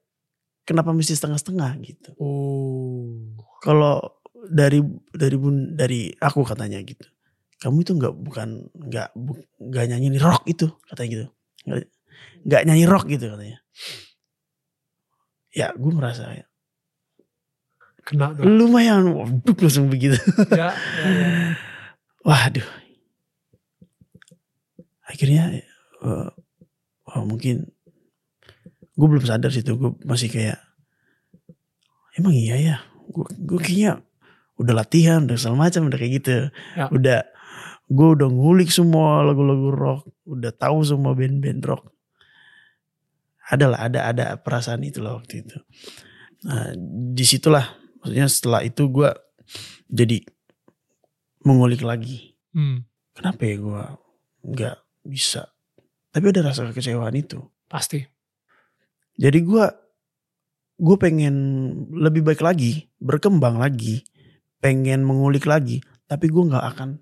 kenapa 0.63 0.95
mesti 0.95 1.11
setengah-setengah 1.11 1.75
gitu 1.83 2.15
Oh. 2.15 3.35
kalau 3.59 3.99
dari 4.47 4.79
dari 5.11 5.35
bun 5.35 5.75
dari 5.75 6.07
aku 6.15 6.47
katanya 6.47 6.79
gitu 6.79 7.03
kamu 7.59 7.83
itu 7.83 7.91
nggak 7.93 8.13
bukan 8.15 8.49
nggak 8.71 9.11
bu- 9.11 9.43
nggak 9.59 9.85
nyanyi 9.85 10.15
rock 10.15 10.47
itu 10.47 10.71
katanya 10.87 11.09
gitu 11.11 11.25
nggak 12.47 12.63
nyanyi 12.63 12.87
rock 12.87 13.11
gitu 13.11 13.27
katanya 13.27 13.59
ya 15.51 15.71
gue 15.73 15.91
merasa 15.91 16.31
ya, 16.31 16.45
Kena 18.01 18.31
tuh. 18.33 18.47
lumayan 18.47 19.05
waduh 19.11 19.55
langsung 19.57 19.87
begitu 19.87 20.15
ya, 20.51 20.71
ya, 20.71 21.07
ya. 21.07 21.29
Waduh. 22.21 22.67
Akhirnya 25.03 25.59
eh, 26.01 26.29
oh, 27.07 27.23
mungkin 27.25 27.67
gue 28.91 29.07
belum 29.07 29.25
sadar 29.25 29.49
situ 29.49 29.73
gue 29.73 29.91
masih 30.03 30.29
kayak 30.29 30.61
emang 32.13 32.35
iya 32.35 32.55
ya 32.55 32.75
gue 33.09 33.25
gue 33.41 33.59
kayaknya 33.59 34.05
udah 34.55 34.73
latihan 34.77 35.25
udah 35.25 35.37
segala 35.39 35.67
macam 35.67 35.89
udah 35.89 35.97
kayak 35.97 36.13
gitu 36.21 36.35
Ya. 36.77 36.85
udah 36.93 37.19
gue 37.89 38.07
udah 38.13 38.29
ngulik 38.29 38.69
semua 38.69 39.25
lagu-lagu 39.25 39.73
rock 39.73 40.01
udah 40.23 40.51
tahu 40.53 40.85
semua 40.85 41.17
band-band 41.17 41.65
rock 41.65 41.89
ada 43.51 43.65
lah 43.67 43.79
ada 43.83 43.99
ada 44.07 44.25
perasaan 44.39 44.81
itu 44.81 45.03
lah 45.03 45.19
waktu 45.19 45.43
itu 45.43 45.57
nah 46.41 46.71
di 47.11 47.21
situlah 47.21 47.67
maksudnya 47.99 48.25
setelah 48.25 48.61
itu 48.63 48.87
gue 48.87 49.09
jadi 49.87 50.23
mengulik 51.43 51.81
lagi 51.81 52.31
Hmm. 52.51 52.83
kenapa 53.15 53.47
ya 53.47 53.55
gue 53.63 53.83
nggak 54.43 54.77
bisa 55.07 55.47
tapi 56.11 56.35
ada 56.35 56.43
rasa 56.43 56.67
kekecewaan 56.67 57.15
itu 57.15 57.39
Pasti. 57.65 58.03
jadi 59.15 59.39
gue 59.39 59.65
gue 60.75 60.97
pengen 60.99 61.35
lebih 61.95 62.27
baik 62.27 62.43
lagi 62.43 62.91
berkembang 62.99 63.55
lagi 63.55 64.03
pengen 64.59 65.07
mengulik 65.07 65.47
lagi 65.47 65.79
tapi 66.11 66.27
gue 66.27 66.43
nggak 66.43 66.65
akan 66.75 66.99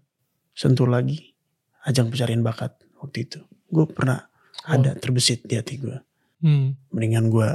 sentuh 0.53 0.85
lagi 0.85 1.33
ajang 1.81 2.13
pencarian 2.13 2.45
bakat 2.45 2.77
waktu 3.01 3.25
itu 3.25 3.39
gue 3.69 3.85
pernah 3.89 4.29
Oh. 4.59 4.75
ada 4.75 4.91
terbesit 4.93 5.47
di 5.47 5.55
hati 5.55 5.79
gue 5.79 5.97
Hmm. 6.39 6.79
mendingan 6.89 7.27
gue 7.29 7.49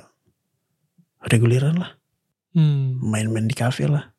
reguleran 1.27 1.81
lah 1.81 1.93
Hmm. 2.55 3.03
main-main 3.03 3.49
di 3.49 3.57
kafe 3.57 3.89
lah 3.89 4.15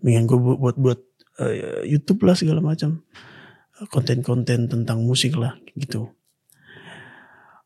mendingan 0.00 0.26
gue 0.26 0.38
buat 0.40 0.74
buat, 0.74 1.00
eh, 1.38 1.86
YouTube 1.86 2.26
lah 2.26 2.34
segala 2.34 2.58
macam 2.58 3.06
konten-konten 3.92 4.66
tentang 4.66 5.06
musik 5.06 5.38
lah 5.38 5.54
gitu 5.78 6.10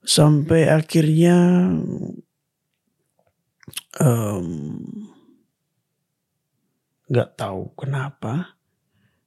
sampai 0.02 0.68
akhirnya 0.68 1.70
em, 3.96 4.46
nggak 7.08 7.28
tahu 7.36 7.72
kenapa 7.76 8.58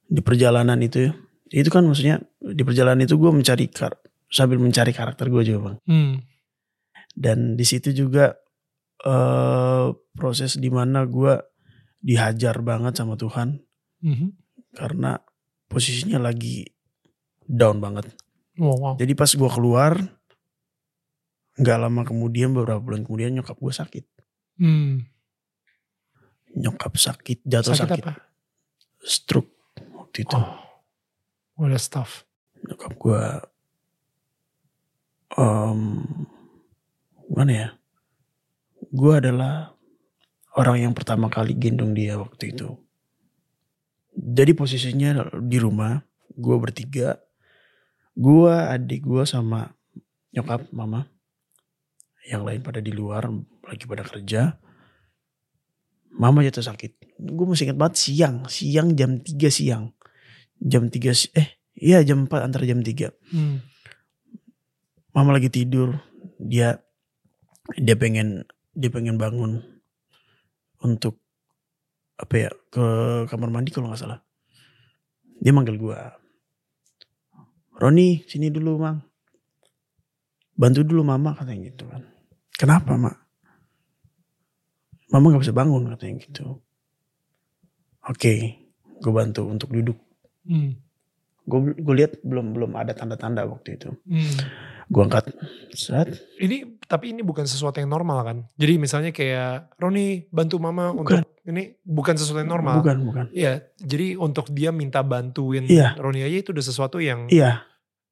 di 0.05 0.21
perjalanan 0.21 0.77
itu 0.81 1.09
ya 1.09 1.13
itu 1.53 1.69
kan 1.69 1.85
maksudnya 1.85 2.21
di 2.41 2.61
perjalanan 2.61 3.05
itu 3.05 3.17
gue 3.17 3.31
mencari 3.31 3.69
kar 3.69 3.97
sambil 4.29 4.57
mencari 4.57 4.91
karakter 4.91 5.29
gue 5.29 5.41
juga 5.41 5.59
bang 5.71 5.77
Hmm. 5.85 6.13
Dan 7.15 7.55
di 7.55 7.63
situ 7.63 7.89
juga 7.89 8.35
eh 9.01 9.87
proses 10.13 10.55
di 10.55 10.67
mana 10.69 11.03
gue 11.03 11.35
dihajar 11.99 12.61
banget 12.61 12.95
sama 12.95 13.15
Tuhan 13.15 13.59
Mhm. 13.99 14.27
karena 14.75 15.17
posisinya 15.65 16.21
lagi 16.21 16.63
down 17.41 17.79
banget. 17.79 18.13
Wow, 18.55 18.75
wow. 18.77 18.93
Jadi 18.95 19.11
pas 19.13 19.27
gue 19.27 19.49
keluar 19.49 19.93
nggak 21.55 21.79
lama 21.79 22.01
kemudian 22.03 22.51
beberapa 22.51 22.79
bulan 22.79 23.03
kemudian 23.03 23.31
nyokap 23.33 23.55
gue 23.55 23.73
sakit. 23.73 24.05
Hmm. 24.59 25.03
Nyokap 26.55 26.95
sakit, 26.95 27.43
jatuh 27.43 27.75
Sakit 27.75 27.99
sakit, 27.99 28.03
apa? 28.07 28.13
stroke 29.03 29.51
waktu 29.91 30.23
itu. 30.23 30.35
Oh. 30.35 30.55
What 31.55 31.71
a 31.71 31.79
stuff. 31.79 32.23
Nyokap 32.61 32.93
gue 32.95 33.21
em 35.35 35.79
gimana 37.29 37.51
ya? 37.51 37.67
Gue 38.91 39.19
adalah 39.19 39.73
orang 40.55 40.87
yang 40.89 40.93
pertama 40.95 41.27
kali 41.27 41.55
gendong 41.55 41.91
dia 41.91 42.15
waktu 42.15 42.55
itu. 42.55 42.79
Jadi 44.15 44.55
posisinya 44.55 45.35
di 45.43 45.59
rumah, 45.59 45.99
gue 46.31 46.55
bertiga, 46.55 47.19
gue 48.15 48.53
adik 48.53 49.03
gue 49.03 49.27
sama 49.27 49.75
nyokap 50.31 50.71
mama, 50.71 51.11
yang 52.31 52.47
lain 52.47 52.63
pada 52.63 52.79
di 52.79 52.95
luar 52.95 53.27
lagi 53.67 53.83
pada 53.83 54.07
kerja. 54.07 54.55
Mama 56.15 56.47
jatuh 56.47 56.63
sakit. 56.63 57.19
Gue 57.19 57.43
masih 57.43 57.67
ingat 57.67 57.79
banget 57.79 57.95
siang, 57.99 58.47
siang 58.47 58.95
jam 58.95 59.19
3 59.19 59.51
siang. 59.51 59.91
Jam 60.55 60.87
3, 60.87 61.11
si- 61.11 61.31
eh 61.35 61.59
iya 61.75 61.99
jam 62.07 62.23
4 62.23 62.47
antara 62.47 62.63
jam 62.63 62.79
3. 62.79 63.11
Hmm. 63.35 63.59
Mama 65.11 65.35
lagi 65.35 65.51
tidur, 65.51 65.99
dia 66.39 66.79
dia 67.73 67.97
pengen 67.97 68.45
dia 68.77 68.93
pengen 68.93 69.17
bangun 69.17 69.63
untuk 70.85 71.17
apa 72.15 72.35
ya 72.47 72.51
ke 72.71 72.85
kamar 73.27 73.49
mandi 73.49 73.73
kalau 73.73 73.89
nggak 73.89 74.01
salah. 74.01 74.21
Dia 75.41 75.51
manggil 75.51 75.75
gua. 75.81 76.15
Roni 77.75 78.23
sini 78.29 78.47
dulu 78.53 78.79
mang. 78.79 79.03
Bantu 80.55 80.87
dulu 80.87 81.03
mama 81.03 81.35
katanya 81.35 81.67
gitu 81.67 81.83
kan. 81.91 82.07
Kenapa 82.55 82.95
mak? 82.95 83.19
Mama 85.11 85.35
nggak 85.35 85.43
bisa 85.43 85.55
bangun 85.55 85.91
katanya 85.91 86.23
gitu. 86.23 86.63
Oke, 88.05 88.63
gue 89.01 89.11
bantu 89.11 89.49
untuk 89.49 89.73
duduk. 89.73 89.97
Hmm. 90.45 90.77
Gue 91.43 91.73
gue 91.73 91.95
lihat 91.97 92.21
belum 92.21 92.53
belum 92.53 92.71
ada 92.77 92.93
tanda-tanda 92.93 93.43
waktu 93.49 93.81
itu. 93.81 93.89
Hmm. 94.05 94.35
Gue 94.85 95.01
angkat, 95.01 95.33
set, 95.71 96.13
Ini 96.37 96.77
tapi 96.81 97.09
ini 97.09 97.19
bukan 97.19 97.43
sesuatu 97.43 97.77
yang 97.77 97.89
normal 97.89 98.21
kan? 98.21 98.37
Jadi 98.53 98.73
misalnya 98.77 99.09
kayak 99.09 99.73
Roni 99.75 100.29
bantu 100.29 100.57
mama 100.57 100.93
Bukan. 100.93 101.25
untuk 101.25 101.41
ini 101.43 101.73
bukan 101.81 102.13
sesuatu 102.13 102.37
yang 102.37 102.51
normal. 102.51 102.79
bukan 102.79 102.97
bukan. 103.01 103.25
Iya, 103.31 103.65
jadi 103.75 104.13
untuk 104.15 104.49
dia 104.49 104.69
minta 104.69 105.01
bantuin 105.01 105.65
Iya. 105.65 105.97
Roni 105.97 106.21
aja 106.21 106.37
itu 106.37 106.49
udah 106.51 106.61
sesuatu 106.61 106.97
yang 106.97 107.25
Iya, 107.27 107.65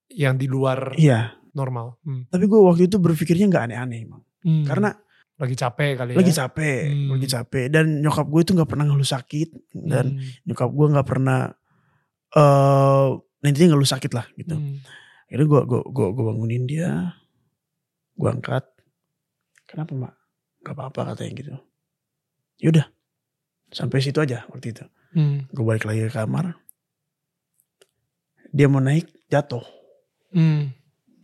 yang 0.10 0.34
di 0.36 0.46
luar 0.46 0.94
iya. 0.96 1.38
normal. 1.52 2.02
Hmm. 2.02 2.26
Tapi 2.28 2.44
gue 2.44 2.60
waktu 2.60 2.84
itu 2.86 2.98
berpikirnya 2.98 3.46
nggak 3.48 3.64
aneh-aneh 3.70 4.00
emang. 4.02 4.22
Hmm. 4.42 4.66
Karena 4.66 4.90
lagi 5.34 5.54
capek 5.54 5.92
kali 5.96 6.10
ya. 6.14 6.18
lagi 6.18 6.32
capek, 6.32 6.80
Hmm. 6.90 7.10
lagi 7.12 7.28
capek. 7.28 7.66
Dan 7.70 7.86
nyokap 8.00 8.26
gue 8.28 8.42
itu 8.42 8.52
nggak 8.52 8.70
pernah 8.70 8.86
ngeluh 8.88 9.06
sakit. 9.08 9.50
Dan 9.76 10.18
Hmm. 10.18 10.26
nyokap 10.44 10.70
gue 10.70 10.88
nggak 10.90 11.08
pernah, 11.08 11.40
eh 12.32 13.08
intinya 13.44 13.76
ngeluh 13.76 13.86
sakit 13.88 14.12
lah 14.12 14.26
gitu. 14.34 14.56
Hmm. 14.56 14.78
Akhirnya 15.34 15.50
gue 15.50 15.62
gua, 15.66 15.82
gua, 15.90 16.08
gua 16.14 16.24
bangunin 16.30 16.70
dia, 16.70 17.18
gue 18.14 18.30
angkat. 18.30 18.70
Kenapa 19.66 19.98
mak? 19.98 20.14
Gak 20.62 20.78
apa-apa 20.78 21.02
katanya 21.18 21.32
gitu. 21.34 21.54
Yaudah, 22.62 22.86
sampai 23.74 23.98
situ 23.98 24.22
aja 24.22 24.46
waktu 24.54 24.78
itu. 24.78 24.86
Hmm. 25.18 25.50
Gue 25.50 25.66
balik 25.66 25.90
lagi 25.90 26.06
ke 26.06 26.14
kamar. 26.14 26.54
Dia 28.54 28.70
mau 28.70 28.78
naik, 28.78 29.10
jatuh. 29.26 29.66
Hmm. 30.30 30.70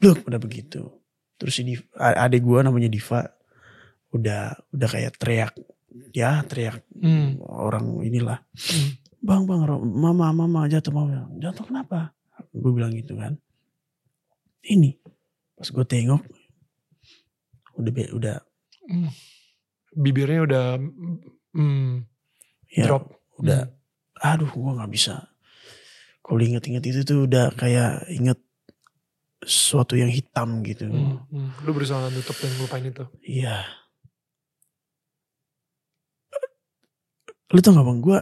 Bluk, 0.02 0.26
udah 0.26 0.42
begitu. 0.42 0.90
Terus 1.38 1.54
si 1.54 1.62
Diva, 1.62 1.86
adik 2.18 2.42
gue 2.42 2.60
namanya 2.66 2.90
Diva 2.90 3.30
udah 4.10 4.58
udah 4.74 4.90
kayak 4.90 5.22
teriak 5.22 5.54
ya 6.10 6.42
teriak 6.50 6.82
Hmm. 6.98 7.38
orang 7.46 8.02
inilah. 8.02 8.42
Hmm. 8.58 8.98
Bang, 9.22 9.46
bang, 9.46 9.62
Ro- 9.70 9.86
mama, 9.86 10.34
mama 10.34 10.66
jatuh, 10.66 10.90
mama. 10.90 11.30
Jatuh 11.38 11.62
kenapa? 11.62 12.18
Gue 12.50 12.74
bilang 12.74 12.90
gitu 12.98 13.14
kan. 13.14 13.38
Ini. 14.68 15.00
Pas 15.56 15.68
gue 15.72 15.86
tengok. 15.88 16.22
Udah, 17.80 17.94
udah 18.16 18.38
Hmm. 18.90 19.06
Bibirnya 19.94 20.42
udah 20.50 20.66
hmm, 21.54 22.02
ya, 22.74 22.90
drop. 22.90 23.14
udah. 23.38 23.70
Hmm. 23.70 24.34
Aduh, 24.34 24.50
gue 24.50 24.72
nggak 24.82 24.90
bisa. 24.90 25.30
Kalau 26.26 26.42
inget-inget 26.42 26.84
itu 26.90 27.00
tuh 27.06 27.20
udah 27.30 27.54
kayak 27.54 28.10
inget 28.10 28.42
sesuatu 29.46 29.94
yang 29.94 30.10
hitam 30.10 30.66
gitu. 30.66 30.90
Hmm. 30.90 31.22
Hmm. 31.30 31.54
Lu 31.62 31.72
berusaha 31.78 32.10
nutup 32.10 32.34
dan 32.42 32.50
ngelupain 32.58 32.86
itu. 32.90 33.06
Iya. 33.22 33.62
Lu 37.50 37.58
tau 37.66 37.74
gak 37.74 37.86
bang, 37.86 38.00
gue 38.02 38.20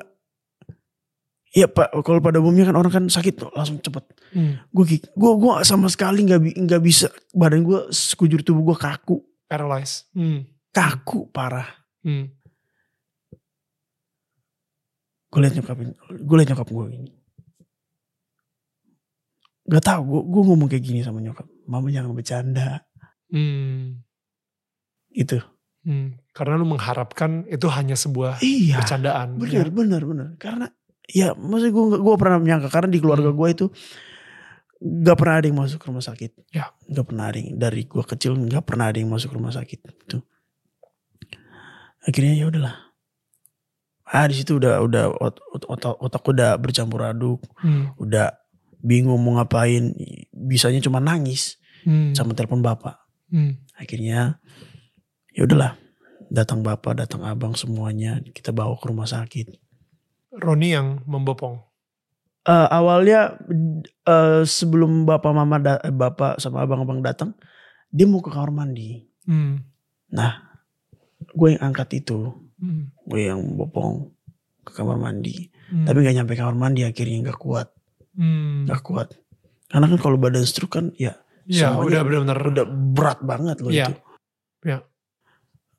Iya 1.57 1.65
pak, 1.65 1.89
kalau 2.05 2.21
pada 2.21 2.37
umumnya 2.37 2.69
kan 2.69 2.77
orang 2.77 2.93
kan 2.93 3.05
sakit 3.09 3.33
tuh 3.33 3.49
langsung 3.49 3.81
cepet. 3.81 4.05
Hmm. 4.29 4.61
Gue 4.69 4.85
gue 5.01 5.31
gue 5.33 5.53
sama 5.65 5.89
sekali 5.89 6.21
nggak 6.21 6.37
bi- 6.39 6.53
nggak 6.55 6.81
bisa 6.81 7.09
badan 7.33 7.65
gue 7.65 7.89
sekujur 7.89 8.45
tubuh 8.45 8.61
gue 8.63 8.77
kaku 8.77 9.17
Paralyzed. 9.49 10.05
Hmm. 10.13 10.45
kaku 10.69 11.33
parah. 11.33 11.65
Hmm. 12.05 12.29
Gue 15.27 15.39
liat 15.41 15.55
nyokapin, 15.55 15.91
gue 16.13 16.35
liat 16.37 16.49
nyokap 16.49 16.67
gue 16.67 16.85
gini. 16.89 17.11
Gak 19.67 19.83
tau, 19.83 19.99
gue 19.99 20.21
gue 20.23 20.43
ngomong 20.45 20.67
kayak 20.67 20.79
gini 20.79 21.03
sama 21.03 21.19
nyokap. 21.19 21.43
Mama 21.67 21.91
jangan 21.91 22.15
bercanda, 22.15 22.87
Hmm. 23.27 23.99
gitu. 25.11 25.43
Hmm. 25.83 26.15
Karena 26.31 26.55
lu 26.55 26.63
mengharapkan 26.63 27.43
itu 27.47 27.67
hanya 27.67 27.95
sebuah 27.95 28.39
Iya, 28.39 28.79
bercandaan. 28.79 29.35
bener 29.35 29.67
Ya. 29.67 29.73
bener 29.73 30.01
bener. 30.03 30.27
Karena 30.37 30.67
ya 31.07 31.31
maksudnya 31.33 31.71
gue 31.71 31.85
gue 31.97 32.15
pernah 32.15 32.37
menyangka 32.37 32.67
karena 32.67 32.89
di 32.91 32.99
keluarga 32.99 33.31
Hmm. 33.31 33.37
gue 33.37 33.47
itu 33.49 33.65
gak 34.77 35.17
pernah 35.17 35.35
ada 35.41 35.47
yang 35.47 35.57
masuk 35.57 35.81
rumah 35.81 36.01
sakit. 36.01 36.31
Ya. 36.53 36.69
Gak 36.85 37.05
pernah 37.07 37.25
ada 37.27 37.37
yang 37.37 37.55
dari 37.55 37.83
gue 37.83 38.03
kecil 38.03 38.37
gak 38.45 38.63
pernah 38.63 38.91
ada 38.91 38.97
yang 38.97 39.09
masuk 39.09 39.33
rumah 39.33 39.49
sakit. 39.49 39.79
Itu. 40.05 40.21
Akhirnya 42.03 42.33
ya 42.35 42.45
udahlah. 42.47 42.75
Ah 44.05 44.23
di 44.23 44.37
situ 44.37 44.55
udah 44.55 44.79
udah 44.79 45.11
ot- 45.11 45.43
ot- 45.51 45.67
otak 45.67 45.95
otak 45.99 46.23
udah 46.23 46.55
bercampur 46.55 47.03
aduk, 47.03 47.43
Hmm. 47.59 47.91
udah 47.97 48.31
bingung 48.79 49.19
mau 49.19 49.35
ngapain. 49.35 49.91
Bisanya 50.29 50.79
cuma 50.79 51.01
nangis 51.01 51.59
Hmm. 51.83 52.15
sama 52.15 52.31
telepon 52.31 52.63
bapak. 52.63 52.95
Hmm. 53.27 53.59
Akhirnya 53.75 54.39
ya 55.33 55.43
udahlah. 55.43 55.75
Datang 56.27 56.59
bapak, 56.59 56.95
datang 56.97 57.23
abang 57.23 57.55
semuanya 57.55 58.19
kita 58.25 58.51
bawa 58.51 58.75
ke 58.75 58.87
rumah 58.87 59.07
sakit. 59.07 59.47
Roni 60.37 60.69
yang 60.69 61.01
membopong. 61.03 61.59
Eh, 62.43 62.67
awalnya 62.69 63.35
eh, 64.03 64.41
sebelum 64.41 65.03
bapak 65.03 65.31
mama 65.31 65.57
da- 65.57 65.81
eh, 65.81 65.91
bapak 65.91 66.37
sama 66.37 66.63
abang-abang 66.63 67.01
datang 67.01 67.35
dia 67.87 68.03
mau 68.03 68.19
ke 68.19 68.27
kamar 68.27 68.51
mandi 68.53 69.03
Hmm. 69.23 69.59
gue 71.29 71.49
yang 71.49 71.63
angkat 71.65 71.89
itu 71.97 72.31
Hmm. 72.55 72.89
gue 73.03 73.21
yang 73.21 73.43
bopong 73.53 74.09
ke 74.61 74.71
kamar 74.71 74.95
mandi 74.95 75.51
Hmm. 75.67 75.83
tapi 75.83 75.99
nggak 75.99 76.15
nyampe 76.15 76.33
kamar 76.33 76.55
mandi 76.55 76.81
akhirnya 76.81 77.19
nggak 77.21 77.35
kuat 77.37 77.67
Hmm. 78.13 78.63
nggak 78.63 78.81
kuat 78.81 79.11
karena 79.67 79.85
kan 79.85 79.99
kalau 79.99 80.15
badan 80.15 80.41
stroke 80.41 80.71
kan 80.73 80.95
ya 80.95 81.19
Ya 81.43 81.71
semuanya 81.71 82.01
udah 82.03 82.23
benar-benar. 82.23 82.37
udah 82.45 82.65
berat 82.93 83.19
banget 83.21 83.57
loh 83.59 83.69
Iya. 83.69 83.85
itu 83.85 83.93
Iya. 84.63 84.77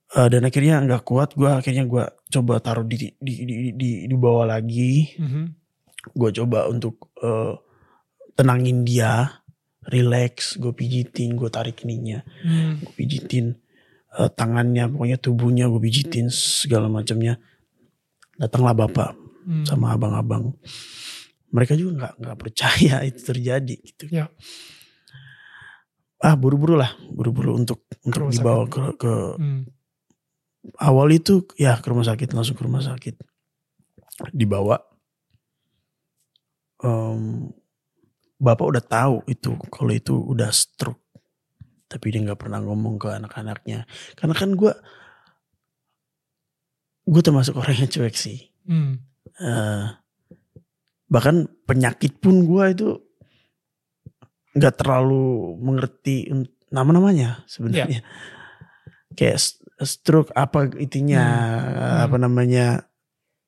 Eh, 0.09 0.29
dan 0.29 0.41
akhirnya 0.41 0.81
nggak 0.81 1.05
kuat 1.05 1.37
gue 1.37 1.51
akhirnya 1.53 1.85
gue 1.85 2.01
coba 2.31 2.55
taruh 2.59 2.81
di 2.83 3.13
di 3.15 3.33
di 3.45 3.55
di, 3.77 3.91
di 4.09 4.17
bawah 4.17 4.49
lagi 4.49 5.13
Mhm. 5.21 5.45
gue 6.17 6.31
coba 6.33 6.65
untuk 6.65 7.13
eh, 7.21 7.53
tenangin 8.33 8.89
dia 8.89 9.45
relax 9.85 10.57
gue 10.57 10.73
pijitin 10.73 11.37
gue 11.37 11.49
tarik 11.49 11.85
ininya 11.85 12.25
Hmm. 12.41 12.81
gue 12.81 12.93
pijitin 12.95 13.53
eh, 14.15 14.31
tangannya 14.33 14.89
pokoknya 14.89 15.19
tubuhnya 15.19 15.69
gue 15.69 15.81
pijitin 15.83 16.33
segala 16.33 16.89
macamnya 16.89 17.37
datanglah 18.35 18.73
bapak 18.75 19.13
Hmm. 19.45 19.65
sama 19.65 19.93
abang-abang 19.93 20.57
mereka 21.49 21.73
juga 21.73 21.93
nggak 22.01 22.15
nggak 22.17 22.39
percaya 22.39 22.95
itu 23.09 23.21
terjadi 23.23 23.77
gitu 23.77 24.05
Ya. 24.09 24.33
ah 26.19 26.33
buru-buru 26.33 26.75
lah 26.75 26.97
buru-buru 27.09 27.55
untuk 27.55 27.85
untuk 28.03 28.29
dibawa 28.29 28.65
ke, 28.65 28.81
ke 28.97 29.13
Hmm. 29.37 29.69
Awal 30.77 31.09
itu 31.11 31.49
ya 31.57 31.81
ke 31.81 31.89
rumah 31.89 32.05
sakit 32.05 32.29
langsung 32.33 32.55
ke 32.55 32.65
rumah 32.65 32.85
sakit. 32.85 33.17
Dibawa 34.31 34.77
Em, 36.79 37.51
bapak 38.39 38.67
udah 38.71 38.79
tahu 38.79 39.27
itu 39.27 39.51
kalau 39.67 39.91
itu 39.91 40.15
udah 40.15 40.47
stroke. 40.55 41.03
Tapi 41.91 42.15
dia 42.15 42.23
nggak 42.23 42.39
pernah 42.39 42.63
ngomong 42.63 43.03
ke 43.03 43.11
anak-anaknya. 43.11 43.83
Karena 44.15 44.35
kan 44.37 44.55
gue 44.55 44.71
gue 47.03 47.23
termasuk 47.25 47.59
orang 47.59 47.83
yang 47.83 47.91
cuek 47.91 48.15
sih. 48.15 48.55
Hmm. 48.63 49.03
Eh, 49.41 49.87
bahkan 51.11 51.51
penyakit 51.67 52.21
pun 52.21 52.47
gue 52.47 52.65
itu 52.71 52.89
nggak 54.55 54.75
terlalu 54.79 55.59
mengerti 55.59 56.31
nama-namanya 56.71 57.43
sebenarnya. 57.49 58.05
Kayak 59.17 59.39
s- 59.41 59.59
stroke 59.83 60.33
apa 60.35 60.71
itinya 60.77 61.23
Hmm. 61.23 62.05
apa 62.05 62.17
namanya 62.19 62.67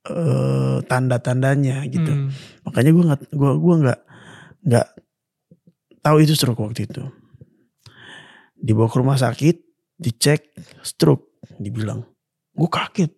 eh 0.06 0.78
tanda-tandanya 0.86 1.84
gitu 1.86 2.08
Hmm. 2.08 2.30
makanya 2.64 2.90
gue 2.90 3.04
nggak 3.04 3.20
gua 3.34 3.52
gua 3.56 3.74
nggak 3.82 4.00
nggak 4.64 4.86
tahu 6.00 6.16
itu 6.24 6.32
stroke 6.32 6.60
waktu 6.60 6.88
itu 6.88 7.04
dibawa 8.56 8.88
ke 8.88 8.96
rumah 8.96 9.16
sakit 9.16 9.56
dicek 9.96 10.52
stroke 10.80 11.36
dibilang 11.56 12.04
gue 12.52 12.68
kaget 12.68 13.12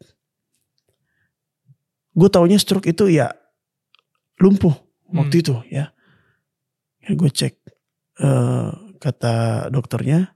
gue 2.13 2.29
taunya 2.29 2.59
stroke 2.59 2.87
itu 2.87 3.09
ya 3.09 3.33
lumpuh 4.39 4.75
waktu 5.13 5.37
Hmm. 5.39 5.43
itu 5.45 5.55
ya, 5.71 5.87
gue 7.05 7.31
cek 7.31 7.55
eh, 8.21 8.71
kata 8.99 9.67
dokternya 9.71 10.31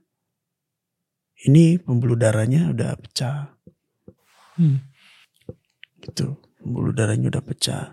ini 1.45 1.77
pembuluh 1.77 2.17
darahnya 2.17 2.73
udah 2.73 2.97
pecah. 2.97 3.53
Hmm. 4.57 4.81
gitu 6.01 6.33
pembuluh 6.57 6.89
darahnya 6.89 7.29
udah 7.29 7.43
pecah. 7.45 7.83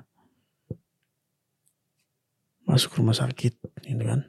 Masuk 2.65 2.97
rumah 2.97 3.13
sakit 3.13 3.61
gitu 3.85 4.05
kan. 4.05 4.25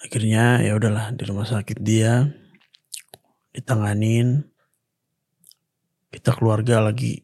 Akhirnya 0.00 0.64
ya 0.64 0.72
udahlah 0.72 1.12
di 1.12 1.22
rumah 1.28 1.44
sakit 1.44 1.78
dia 1.84 2.32
ditanganin. 3.52 4.48
Kita 6.08 6.32
keluarga 6.32 6.80
lagi 6.80 7.20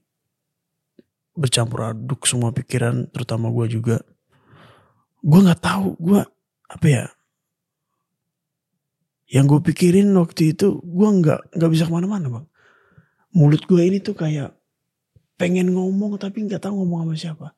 bercampur 1.32 1.92
aduk 1.96 2.28
semua 2.28 2.52
pikiran 2.52 3.08
terutama 3.08 3.48
gue 3.48 3.72
juga. 3.72 3.96
Gue 5.24 5.40
nggak 5.40 5.64
tahu 5.64 5.96
gue 5.96 6.20
apa 6.68 6.86
ya 6.86 7.04
yang 9.28 9.44
gue 9.44 9.60
pikirin 9.60 10.08
waktu 10.16 10.56
itu 10.56 10.80
gue 10.80 11.08
nggak 11.20 11.52
nggak 11.52 11.70
bisa 11.70 11.84
ke 11.84 11.92
mana-mana 11.92 12.26
bang. 12.32 12.46
Mulut 13.36 13.60
gue 13.68 13.82
ini 13.84 14.00
tuh 14.00 14.16
kayak 14.16 14.56
pengen 15.36 15.76
ngomong 15.76 16.16
tapi 16.16 16.48
nggak 16.48 16.64
tahu 16.64 16.80
ngomong 16.80 17.04
sama 17.04 17.14
siapa. 17.14 17.48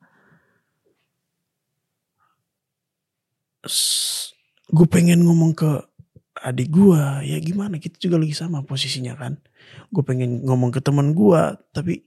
Gue 4.67 4.87
pengen 4.91 5.23
ngomong 5.23 5.55
ke 5.55 5.71
adik 6.41 6.73
gue 6.75 7.01
ya 7.23 7.37
gimana 7.39 7.77
kita 7.79 7.95
juga 8.03 8.19
lagi 8.19 8.35
sama 8.35 8.67
posisinya 8.67 9.15
kan. 9.15 9.39
Gue 9.95 10.03
pengen 10.03 10.43
ngomong 10.43 10.75
ke 10.75 10.83
teman 10.83 11.15
gue 11.15 11.41
tapi 11.71 12.03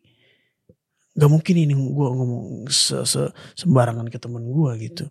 nggak 1.17 1.31
mungkin 1.31 1.57
ini 1.57 1.73
gue 1.73 2.09
ngomong 2.11 2.69
se 2.69 3.01
-se 3.07 3.33
sembarangan 3.57 4.13
ke 4.13 4.21
teman 4.21 4.45
gue 4.45 4.71
gitu. 4.93 5.09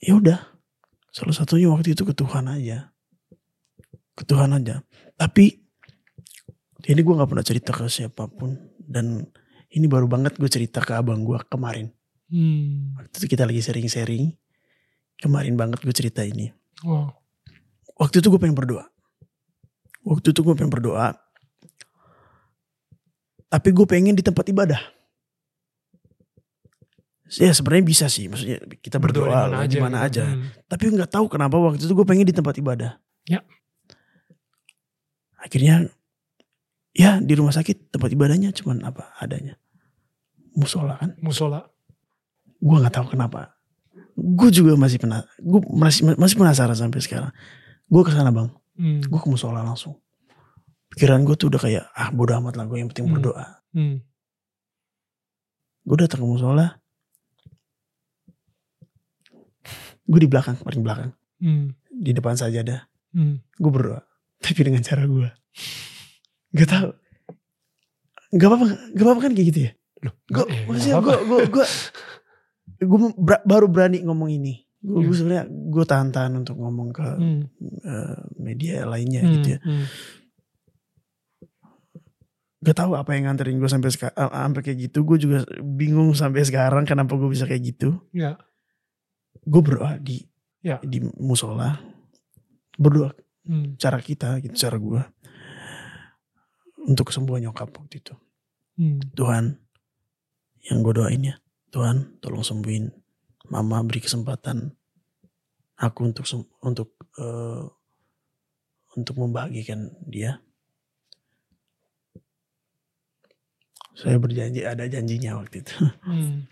Ya 0.00 0.16
udah 0.16 0.49
salah 1.10 1.34
satunya 1.34 1.70
waktu 1.70 1.94
itu 1.94 2.06
ke 2.06 2.14
Tuhan 2.14 2.46
aja. 2.46 2.94
Ke 4.14 4.22
Tuhan 4.26 4.54
aja. 4.54 4.82
Tapi 5.18 5.58
ini 6.86 7.00
gue 7.02 7.14
nggak 7.14 7.30
pernah 7.30 7.46
cerita 7.46 7.70
ke 7.74 7.86
siapa 7.90 8.30
pun. 8.30 8.56
Dan 8.78 9.26
ini 9.74 9.86
baru 9.86 10.06
banget 10.10 10.38
gue 10.38 10.50
cerita 10.50 10.82
ke 10.82 10.94
abang 10.96 11.22
gue 11.22 11.38
kemarin. 11.50 11.90
Hmm. 12.30 12.94
waktu 12.94 13.26
itu 13.26 13.26
kita 13.34 13.42
lagi 13.42 13.58
sharing-sharing. 13.58 14.30
Kemarin 15.18 15.58
banget 15.58 15.82
gue 15.82 15.94
cerita 15.94 16.22
ini. 16.22 16.54
Wow. 16.86 17.12
waktu 18.00 18.24
itu 18.24 18.32
gue 18.32 18.40
pengen 18.40 18.56
berdoa. 18.56 18.88
Waktu 20.06 20.32
itu 20.32 20.40
gue 20.40 20.54
pengen 20.56 20.72
berdoa. 20.72 21.12
Tapi 23.50 23.68
gue 23.74 23.84
pengen 23.84 24.16
di 24.16 24.22
tempat 24.24 24.46
ibadah 24.48 24.99
ya 27.32 27.50
sebenarnya 27.50 27.84
bisa 27.84 28.06
sih 28.06 28.26
maksudnya 28.26 28.58
kita 28.76 28.96
berdoa, 28.96 29.30
Berdoa 29.46 29.62
di 29.64 29.78
mana 29.78 30.02
gitu. 30.02 30.18
aja 30.18 30.24
Hmm. 30.26 30.50
tapi 30.66 30.82
nggak 30.88 31.06
tahu 31.08 31.26
kenapa 31.26 31.54
waktu 31.54 31.78
itu 31.80 31.92
gue 31.92 32.02
pengen 32.02 32.24
di 32.24 32.32
tempat 32.32 32.56
ibadah 32.56 32.98
Ya. 33.24 33.46
akhirnya 35.36 35.88
ya 36.90 37.16
di 37.18 37.32
rumah 37.32 37.50
sakit 37.50 37.90
tempat 37.90 38.10
ibadahnya 38.10 38.50
cuman 38.52 38.82
apa 38.82 39.14
adanya 39.16 39.54
musola 40.52 40.96
kan 40.96 41.14
Musola. 41.16 41.62
gue 42.56 42.76
nggak 42.76 42.92
tahu 42.92 43.06
kenapa 43.10 43.54
gue 44.12 44.50
juga 44.50 44.74
masih 44.74 44.98
pernah 44.98 45.22
gue 45.36 45.60
masih 45.70 46.12
masih 46.12 46.36
penasaran 46.36 46.74
sampai 46.74 46.98
sekarang 46.98 47.32
gue 47.86 48.02
ke 48.02 48.10
sana 48.10 48.30
bang 48.30 48.50
Hmm. 48.74 48.98
gue 48.98 49.20
ke 49.20 49.28
musola 49.28 49.60
langsung 49.60 50.00
pikiran 50.88 51.20
gue 51.22 51.36
tuh 51.36 51.46
udah 51.46 51.60
kayak 51.60 51.84
ah 51.92 52.08
bodo 52.08 52.32
amat 52.34 52.56
lah 52.56 52.64
gue 52.64 52.80
yang 52.80 52.88
penting 52.88 53.06
Hmm. 53.06 53.14
berdoa 53.14 53.46
Hmm. 53.70 54.00
gue 55.82 55.96
datang 55.96 56.18
ke 56.18 56.26
musola 56.26 56.79
gue 60.10 60.20
di 60.20 60.26
belakang 60.26 60.58
paling 60.58 60.82
belakang 60.82 61.10
Hmm. 61.38 61.72
di 61.88 62.10
depan 62.10 62.34
saja 62.34 62.60
ada 62.60 62.78
Hmm. 63.10 63.38
gue 63.52 63.70
berdoa 63.70 64.02
tapi 64.38 64.60
dengan 64.60 64.80
cara 64.80 65.04
gue 65.04 65.28
gak 66.52 66.68
tahu 66.68 66.88
gak 68.32 68.46
apa-apa 68.46 68.64
gak 68.90 69.04
apa-apa 69.04 69.20
kan 69.20 69.32
kayak 69.32 69.48
gitu 69.48 69.60
ya 69.62 69.72
Loh, 70.00 70.14
gue 70.26 70.44
eh, 70.46 70.60
maksudnya 70.64 70.96
gue 70.98 71.16
gue 71.20 71.38
gue 71.50 71.66
gue 72.80 72.98
ber- 73.14 73.44
baru 73.44 73.66
berani 73.66 74.00
ngomong 74.00 74.30
ini 74.30 74.64
gue 74.80 74.96
Hmm. 74.98 75.12
sebenarnya 75.12 75.44
gue 75.46 75.84
tahan-tahan 75.84 76.32
untuk 76.34 76.56
ngomong 76.56 76.88
ke 76.90 77.04
Hmm. 77.04 77.40
eh, 77.80 78.16
media 78.36 78.84
lainnya 78.84 79.20
Hmm. 79.20 79.32
gitu 79.34 79.46
ya 79.50 79.58
Hmm. 79.60 79.84
gak 82.60 82.76
tahu 82.76 82.92
apa 82.92 83.10
yang 83.10 83.24
nganterin 83.26 83.56
gue 83.56 83.68
sampai 83.68 83.88
sekarang 83.88 84.12
sampai 84.16 84.60
kayak 84.60 84.78
gitu 84.82 85.00
gue 85.02 85.16
juga 85.18 85.38
bingung 85.58 86.12
sampai 86.12 86.44
sekarang 86.44 86.84
kenapa 86.84 87.12
gue 87.14 87.28
bisa 87.28 87.44
kayak 87.44 87.62
gitu 87.66 87.96
Ya. 88.10 88.36
Gue 89.42 89.60
berdoa 89.60 89.96
di 89.96 90.20
Ya. 90.60 90.76
di 90.84 91.00
musola 91.16 91.80
berdoa 92.76 93.16
Hmm. 93.40 93.74
cara 93.80 93.96
kita 93.98 94.36
gitu 94.44 94.52
cara 94.52 94.76
gue 94.76 95.00
untuk 96.84 97.08
kesembuhan 97.08 97.40
nyokap 97.42 97.72
waktu 97.72 97.98
itu 97.98 98.12
Hmm. 98.76 99.00
Tuhan 99.12 99.56
yang 100.64 100.80
gue 100.80 100.94
doain 100.94 101.22
ya 101.22 101.36
Tuhan 101.68 102.20
tolong 102.20 102.40
sembuhin 102.40 102.92
mama 103.48 103.80
beri 103.80 104.00
kesempatan 104.00 104.68
aku 105.76 106.00
untuk 106.04 106.28
untuk 106.60 106.88
eh, 107.16 107.64
untuk 108.92 109.14
membahagiakan 109.16 109.80
dia 110.04 110.36
saya 113.92 114.16
berjanji 114.16 114.64
ada 114.64 114.84
janjinya 114.86 115.36
waktu 115.36 115.60
itu 115.60 115.74
Hmm. 116.06 116.44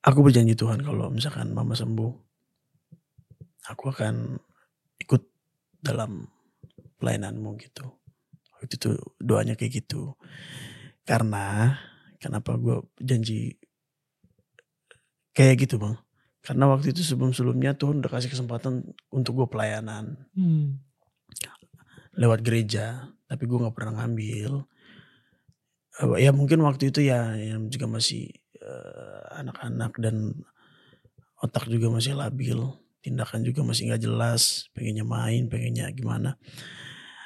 Aku 0.00 0.18
berjanji 0.24 0.56
Tuhan 0.56 0.80
kalau 0.80 1.12
misalkan 1.12 1.52
mama 1.52 1.76
sembuh 1.76 2.12
aku 3.68 3.84
akan 3.92 4.40
ikut 5.00 5.22
dalam 5.80 6.24
pelayananmu 7.00 7.56
gitu. 7.60 7.84
Waktu 8.56 8.76
itu 8.76 8.90
doanya 9.16 9.56
kayak 9.56 9.84
gitu. 9.84 10.16
Karena 11.04 11.76
kenapa 12.20 12.56
gue 12.60 12.84
janji 13.00 13.56
kayak 15.32 15.64
gitu 15.64 15.80
bang. 15.80 15.96
Karena 16.40 16.68
waktu 16.72 16.92
itu 16.92 17.04
sebelum 17.04 17.32
sebelumnya 17.36 17.76
Tuhan 17.76 18.00
udah 18.00 18.10
kasih 18.12 18.32
kesempatan 18.32 18.84
untuk 19.12 19.44
gue 19.44 19.48
pelayanan. 19.48 20.28
Hmm. 20.36 20.80
lewat 22.10 22.42
gereja 22.42 23.06
tapi 23.30 23.46
gue 23.46 23.54
nggak 23.54 23.72
pernah 23.72 24.02
ngambil. 24.02 24.66
Eh, 26.02 26.18
ya 26.26 26.34
mungkin 26.34 26.58
waktu 26.66 26.90
itu 26.90 27.06
ya 27.06 27.38
yang 27.38 27.70
juga 27.70 27.86
masih 27.86 28.28
anak-anak 29.40 29.92
dan 29.98 30.36
otak 31.40 31.66
juga 31.72 31.88
masih 31.88 32.14
labil 32.14 32.60
tindakan 33.00 33.40
juga 33.40 33.64
masih 33.64 33.88
nggak 33.88 34.02
jelas 34.04 34.68
pengennya 34.76 35.04
main 35.08 35.48
pengennya 35.48 35.88
gimana. 35.96 36.36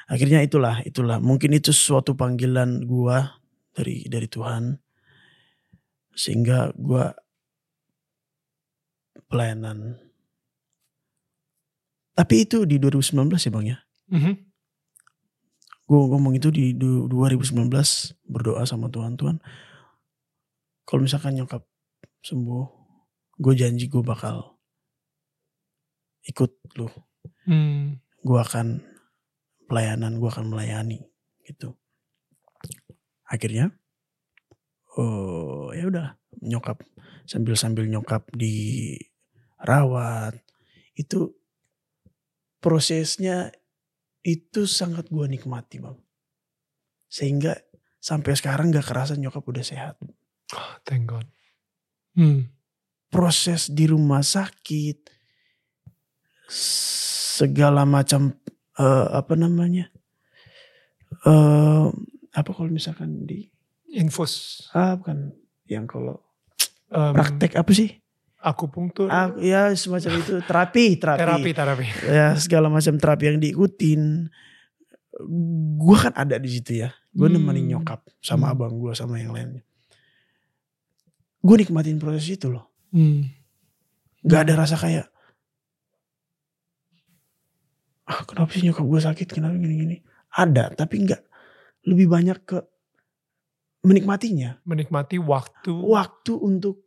Akhirnya 0.07 0.39
itulah 0.39 0.79
itulah. 0.87 1.19
Mungkin 1.19 1.51
itu 1.51 1.75
suatu 1.75 2.15
panggilan 2.15 2.87
gua 2.87 3.41
dari 3.75 4.07
dari 4.07 4.27
Tuhan 4.31 4.79
sehingga 6.15 6.71
gua 6.79 7.11
pelayanan. 9.27 9.99
Tapi 12.15 12.47
itu 12.47 12.63
di 12.63 12.79
2019 12.79 13.43
ya 13.43 13.51
bang 13.51 13.67
ya? 13.75 13.77
Mhm. 14.15 14.33
gue 15.85 16.01
ngomong 16.01 16.33
itu 16.33 16.49
di 16.49 16.73
du- 16.73 17.05
2019 17.05 18.17
berdoa 18.25 18.65
sama 18.65 18.89
Tuhan 18.89 19.21
Tuhan 19.21 19.37
kalau 20.81 21.05
misalkan 21.05 21.37
nyokap 21.37 21.61
sembuh 22.25 22.65
gue 23.37 23.53
janji 23.53 23.85
gue 23.85 24.01
bakal 24.01 24.57
ikut 26.25 26.49
lu 26.81 26.89
Hmm. 27.45 28.01
gue 28.25 28.39
akan 28.41 28.81
pelayanan 29.69 30.17
gue 30.17 30.29
akan 30.29 30.49
melayani 30.49 31.05
gitu 31.45 31.77
akhirnya 33.29 33.69
oh 34.97 35.69
ya 35.69 35.85
udah 35.85 36.17
nyokap 36.41 36.81
sambil 37.25 37.53
sambil 37.53 37.85
nyokap 37.85 38.25
dirawat 38.33 38.81
itu 40.97 41.37
prosesnya 42.57 43.53
itu 44.25 44.65
sangat 44.65 45.05
gue 45.13 45.29
nikmati 45.29 45.77
bang 45.77 45.97
sehingga 47.05 47.53
sampai 48.01 48.33
sekarang 48.33 48.73
gak 48.73 48.89
kerasa 48.89 49.13
nyokap 49.17 49.45
udah 49.45 49.61
sehat 49.61 50.01
Oh, 50.53 50.77
thank 50.85 51.09
God. 51.09 51.25
Hmm. 52.15 52.47
proses 53.07 53.67
di 53.67 53.85
rumah 53.85 54.19
sakit 54.19 54.97
segala 56.47 57.83
macam 57.83 58.31
eh, 58.73 59.07
apa 59.11 59.33
namanya 59.33 59.91
eh 61.23 61.85
apa 62.31 62.49
kalau 62.49 62.67
misalkan 62.67 63.23
di 63.23 63.47
Infus. 63.91 64.63
ah 64.71 64.95
bukan 64.95 65.31
yang 65.65 65.85
kalau 65.85 66.19
Um, 66.85 67.11
praktek 67.11 67.57
apa 67.57 67.73
sih 67.73 67.97
Akupunktur. 68.37 69.09
ah, 69.09 69.33
ya 69.35 69.73
semacam 69.73 70.21
itu 70.21 70.37
terapi 70.39 70.95
terapi, 70.95 71.17
terapi, 71.17 71.51
terapi. 71.51 71.85
ya 72.05 72.37
segala 72.37 72.69
macam 72.69 72.93
terapi 72.93 73.23
yang 73.25 73.39
diikutin 73.41 74.29
gue 75.75 75.97
kan 75.97 76.13
ada 76.13 76.37
di 76.37 76.49
situ 76.51 76.77
ya 76.77 76.93
gue 77.09 77.25
Hmm. 77.25 77.41
nemenin 77.41 77.73
nyokap 77.73 78.05
sama 78.21 78.47
Hmm. 78.47 78.53
abang 78.53 78.73
gue 78.77 78.93
sama 78.93 79.17
yang 79.17 79.33
lainnya 79.33 79.65
gue 81.45 81.55
nikmatin 81.55 81.95
proses 81.95 82.25
itu 82.27 82.49
loh 82.49 82.73
Hmm. 82.89 83.27
Gak 84.21 84.47
ada 84.47 84.57
rasa 84.57 84.75
kayak 84.75 85.05
ah 88.05 88.21
kenapa 88.23 88.49
sih 88.49 88.63
nyokap 88.63 88.81
gue 88.83 89.01
sakit 89.03 89.27
kenapa 89.27 89.53
gini-gini 89.55 89.99
ada 90.31 90.69
tapi 90.71 91.01
nggak 91.01 91.21
lebih 91.85 92.07
banyak 92.07 92.37
ke 92.43 92.57
menikmatinya 93.81 94.61
Menikmati 94.63 95.17
waktu 95.19 95.73
waktu 95.73 96.33
untuk 96.35 96.85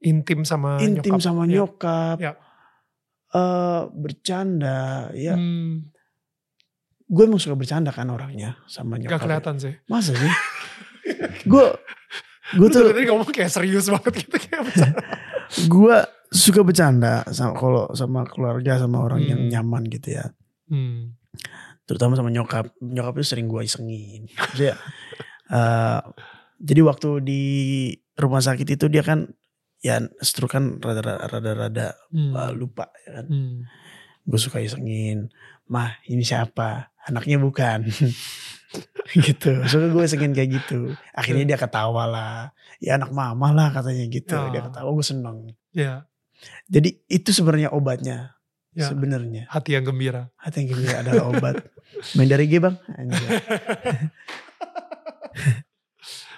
intim 0.00 0.42
sama 0.42 0.78
intim 0.78 1.14
nyokap. 1.14 1.22
sama 1.22 1.42
Ya. 1.42 1.50
nyokap 1.56 2.16
Ya. 2.18 2.32
eh, 3.32 3.82
bercanda 3.88 4.80
ya 5.12 5.32
Hmm. 5.32 5.86
gue 7.04 7.22
emang 7.22 7.38
suka 7.38 7.54
bercanda 7.54 7.88
kan 7.88 8.06
orangnya 8.06 8.58
sama 8.66 8.98
nyokap 8.98 9.16
Gak 9.16 9.22
kelihatan 9.24 9.56
sih. 9.56 9.74
masa 9.86 10.12
sih 10.12 10.32
gue 11.44 11.64
gue 12.52 12.68
tuh 12.68 12.80
dari 12.82 12.92
tadi 12.94 13.04
ngomong 13.08 13.28
kayak 13.28 13.48
serius 13.48 13.86
banget 13.86 14.12
gitu. 14.22 14.36
Kayak 14.38 14.62
bercanda. 14.66 15.00
gue 15.74 15.96
suka 16.28 16.60
bercanda 16.60 17.14
sama 17.28 17.52
kalau 17.52 17.84
sama 17.92 18.24
keluarga 18.24 18.76
sama 18.76 19.00
orang 19.00 19.20
yang 19.22 19.40
Hmm. 19.42 19.50
nyaman 19.50 19.84
gitu 19.86 20.16
ya 20.16 20.32
Hmm. 20.64 21.12
terutama 21.84 22.14
sama 22.14 22.28
nyokap 22.28 22.72
nyokap 22.78 23.14
itu 23.14 23.26
sering 23.28 23.46
gue 23.46 23.60
isengin 23.60 24.32
Maksudnya, 24.32 24.80
eh, 25.52 26.00
jadi 26.56 26.80
waktu 26.82 27.08
di 27.20 27.42
rumah 28.14 28.40
sakit 28.40 28.64
itu 28.70 28.88
dia 28.88 29.00
kan 29.00 29.28
ya 29.78 30.00
stroke 30.18 30.52
kan 30.52 30.80
rada-rada 30.80 31.92
Hmm. 32.08 32.32
eh, 32.32 32.52
lupa 32.52 32.88
ya 33.02 33.20
kan 33.20 33.26
Hmm. 33.28 33.56
gue 34.22 34.38
suka 34.38 34.56
isengin 34.58 35.28
mah 35.66 36.00
ini 36.06 36.22
siapa 36.22 36.94
anaknya 37.02 37.36
bukan 37.36 37.84
gitu 39.26 39.50
suka 39.66 39.86
gue 39.88 40.02
isengin 40.02 40.32
kayak 40.32 40.50
gitu 40.62 40.94
akhirnya 41.12 41.44
dia 41.44 41.58
ketawa 41.60 42.04
lah 42.06 42.34
ya 42.78 42.96
anak 42.96 43.12
mama 43.12 43.52
lah 43.52 43.68
katanya 43.70 44.04
gitu 44.08 44.34
Ya. 44.34 44.48
dia 44.50 44.62
ketawa 44.64 44.88
gue 44.90 45.06
seneng 45.06 45.36
Ya. 45.72 46.04
jadi 46.66 46.96
itu 47.06 47.30
sebenarnya 47.30 47.70
obatnya 47.70 48.36
Ya. 48.72 48.88
sebenarnya 48.88 49.44
Hati 49.52 49.76
yang 49.76 49.84
gembira. 49.84 50.32
hati 50.34 50.64
yang 50.64 50.72
gembira 50.72 51.04
adalah 51.04 51.24
obat 51.28 51.54
main 52.16 52.24
dari 52.26 52.48
G 52.48 52.56
bang 52.56 52.76
Anjay. 52.90 53.28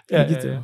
Ya, 0.05 0.29
gitu 0.29 0.47
ya, 0.47 0.61
ya. 0.61 0.63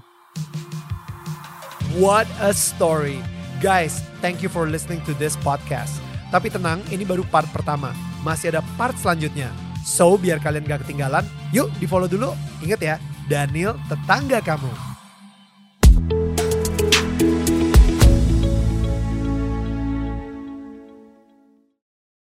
What 1.96 2.28
a 2.44 2.52
story. 2.52 3.16
Guys, 3.58 4.04
thank 4.20 4.44
you 4.44 4.52
for 4.52 4.68
listening 4.68 5.00
to 5.08 5.16
this 5.16 5.32
podcast. 5.40 5.96
Tapi 6.28 6.52
tenang, 6.52 6.84
ini 6.92 7.02
baru 7.02 7.24
part 7.24 7.48
pertama. 7.48 7.90
Masih 8.20 8.52
ada 8.52 8.60
part 8.76 8.94
selanjutnya. 8.94 9.48
So, 9.90 10.14
biar 10.14 10.38
kalian 10.38 10.70
gak 10.70 10.86
ketinggalan, 10.86 11.26
yuk 11.50 11.66
di 11.82 11.90
follow 11.90 12.06
dulu. 12.06 12.30
Ingat 12.62 12.78
ya, 12.78 12.96
Daniel 13.26 13.74
tetangga 13.90 14.38
kamu. 14.38 14.89